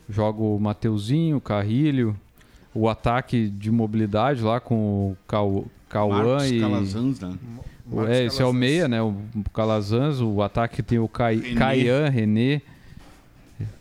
Joga 0.09 0.43
o 0.43 0.59
Mateuzinho, 0.59 1.37
o 1.39 1.41
Carrilho, 1.41 2.14
o 2.74 2.89
ataque 2.89 3.49
de 3.49 3.70
mobilidade 3.70 4.43
lá 4.43 4.61
com 4.61 5.12
o 5.12 5.16
Cau- 5.26 5.64
Cauã 5.89 6.47
e. 6.47 6.61
Calazans, 6.61 7.20
né? 7.20 7.33
O- 7.91 7.97
Marcos 7.97 8.14
é, 8.16 8.24
esse 8.26 8.43
é 8.43 8.45
o 8.45 8.53
meia, 8.53 8.87
né? 8.87 9.01
O 9.03 9.14
Calazans, 9.55 10.20
o 10.20 10.43
ataque 10.43 10.83
tem 10.83 10.99
o 10.99 11.09
Cai, 11.09 11.37
René. 11.37 11.59
Caian, 11.59 12.09
René. 12.09 12.61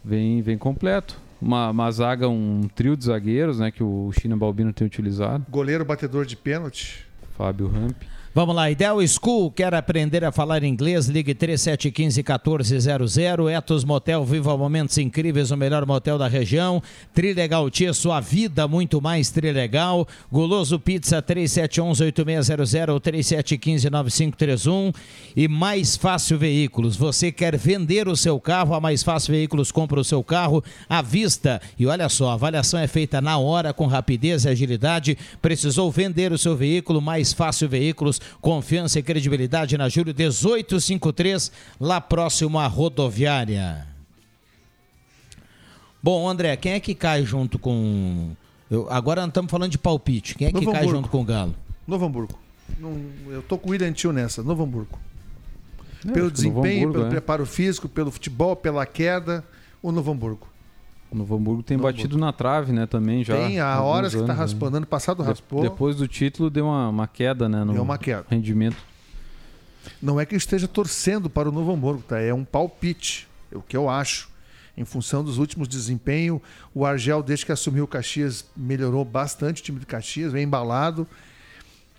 Vem, 0.04 0.41
vem 0.41 0.58
completo. 0.58 1.18
Uma, 1.42 1.70
uma 1.70 1.92
zaga, 1.92 2.28
um 2.28 2.68
trio 2.76 2.98
de 2.98 3.06
zagueiros, 3.06 3.60
né? 3.60 3.72
Que 3.72 3.84
o 3.84 4.12
China 4.12 4.36
Balbino 4.36 4.74
tem 4.74 4.86
utilizado. 4.86 5.46
Goleiro 5.50 5.86
batedor 5.86 6.26
de 6.26 6.36
pênalti. 6.36 7.06
Fábio 7.38 7.68
Ramp. 7.68 7.96
Vamos 8.32 8.56
lá, 8.56 8.70
Ideal 8.70 9.00
School, 9.08 9.50
quer 9.50 9.74
aprender 9.74 10.24
a 10.24 10.32
falar 10.32 10.64
inglês? 10.64 11.08
Ligue 11.08 11.34
3715-1400. 11.34 13.52
Etos 13.52 13.84
Motel, 13.84 14.24
viva 14.24 14.56
momentos 14.56 15.00
incríveis, 15.00 15.50
o 15.50 15.58
melhor 15.58 15.84
motel 15.84 16.16
da 16.16 16.28
região. 16.28 16.80
Trilegal 17.12 17.68
Tia, 17.72 17.92
sua 17.92 18.20
vida 18.20 18.68
muito 18.68 19.02
mais 19.02 19.32
Trilegal. 19.32 20.08
Goloso 20.32 20.80
Pizza, 20.80 21.24
3711-8600 21.24 22.94
ou 22.94 23.02
3715-9531. 23.02 24.94
E 25.36 25.48
Mais 25.48 25.98
Fácil 25.98 26.38
Veículos, 26.38 26.96
você 26.96 27.32
quer 27.32 27.58
vender 27.58 28.08
o 28.08 28.16
seu 28.16 28.40
carro? 28.40 28.76
A 28.76 28.80
Mais 28.80 29.02
Fácil 29.02 29.32
Veículos 29.32 29.72
compra 29.72 30.00
o 30.00 30.04
seu 30.04 30.24
carro 30.24 30.64
à 30.88 31.02
vista. 31.02 31.60
E 31.80 31.88
olha 31.88 32.08
só, 32.08 32.30
a 32.30 32.34
avaliação 32.34 32.80
é 32.80 32.86
feita 32.86 33.20
na 33.20 33.40
hora, 33.40 33.74
com 33.74 33.88
rapidez 33.88 34.46
e 34.46 34.50
agilidade. 34.50 35.18
Precisou 35.42 35.92
vender 35.92 36.32
o 36.32 36.38
seu 36.38 36.56
veículo? 36.56 37.02
Mais 37.02 37.34
Fácil 37.34 37.68
Veículos, 37.68 38.18
confiança 38.41 38.99
e 38.99 39.03
credibilidade 39.03 39.78
na 39.78 39.89
Júlio 39.89 40.13
1853, 40.15 41.51
lá 41.80 41.99
próximo 42.01 42.59
à 42.59 42.67
rodoviária. 42.67 43.88
Bom, 46.01 46.28
André, 46.30 46.55
quem 46.55 46.74
é 46.74 46.80
que 46.80 46.95
cai 46.95 47.26
junto 47.26 47.59
com. 47.59 48.32
Eu, 48.72 48.88
agora 48.89 49.22
nós 49.22 49.30
estamos 49.30 49.51
falando 49.51 49.72
de 49.72 49.78
palpite. 49.78 50.36
Quem 50.36 50.47
é 50.47 50.51
que 50.51 50.55
Novo 50.55 50.72
cai 50.72 50.82
Hamburgo. 50.82 50.97
junto 50.97 51.09
com 51.09 51.22
o 51.22 51.26
Galo? 51.26 51.55
Novo 51.88 52.05
Hamburgo. 52.05 52.39
Não- 52.80 53.01
eu 53.28 53.41
tô 53.41 53.57
com 53.57 53.70
o 53.70 53.72
William 53.72 53.91
Tio 53.91 54.13
nessa, 54.13 54.41
Novo 54.43 54.63
Hamburgo. 54.63 54.97
É, 56.07 56.11
pelo 56.11 56.13
que 56.13 56.20
Novo 56.22 56.32
desempenho, 56.32 56.84
Hamburgo, 56.89 56.93
pelo 56.93 57.05
é. 57.07 57.09
preparo 57.09 57.45
físico, 57.45 57.89
pelo 57.89 58.11
futebol, 58.11 58.55
pela 58.55 58.86
queda, 58.86 59.43
o 59.82 59.91
Novo 59.91 60.11
Hamburgo. 60.11 60.47
O 61.12 61.16
Novo 61.18 61.36
Hamburgo 61.36 61.64
tem 61.64 61.76
Novo 61.76 61.88
batido 61.91 62.18
na 62.18 62.32
trave, 62.32 62.72
né? 62.72 62.86
Também 62.86 63.24
já. 63.24 63.36
Tem 63.36 63.60
há 63.60 63.82
horas 63.82 64.14
que 64.14 64.22
tá 64.22 64.28
né? 64.28 64.34
raspando. 64.34 64.78
Ano 64.78 64.86
passado 64.86 65.24
De- 65.24 65.28
raspou. 65.30 65.62
Depois 65.62 65.95
do 65.95 66.07
título 66.07 66.49
deu 66.49 66.66
uma, 66.66 66.89
uma 66.89 67.07
queda, 67.07 67.49
né? 67.49 67.64
No 67.64 67.74
Deu 67.74 67.82
uma 67.82 67.97
queda. 67.97 68.26
rendimento. 68.30 68.78
Não 70.01 70.20
é 70.20 70.26
que 70.26 70.36
eu 70.36 70.38
esteja 70.38 70.68
torcendo 70.68 71.30
para 71.30 71.49
o 71.49 71.51
Novo 71.51 71.72
Hamburgo, 71.74 72.03
tá? 72.07 72.20
É 72.20 72.34
um 72.34 72.43
palpite. 72.45 73.28
É 73.51 73.57
o 73.57 73.62
que 73.62 73.76
eu 73.76 73.89
acho. 73.89 74.30
Em 74.78 74.86
função 74.86 75.24
dos 75.24 75.38
últimos 75.39 75.68
desempenhos, 75.68 76.39
o 76.74 76.86
Argel, 76.86 77.22
desde 77.24 77.45
que 77.45 77.51
assumiu 77.51 77.84
o 77.84 77.88
Caxias, 77.88 78.45
melhorou 78.55 79.03
bastante 79.03 79.62
o 79.62 79.66
time 79.66 79.80
de 79.80 79.86
Caxias, 79.86 80.32
vem 80.32 80.43
embalado. 80.43 81.05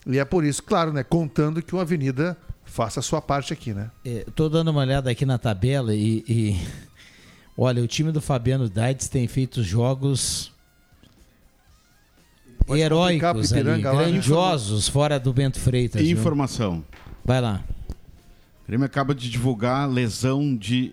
E 0.07 0.19
é 0.19 0.25
por 0.25 0.45
isso, 0.45 0.63
claro, 0.63 0.93
né? 0.93 1.03
Contando 1.03 1.61
que 1.61 1.75
o 1.75 1.81
Avenida 1.81 2.39
faça 2.65 3.01
a 3.01 3.03
sua 3.03 3.21
parte 3.21 3.53
aqui, 3.53 3.75
né? 3.75 3.91
É, 4.05 4.25
tô 4.35 4.49
dando 4.49 4.69
uma 4.71 4.81
olhada 4.81 5.11
aqui 5.11 5.27
na 5.27 5.37
tabela 5.37 5.95
e, 5.95 6.25
e- 6.29 6.57
olha, 7.63 7.83
o 7.83 7.87
time 7.87 8.11
do 8.13 8.21
Fabiano 8.21 8.69
Daites 8.69 9.09
tem 9.09 9.27
feito 9.29 9.63
jogos 9.63 10.53
Pode 12.67 12.81
heróicos 12.81 13.53
ali, 13.53 13.65
né? 13.65 13.79
grandiosos, 13.79 14.89
fora 14.89 15.19
do 15.19 15.33
Bento 15.33 15.59
Freitas. 15.59 16.01
viu? 16.03 16.13
Informação. 16.19 16.85
Vai 17.25 17.41
lá. 17.41 17.63
O 18.65 18.67
Grêmio 18.69 18.87
acaba 18.87 19.15
de 19.15 19.29
divulgar 19.29 19.83
a 19.83 19.87
lesão 19.87 20.57
de 20.57 20.93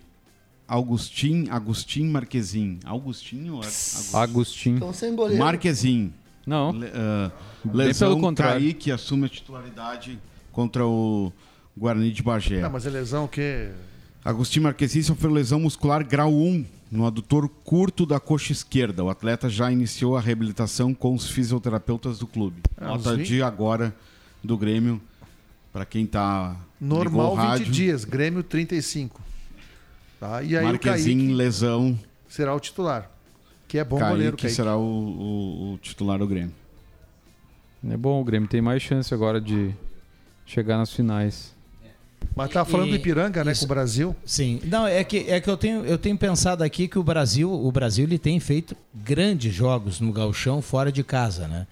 Augustin, 0.66 1.46
Agustin 1.50 2.04
Marquezin. 2.08 2.80
Augustinho? 2.84 3.54
ou 3.54 3.60
Agus- 3.60 4.14
Agostinho. 4.14 4.74
Estão 4.76 4.92
sem. 4.92 5.14
Marquezin. 5.38 6.12
Não. 6.46 6.72
Le- 6.72 6.90
Bem 7.64 7.72
lesão 7.86 8.08
pelo 8.10 8.20
contrário. 8.20 8.60
Kaique 8.60 8.90
assume 8.90 9.26
a 9.26 9.28
titularidade 9.28 10.18
contra 10.50 10.84
o 10.86 11.32
Guarani 11.76 12.10
de 12.10 12.22
Bagé. 12.22 12.60
Não, 12.60 12.70
mas 12.70 12.84
é 12.86 12.90
lesão 12.90 13.26
que. 13.28 13.68
Agostinho 14.30 14.64
Marquezin 14.64 15.02
sofreu 15.02 15.30
lesão 15.30 15.60
muscular 15.60 16.04
grau 16.06 16.32
1 16.34 16.64
no 16.90 17.06
adutor 17.06 17.48
curto 17.48 18.04
da 18.04 18.20
coxa 18.20 18.52
esquerda. 18.52 19.02
O 19.04 19.08
atleta 19.08 19.48
já 19.48 19.70
iniciou 19.72 20.16
a 20.16 20.20
reabilitação 20.20 20.92
com 20.92 21.14
os 21.14 21.30
fisioterapeutas 21.30 22.18
do 22.18 22.26
clube. 22.26 22.60
Ah, 22.76 22.88
Nota 22.88 23.16
de 23.16 23.42
agora 23.42 23.94
do 24.44 24.56
Grêmio, 24.58 25.00
para 25.72 25.86
quem 25.86 26.04
tá 26.06 26.56
ligou 26.80 26.98
Normal 26.98 27.32
o 27.32 27.36
20 27.36 27.44
rádio, 27.46 27.72
dias, 27.72 28.04
Grêmio 28.04 28.42
35. 28.42 29.20
Tá? 30.20 30.42
E 30.42 30.56
aí 30.56 30.64
Marquezin, 30.64 31.14
o 31.14 31.18
Kaique 31.20 31.34
lesão. 31.34 31.98
será 32.28 32.54
o 32.54 32.60
titular. 32.60 33.10
Que 33.66 33.78
é 33.78 33.84
bom 33.84 33.96
Kaique 33.98 34.12
goleiro, 34.12 34.36
Kaique. 34.36 34.54
será 34.54 34.76
o, 34.76 34.82
o- 34.82 35.72
o 35.74 35.78
titular 35.78 36.18
do 36.18 36.26
Grêmio. 36.26 36.52
É 37.88 37.96
bom, 37.96 38.20
o 38.20 38.24
Grêmio 38.24 38.48
tem 38.48 38.60
mais 38.60 38.82
chance 38.82 39.12
agora 39.14 39.40
de 39.40 39.72
chegar 40.44 40.76
nas 40.76 40.92
finais. 40.92 41.54
Mas 42.34 42.50
tá 42.50 42.64
falando 42.64 42.88
E- 42.88 42.90
do 42.92 42.96
Ipiranga, 42.96 43.42
né, 43.42 43.52
isso. 43.52 43.60
com 43.60 43.64
o 43.66 43.68
Brasil. 43.68 44.16
Sim. 44.24 44.60
Não, 44.64 44.86
é 44.86 45.02
que, 45.02 45.18
é 45.28 45.40
que 45.40 45.48
eu, 45.50 45.56
tenho, 45.56 45.84
eu 45.84 45.98
tenho 45.98 46.16
pensado 46.16 46.62
aqui 46.62 46.86
que 46.86 46.98
o 46.98 47.02
Brasil, 47.02 47.52
o 47.52 47.72
Brasil 47.72 48.04
ele 48.04 48.18
tem 48.18 48.38
feito 48.38 48.76
grandes 48.94 49.52
jogos 49.52 50.00
no 50.00 50.12
gauchão 50.12 50.62
fora 50.62 50.92
de 50.92 51.02
casa, 51.02 51.48
né? 51.48 51.66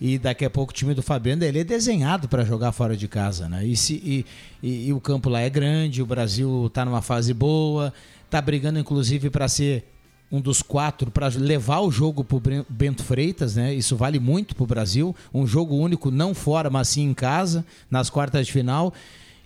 E 0.00 0.18
daqui 0.18 0.44
a 0.44 0.50
pouco 0.50 0.72
o 0.72 0.74
time 0.74 0.92
do 0.94 1.02
Fabiano 1.02 1.42
ele 1.42 1.58
é 1.60 1.64
desenhado 1.64 2.28
para 2.28 2.44
jogar 2.44 2.70
fora 2.70 2.96
de 2.96 3.08
casa, 3.08 3.48
né? 3.48 3.64
E, 3.66 3.76
se, 3.76 3.94
e, 3.94 4.26
e- 4.62 4.88
e 4.88 4.92
o 4.92 5.00
campo 5.00 5.28
lá 5.28 5.40
é 5.40 5.48
grande, 5.50 6.02
o 6.02 6.06
Brasil 6.06 6.66
está 6.66 6.84
numa 6.84 7.00
fase 7.02 7.32
boa, 7.32 7.92
tá 8.30 8.40
brigando 8.40 8.78
inclusive 8.78 9.30
para 9.30 9.48
ser 9.48 9.84
um 10.30 10.40
dos 10.40 10.60
quatro 10.60 11.10
para 11.10 11.28
levar 11.28 11.80
o 11.80 11.90
jogo 11.90 12.22
para 12.22 12.36
o 12.36 12.66
Bento 12.68 13.02
Freitas, 13.02 13.56
né? 13.56 13.72
Isso 13.74 13.96
vale 13.96 14.18
muito 14.20 14.54
para 14.54 14.64
o 14.64 14.66
Brasil. 14.66 15.16
Um 15.32 15.46
jogo 15.46 15.74
único, 15.76 16.10
não 16.10 16.34
fora, 16.34 16.68
mas 16.68 16.88
sim 16.88 17.02
em 17.04 17.14
casa, 17.14 17.64
nas 17.90 18.10
quartas 18.10 18.46
de 18.46 18.52
final. 18.52 18.92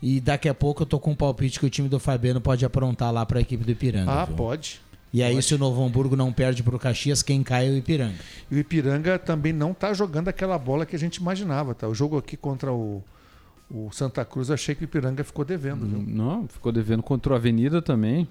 E 0.03 0.21
daqui 0.21 0.49
a 0.49 0.55
pouco 0.55 0.83
eu 0.83 0.87
tô 0.87 0.99
com 0.99 1.11
um 1.11 1.15
palpite 1.15 1.59
que 1.61 1.67
o 1.67 1.71
time 1.71 1.89
do 1.89 1.99
Fabiano 2.01 2.41
pode 2.41 2.65
aprontar 2.65 3.13
lá 3.13 3.25
para 3.27 3.39
a 3.39 3.43
equipe 3.43 3.63
do 3.65 3.71
Ipiranga. 3.71 4.11
Ah, 4.11 4.25
viu? 4.25 4.37
pode. 4.37 4.81
E 5.13 5.23
aí, 5.25 5.43
se 5.43 5.55
o 5.55 5.59
Novo 5.59 5.85
Hamburgo 5.85 6.15
não 6.15 6.33
perde 6.33 6.63
para 6.63 6.77
o 6.77 6.79
Caxias, 6.79 7.21
quem 7.23 7.43
cai 7.43 7.67
é 7.67 7.71
o 7.71 7.77
Ipiranga. 7.77 8.15
E 8.51 8.55
o 8.55 8.59
Ipiranga 8.59 9.19
também 9.19 9.53
não 9.53 9.75
tá 9.75 9.93
jogando 9.93 10.29
aquela 10.29 10.57
bola 10.57 10.87
que 10.87 10.95
a 10.95 10.99
gente 10.99 11.17
imaginava, 11.17 11.75
tá? 11.75 11.89
O 11.89 11.95
jogo 11.95 12.17
aqui 12.17 12.37
contra 12.37 12.73
o, 12.73 13.03
o 13.69 13.91
Santa 13.91 14.25
Cruz, 14.25 14.51
achei 14.53 14.73
que 14.75 14.83
o 14.83 14.85
Ipiranga 14.85 15.25
ficou 15.25 15.45
devendo, 15.45 15.85
viu? 15.85 16.01
Não, 16.07 16.47
ficou 16.47 16.71
devendo 16.71 17.03
contra 17.03 17.33
o 17.33 17.37
Avenida 17.37 17.83
também. 17.83 18.29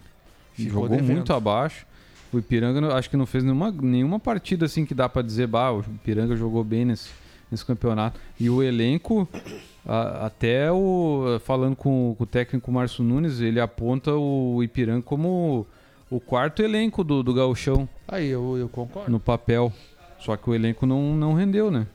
Ficou 0.54 0.84
Jogou 0.84 0.90
devendo. 0.90 1.12
muito 1.16 1.34
abaixo. 1.34 1.86
O 2.32 2.40
Ipiranga 2.40 2.80
não- 2.80 2.92
acho 2.96 3.10
que 3.10 3.18
não 3.18 3.26
fez 3.26 3.44
nenhuma, 3.44 3.72
nenhuma 3.72 4.20
partida 4.20 4.66
assim 4.66 4.86
que 4.86 4.94
dá 4.96 5.10
pra 5.10 5.22
dizer, 5.22 5.48
bah, 5.48 5.72
o 5.74 5.82
Ipiranga 5.82 6.36
jogou 6.36 6.64
bem 6.64 6.86
nesse, 6.86 7.10
nesse 7.52 7.66
campeonato. 7.66 8.20
E 8.40 8.50
o 8.50 8.62
elenco, 8.64 9.28
a- 9.86 10.26
até 10.28 10.72
o 10.72 11.40
falando 11.46 11.76
com, 11.76 12.16
com 12.18 12.24
o 12.24 12.28
técnico 12.28 12.72
Márcio 12.72 13.04
Nunes, 13.04 13.40
ele 13.42 13.60
aponta 13.60 14.14
o 14.14 14.64
Ipiranga 14.64 15.02
como 15.02 15.66
o 16.10 16.20
quarto 16.20 16.62
elenco 16.64 17.04
do, 17.04 17.22
do 17.22 17.34
gauchão 17.34 17.88
Aí, 18.08 18.28
eu, 18.28 18.58
eu 18.58 18.68
concordo. 18.70 19.12
no 19.12 19.20
papel. 19.20 19.72
Só 20.20 20.36
que 20.36 20.50
o 20.50 20.56
elenco 20.56 20.86
não, 20.86 21.16
não 21.16 21.34
rendeu, 21.34 21.72
né? 21.72 21.88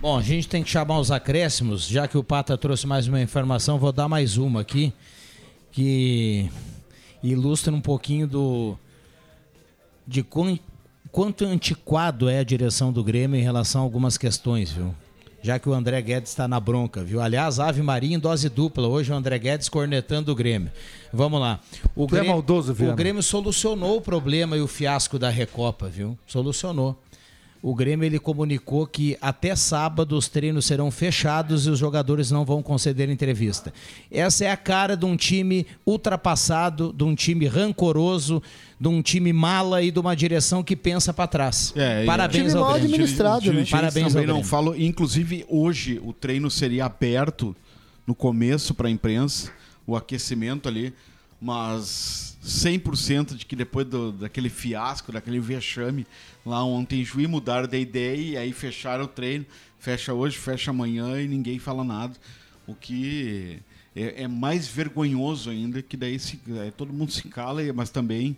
Bom, 0.00 0.16
a 0.16 0.22
gente 0.22 0.48
tem 0.48 0.62
que 0.62 0.70
chamar 0.70 0.98
os 1.00 1.10
acréscimos, 1.10 1.86
já 1.86 2.06
que 2.06 2.16
o 2.16 2.22
Pata 2.22 2.56
trouxe 2.56 2.86
mais 2.86 3.08
uma 3.08 3.20
informação, 3.20 3.78
vou 3.78 3.90
dar 3.92 4.08
mais 4.08 4.36
uma 4.38 4.60
aqui, 4.60 4.92
que 5.72 6.48
ilustra 7.22 7.74
um 7.74 7.80
pouquinho 7.80 8.26
do 8.28 8.78
de 10.06 10.22
quão- 10.22 10.58
quanto 11.10 11.44
antiquado 11.44 12.28
é 12.28 12.38
a 12.38 12.44
direção 12.44 12.92
do 12.92 13.02
Grêmio 13.02 13.38
em 13.38 13.42
relação 13.42 13.80
a 13.80 13.84
algumas 13.84 14.16
questões, 14.16 14.70
viu? 14.70 14.94
já 15.42 15.58
que 15.58 15.68
o 15.68 15.72
André 15.72 16.00
Guedes 16.02 16.30
está 16.30 16.48
na 16.48 16.58
bronca, 16.58 17.02
viu? 17.02 17.20
Aliás, 17.20 17.60
Ave 17.60 17.80
Maria 17.82 18.14
em 18.14 18.18
dose 18.18 18.48
dupla. 18.48 18.88
Hoje 18.88 19.12
o 19.12 19.14
André 19.14 19.38
Guedes 19.38 19.68
cornetando 19.68 20.32
o 20.32 20.34
Grêmio. 20.34 20.70
Vamos 21.12 21.40
lá. 21.40 21.60
O 21.94 22.06
Tu 22.06 22.16
é 22.16 22.18
Grêmio, 22.18 22.32
maldoso, 22.32 22.74
O. 22.74 22.94
Grêmio 22.96 23.22
solucionou 23.22 23.98
o 23.98 24.00
problema 24.00 24.56
e 24.56 24.60
o 24.60 24.66
fiasco 24.66 25.18
da 25.18 25.30
Recopa, 25.30 25.88
viu? 25.88 26.18
Solucionou. 26.26 27.00
O 27.60 27.74
Grêmio 27.74 28.04
ele 28.06 28.18
comunicou 28.20 28.86
que 28.86 29.16
até 29.20 29.56
sábado 29.56 30.16
os 30.16 30.28
treinos 30.28 30.64
serão 30.64 30.90
fechados 30.92 31.66
e 31.66 31.70
os 31.70 31.78
jogadores 31.78 32.30
não 32.30 32.44
vão 32.44 32.62
conceder 32.62 33.10
entrevista. 33.10 33.72
Essa 34.10 34.44
é 34.44 34.50
a 34.50 34.56
cara 34.56 34.96
de 34.96 35.04
um 35.04 35.16
time 35.16 35.66
ultrapassado, 35.84 36.92
de 36.96 37.02
um 37.04 37.14
time 37.14 37.46
rancoroso, 37.46 38.42
de 38.80 38.88
um 38.88 39.02
time 39.02 39.32
mala 39.32 39.82
e 39.82 39.90
de 39.90 39.98
uma 39.98 40.14
direção 40.14 40.62
que 40.62 40.76
pensa 40.76 41.12
para 41.12 41.26
trás. 41.26 41.72
É, 41.76 42.04
e- 42.04 42.06
Parabéns 42.06 42.44
Time 42.52 42.54
ao 42.58 42.64
mal 42.64 42.72
Grêmio. 42.74 42.88
administrado, 42.94 43.52
né? 43.52 43.64
Parabéns 43.68 44.04
ao 44.06 44.10
também 44.12 44.26
não 44.26 44.34
Grêmio. 44.36 44.48
falam. 44.48 44.76
Inclusive, 44.76 45.44
hoje 45.48 46.00
o 46.04 46.12
treino 46.12 46.50
seria 46.50 46.86
aberto 46.86 47.54
no 48.06 48.14
começo 48.14 48.72
para 48.72 48.88
a 48.88 48.90
imprensa, 48.90 49.50
o 49.86 49.96
aquecimento 49.96 50.68
ali, 50.68 50.94
mas 51.40 52.36
100% 52.42 53.34
de 53.36 53.44
que 53.46 53.54
depois 53.56 53.86
do- 53.86 54.12
daquele 54.12 54.48
fiasco, 54.48 55.12
daquele 55.12 55.38
vexame 55.40 56.06
lá 56.44 56.62
ontem 56.64 57.00
em 57.00 57.04
Juí, 57.04 57.26
mudaram 57.26 57.68
de 57.68 57.78
ideia 57.78 58.16
e 58.16 58.36
aí 58.36 58.52
fecharam 58.52 59.04
o 59.04 59.08
treino. 59.08 59.44
Fecha 59.78 60.12
hoje, 60.12 60.36
fecha 60.36 60.70
amanhã 60.70 61.20
e 61.20 61.28
ninguém 61.28 61.58
fala 61.58 61.84
nada. 61.84 62.14
O 62.66 62.74
que 62.74 63.58
é, 63.94 64.24
é 64.24 64.28
mais 64.28 64.66
vergonhoso 64.66 65.50
ainda, 65.50 65.80
que 65.82 65.96
daí 65.96 66.18
se, 66.18 66.40
é, 66.66 66.70
todo 66.70 66.92
mundo 66.92 67.12
se 67.12 67.22
cala, 67.28 67.60
mas 67.72 67.90
também 67.90 68.36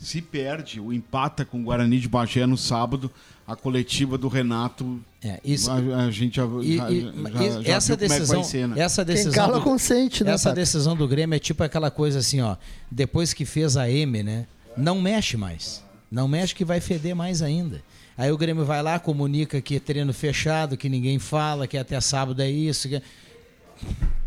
se 0.00 0.20
perde, 0.22 0.80
o 0.80 0.92
empata 0.92 1.44
com 1.44 1.60
o 1.60 1.64
Guarani 1.64 2.00
de 2.00 2.08
Bagé 2.08 2.46
no 2.46 2.56
sábado, 2.56 3.10
a 3.46 3.54
coletiva 3.54 4.16
do 4.16 4.28
Renato. 4.28 4.98
É, 5.22 5.38
isso- 5.44 5.70
a, 5.70 5.76
a 6.04 6.10
gente 6.10 6.36
já, 6.36 6.44
E- 6.62 6.76
já, 6.76 6.90
e- 6.90 7.00
já- 7.02 7.62
já 7.62 7.72
essa 7.74 7.96
viu 7.96 8.08
como 8.08 8.12
é 8.12 8.16
que 8.16 8.20
decisão, 8.20 8.40
vai 8.40 8.50
ser, 8.50 8.68
né? 8.68 8.80
essa 8.80 9.04
decisão, 9.04 9.32
cala 9.32 9.58
do- 9.58 9.62
consente, 9.64 10.24
né, 10.24 10.32
Essa 10.32 10.52
decisão 10.54 10.96
do 10.96 11.06
Grêmio 11.06 11.36
é 11.36 11.38
tipo 11.38 11.62
aquela 11.62 11.90
coisa 11.90 12.18
assim, 12.20 12.40
ó. 12.40 12.56
Depois 12.90 13.32
que 13.34 13.44
fez 13.44 13.76
a 13.76 13.90
M, 13.90 14.22
né? 14.22 14.46
Não 14.76 15.00
mexe 15.00 15.36
mais. 15.36 15.84
Não 16.10 16.26
mexe 16.26 16.54
que 16.54 16.64
vai 16.64 16.80
feder 16.80 17.14
mais 17.14 17.42
ainda. 17.42 17.82
Aí 18.16 18.30
o 18.32 18.36
Grêmio 18.38 18.64
vai 18.64 18.82
lá, 18.82 18.98
comunica 18.98 19.60
que 19.60 19.76
é 19.76 19.80
treino 19.80 20.12
fechado, 20.12 20.76
que 20.76 20.88
ninguém 20.88 21.18
fala, 21.18 21.66
que 21.66 21.76
até 21.76 22.00
sábado 22.00 22.40
é 22.40 22.50
isso. 22.50 22.88
que- 22.88 23.02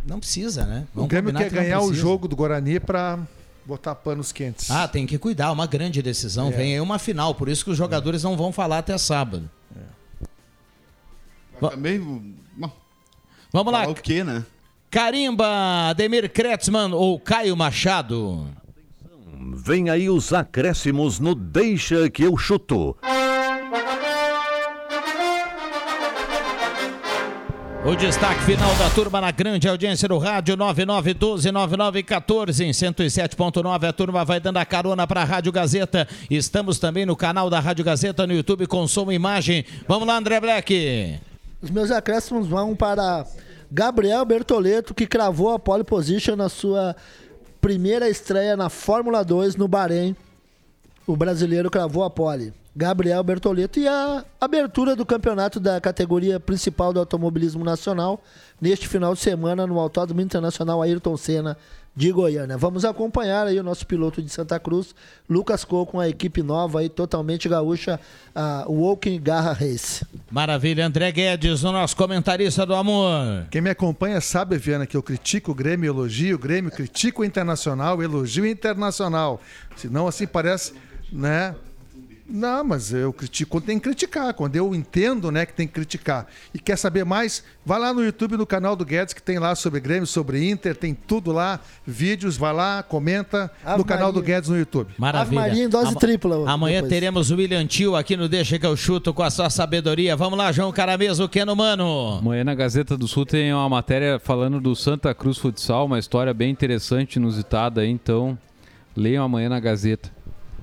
Não 0.06 0.20
precisa, 0.20 0.66
né? 0.66 0.86
O 0.94 0.96
Vamos 0.96 1.10
Grêmio 1.10 1.32
combinar 1.32 1.50
quer 1.50 1.50
que 1.50 1.56
ganhar 1.64 1.82
o 1.82 1.94
jogo 1.94 2.28
do 2.28 2.36
Guarani 2.36 2.80
para 2.80 3.20
botar 3.66 3.96
panos 3.96 4.32
quentes. 4.32 4.70
Ah, 4.70 4.88
tem 4.88 5.06
que 5.06 5.18
cuidar, 5.18 5.52
uma 5.52 5.66
grande 5.68 6.02
decisão. 6.02 6.50
É. 6.50 6.52
Vem 6.52 6.74
aí 6.74 6.82
uma 6.82 7.00
final, 7.00 7.34
por 7.36 7.50
isso 7.50 7.64
que 7.64 7.72
os 7.72 7.78
jogadores 7.78 8.24
não 8.24 8.36
vão 8.38 8.52
falar 8.52 8.80
até 8.80 8.98
sábado. 8.98 9.50
Mas 11.62 11.72
Também, 11.72 12.00
bom, 12.00 12.72
Vamos 13.52 13.72
lá. 13.72 13.82
falar 13.82 13.92
o 13.92 13.96
quê, 13.96 14.24
né? 14.24 14.46
Carimba, 14.90 15.90
Ademir 15.90 16.32
Kretzmann 16.32 16.92
ou 16.94 17.20
Caio 17.20 17.56
Machado? 17.56 18.48
Vem 19.56 19.90
aí 19.90 20.10
os 20.10 20.34
acréscimos 20.34 21.20
no 21.20 21.36
Deixa 21.36 22.10
que 22.10 22.24
eu 22.24 22.38
chuto. 22.38 22.96
O 27.86 27.98
destaque 27.98 28.42
final 28.46 28.74
da 28.76 28.90
turma 28.92 29.20
na 29.20 29.30
grande 29.30 29.68
audiência 29.68 30.08
do 30.08 30.18
rádio 30.18 30.56
9912-9914 30.56 32.62
em 32.62 32.72
107.9. 32.72 33.90
A 33.90 33.92
turma 33.92 34.24
vai 34.24 34.40
dando 34.40 34.56
a 34.56 34.66
carona 34.66 35.06
para 35.06 35.22
a 35.22 35.26
Rádio 35.26 35.52
Gazeta. 35.52 36.08
Estamos 36.30 36.80
também 36.80 37.06
no 37.06 37.14
canal 37.14 37.50
da 37.50 37.60
Rádio 37.60 37.84
Gazeta 37.84 38.26
no 38.26 38.32
YouTube 38.32 38.68
com 38.68 38.88
som 38.88 39.12
e 39.12 39.16
imagem. 39.16 39.66
Vamos 39.86 40.08
lá, 40.08 40.16
André 40.16 40.40
Black. 40.40 41.20
Os 41.62 41.70
meus 41.70 41.92
acréscimos 41.92 42.48
vão 42.48 42.74
para 42.74 43.26
Gabriel 43.70 44.24
Bertoleto, 44.24 44.94
que 44.94 45.06
cravou 45.06 45.52
a 45.52 45.60
pole 45.60 45.84
position 45.84 46.38
na 46.38 46.48
sua 46.48 46.96
primeira 47.60 48.10
estreia 48.10 48.56
na 48.56 48.70
Fórmula 48.70 49.26
2 49.26 49.58
no 49.58 49.68
Bahrein. 49.68 50.16
O 51.06 51.18
brasileiro 51.18 51.70
cravou 51.70 52.06
a 52.06 52.10
pole. 52.10 52.54
Gabriel 52.76 53.24
Bertoleto 53.24 53.80
e 53.80 53.88
a 53.88 54.26
abertura 54.42 54.96
do 54.96 55.06
campeonato 55.06 55.60
da 55.60 55.80
categoria 55.80 56.40
principal 56.40 56.92
do 56.92 57.00
automobilismo 57.00 57.64
nacional 57.64 58.24
neste 58.60 58.88
final 58.88 59.14
de 59.14 59.20
semana 59.20 59.68
no 59.68 59.80
Autódromo 59.80 60.22
Internacional 60.22 60.82
Ayrton 60.82 61.16
Senna 61.16 61.56
de 61.96 62.12
Goiânia. 62.12 62.58
Vamos 62.58 62.84
acompanhar 62.84 63.46
aí 63.46 63.60
o 63.60 63.64
nosso 63.64 63.86
piloto 63.86 64.22
de 64.22 64.30
Santa 64.30 64.60
Cruz, 64.60 64.96
Lucas 65.30 65.64
Cole, 65.64 65.86
com 65.86 66.00
a 66.00 66.10
equipe 66.10 66.42
nova 66.42 66.80
aí 66.80 66.90
totalmente 66.90 67.48
gaúcha, 67.48 68.00
a 68.34 68.66
Walking 68.68 69.22
Garra 69.22 69.54
Race. 69.54 70.04
Maravilha, 70.32 70.88
André 70.88 71.12
Guedes, 71.12 71.64
o 71.64 71.72
nosso 71.72 71.96
comentarista 71.96 72.66
do 72.66 72.74
amor. 72.74 73.46
Quem 73.52 73.62
me 73.62 73.70
acompanha 73.70 74.20
sabe, 74.20 74.58
Viana, 74.58 74.88
que 74.88 74.98
eu 74.98 75.04
critico 75.04 75.52
o 75.52 75.56
Grêmio, 75.56 75.88
elogio 75.88 76.36
o 76.36 76.40
Grêmio, 76.40 76.72
critico 76.72 77.22
o 77.22 77.26
Internacional, 77.26 78.02
elogio 78.02 78.44
o 78.44 78.48
Internacional. 78.48 79.40
Senão 79.76 80.08
assim 80.08 80.26
parece, 80.26 80.74
né? 81.12 81.54
Não, 82.26 82.64
mas 82.64 82.94
eu 82.94 83.12
critico 83.12 83.52
quando 83.52 83.66
tem 83.66 83.78
que 83.78 83.84
criticar, 83.84 84.34
quando 84.34 84.56
eu 84.56 84.74
entendo, 84.74 85.30
né, 85.30 85.46
que 85.46 85.52
tem 85.54 85.68
que 85.68 85.74
criticar. 85.74 86.26
E 86.54 86.58
quer 86.58 86.78
saber 86.78 87.04
mais? 87.04 87.44
Vai 87.66 87.78
lá 87.78 87.94
no 87.94 88.04
YouTube, 88.04 88.38
no 88.38 88.46
canal 88.46 88.78
do 88.78 88.86
Guedes, 88.86 89.14
que 89.14 89.22
tem 89.22 89.38
lá 89.38 89.54
sobre 89.56 89.82
Grêmio, 89.82 90.08
sobre 90.08 90.50
Inter, 90.50 90.74
tem 90.74 90.94
tudo 90.94 91.34
lá, 91.34 91.60
vídeos, 91.86 92.38
vai 92.38 92.54
lá, 92.54 92.82
comenta 92.82 93.52
Ave 93.64 93.80
no 93.80 93.84
canal 93.86 94.10
do 94.14 94.20
Maria. 94.22 94.36
Guedes 94.36 94.50
no 94.50 94.58
YouTube. 94.58 94.94
Maravilha. 94.98 95.42
Ave 95.42 95.50
Maria 95.50 95.66
em 95.66 95.70
dose 95.70 95.92
Ama- 95.92 96.00
tripla 96.00 96.50
Amanhã 96.50 96.76
depois. 96.76 96.90
teremos 96.94 97.30
o 97.30 97.36
William 97.36 97.68
Tio 97.68 97.94
aqui 97.94 98.16
no 98.16 98.30
Deixa 98.30 98.58
que 98.58 98.66
eu 98.66 98.78
chuto 98.78 99.14
com 99.14 99.22
a 99.22 99.30
sua 99.30 99.50
sabedoria. 99.50 100.16
Vamos 100.16 100.38
lá, 100.40 100.50
João 100.54 100.72
Caramês, 100.72 101.20
o 101.20 101.28
que 101.28 101.44
no 101.44 101.58
mano? 101.58 102.20
Amanhã 102.20 102.46
na 102.46 102.56
Gazeta 102.56 102.96
do 102.98 103.06
Sul 103.08 103.26
tem 103.26 103.54
uma 103.54 103.68
matéria 103.68 104.18
falando 104.18 104.62
do 104.62 104.74
Santa 104.78 105.14
Cruz 105.14 105.38
Futsal, 105.38 105.88
uma 105.88 106.00
história 106.00 106.34
bem 106.34 106.50
interessante, 106.52 107.18
inusitada 107.18 107.82
aí, 107.82 107.90
então 107.90 108.38
leiam 108.96 109.26
amanhã 109.26 109.50
na 109.50 109.60
Gazeta. 109.60 110.10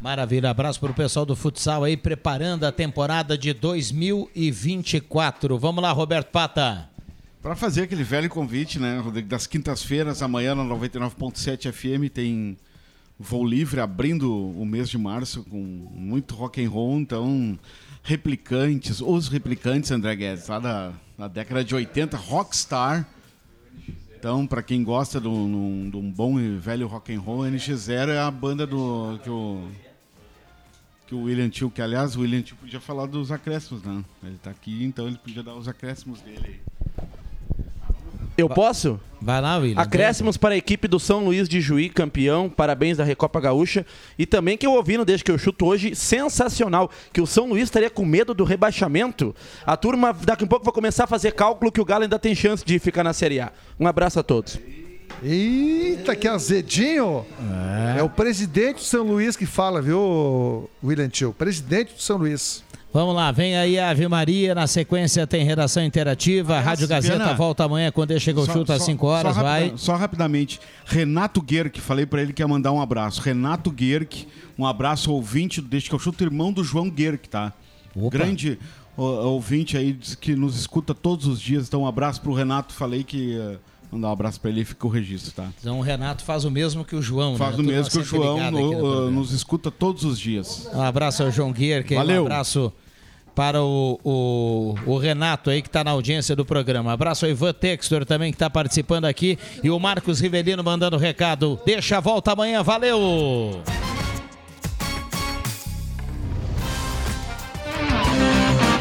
Maravilha, 0.02 0.48
abraço 0.48 0.80
para 0.80 0.90
o 0.90 0.94
pessoal 0.94 1.26
do 1.26 1.36
futsal 1.36 1.84
aí, 1.84 1.94
preparando 1.94 2.64
a 2.64 2.72
temporada 2.72 3.36
de 3.36 3.52
2024. 3.52 5.58
Vamos 5.58 5.82
lá, 5.82 5.92
Roberto 5.92 6.30
Pata. 6.30 6.88
Para 7.42 7.54
fazer 7.54 7.82
aquele 7.82 8.02
velho 8.02 8.28
convite, 8.30 8.78
né, 8.78 8.98
Rodrigo, 8.98 9.28
das 9.28 9.46
quintas-feiras, 9.46 10.22
amanhã 10.22 10.54
na 10.54 10.64
99.7 10.64 11.70
FM 11.70 12.10
tem 12.12 12.56
voo 13.18 13.46
livre 13.46 13.80
abrindo 13.80 14.32
o 14.32 14.64
mês 14.64 14.88
de 14.88 14.96
março 14.96 15.44
com 15.44 15.58
muito 15.58 16.34
rock 16.34 16.64
and 16.64 16.70
roll, 16.70 16.98
então 16.98 17.58
replicantes, 18.02 19.02
os 19.02 19.28
replicantes 19.28 19.90
André 19.90 20.16
Guedes, 20.16 20.48
lá 20.48 20.58
da, 20.58 20.92
da 21.18 21.28
década 21.28 21.62
de 21.62 21.74
80, 21.74 22.16
Rockstar. 22.16 23.06
Então, 24.18 24.46
para 24.46 24.62
quem 24.62 24.82
gosta 24.82 25.20
de 25.20 25.28
um, 25.28 26.12
bom 26.14 26.40
e 26.40 26.56
velho 26.56 26.86
rock 26.86 27.14
and 27.14 27.20
roll, 27.20 27.40
NX0 27.40 28.08
é 28.08 28.18
a 28.18 28.30
banda 28.30 28.66
do 28.66 29.18
que 29.22 29.30
o 29.30 29.68
que 31.10 31.14
o 31.16 31.22
William 31.22 31.48
Tio, 31.48 31.68
que 31.68 31.82
aliás 31.82 32.14
o 32.14 32.20
William 32.20 32.40
Tio 32.40 32.56
podia 32.56 32.78
falar 32.78 33.06
dos 33.06 33.32
acréscimos, 33.32 33.82
né? 33.82 34.04
Ele 34.22 34.38
tá 34.40 34.50
aqui, 34.50 34.84
então 34.84 35.08
ele 35.08 35.18
podia 35.18 35.42
dar 35.42 35.56
os 35.56 35.66
acréscimos 35.66 36.20
dele. 36.20 36.40
aí. 36.44 37.06
Eu 38.38 38.48
posso? 38.48 38.98
Vai 39.20 39.40
lá, 39.40 39.56
William. 39.56 39.82
Acréscimos 39.82 40.36
para 40.36 40.54
a 40.54 40.56
equipe 40.56 40.86
do 40.86 41.00
São 41.00 41.24
Luís 41.24 41.48
de 41.48 41.60
Juí, 41.60 41.88
campeão. 41.90 42.48
Parabéns 42.48 42.96
da 42.96 43.02
Recopa 43.02 43.40
Gaúcha. 43.40 43.84
E 44.16 44.24
também 44.24 44.56
que 44.56 44.64
eu 44.64 44.72
ouvi 44.72 44.96
no 44.96 45.04
Desde 45.04 45.24
que 45.24 45.32
eu 45.32 45.36
chuto 45.36 45.66
hoje, 45.66 45.96
sensacional. 45.96 46.88
Que 47.12 47.20
o 47.20 47.26
São 47.26 47.48
Luís 47.48 47.64
estaria 47.64 47.90
com 47.90 48.04
medo 48.04 48.32
do 48.32 48.44
rebaixamento. 48.44 49.34
A 49.66 49.76
turma 49.76 50.12
daqui 50.12 50.44
a 50.44 50.46
pouco 50.46 50.64
vai 50.64 50.72
começar 50.72 51.04
a 51.04 51.08
fazer 51.08 51.32
cálculo 51.32 51.72
que 51.72 51.80
o 51.80 51.84
Galo 51.84 52.04
ainda 52.04 52.20
tem 52.20 52.36
chance 52.36 52.64
de 52.64 52.78
ficar 52.78 53.02
na 53.02 53.12
Série 53.12 53.40
A. 53.40 53.52
Um 53.80 53.86
abraço 53.88 54.20
a 54.20 54.22
todos. 54.22 54.60
Eita, 55.22 56.16
que 56.16 56.26
azedinho! 56.26 57.24
É. 57.96 58.02
o 58.02 58.08
presidente 58.08 58.76
do 58.76 58.82
São 58.84 59.04
Luís 59.04 59.36
que 59.36 59.44
fala, 59.46 59.82
viu, 59.82 60.68
William 60.82 61.08
Tio? 61.08 61.32
Presidente 61.32 61.94
do 61.94 62.00
São 62.00 62.16
Luís. 62.16 62.64
Vamos 62.92 63.14
lá, 63.14 63.30
vem 63.30 63.56
aí 63.56 63.78
a 63.78 63.90
Ave 63.90 64.08
Maria. 64.08 64.54
Na 64.54 64.66
sequência 64.66 65.24
tem 65.26 65.44
redação 65.44 65.84
interativa. 65.84 66.56
a 66.56 66.60
Rádio 66.60 66.88
Gazeta 66.88 67.18
Viana, 67.18 67.34
volta 67.34 67.62
amanhã 67.64 67.92
quando 67.92 68.18
chega 68.18 68.40
o 68.40 68.46
Só- 68.46 68.52
chuto 68.52 68.72
às 68.72 68.78
só- 68.80 68.86
5 68.86 69.06
horas. 69.06 69.34
só 69.36 69.42
vai. 69.42 69.60
rapida- 69.60 69.78
Só 69.78 69.94
rapidamente. 69.94 70.60
Renato 70.86 71.40
Guerck, 71.40 71.80
falei 71.80 72.04
pra 72.06 72.20
ele 72.22 72.32
que 72.32 72.42
ia 72.42 72.48
mandar 72.48 72.72
um 72.72 72.80
abraço. 72.80 73.20
Renato 73.20 73.70
Guerck, 73.70 74.26
um 74.58 74.66
abraço 74.66 75.12
ouvinte, 75.12 75.60
deixa 75.60 75.88
que 75.88 75.94
eu 75.94 75.98
chuto, 76.00 76.24
irmão 76.24 76.52
do 76.52 76.64
João 76.64 76.90
Guerck, 76.90 77.28
tá? 77.28 77.52
Opa. 77.94 78.10
Grande 78.10 78.58
ouvinte 78.96 79.76
aí 79.76 79.96
que 80.20 80.34
nos 80.34 80.58
escuta 80.58 80.92
todos 80.92 81.26
os 81.26 81.40
dias. 81.40 81.68
Então, 81.68 81.82
um 81.82 81.86
abraço 81.86 82.20
pro 82.20 82.32
Renato. 82.32 82.74
Falei 82.74 83.04
que 83.04 83.16
ia 83.34 83.60
mandar 83.92 84.08
um 84.08 84.12
abraço 84.12 84.40
pra 84.40 84.50
ele 84.50 84.60
e 84.60 84.64
fica 84.64 84.86
o 84.86 84.90
registro, 84.90 85.32
tá? 85.32 85.48
Então 85.60 85.78
o 85.78 85.82
Renato 85.82 86.22
faz 86.24 86.44
o 86.44 86.50
mesmo 86.50 86.84
que 86.84 86.94
o 86.96 87.02
João, 87.02 87.36
Faz 87.36 87.56
né? 87.56 87.62
o 87.62 87.66
mesmo 87.66 87.90
que 87.90 87.98
o 87.98 88.04
João, 88.04 88.50
no 88.50 88.70
no- 88.82 89.10
nos 89.10 89.32
escuta 89.32 89.70
todos 89.70 90.04
os 90.04 90.18
dias. 90.18 90.68
Um 90.72 90.80
abraço 90.82 91.22
ao 91.22 91.30
João 91.30 91.52
Guerque, 91.52 91.94
um 91.94 91.98
Valeu. 91.98 92.22
abraço 92.22 92.72
para 93.34 93.62
o, 93.62 93.98
o, 94.04 94.74
o 94.86 94.98
Renato 94.98 95.50
aí 95.50 95.62
que 95.62 95.68
está 95.68 95.82
na 95.84 95.92
audiência 95.92 96.34
do 96.36 96.44
programa. 96.44 96.92
Abraço 96.92 97.24
ao 97.24 97.30
Ivan 97.30 97.52
Textor 97.52 98.04
também 98.04 98.30
que 98.32 98.36
está 98.36 98.50
participando 98.50 99.04
aqui 99.06 99.38
e 99.62 99.70
o 99.70 99.78
Marcos 99.78 100.20
Rivelino 100.20 100.62
mandando 100.62 100.96
recado. 100.96 101.58
Deixa 101.64 101.96
a 101.96 102.00
volta 102.00 102.32
amanhã, 102.32 102.62
valeu! 102.62 103.62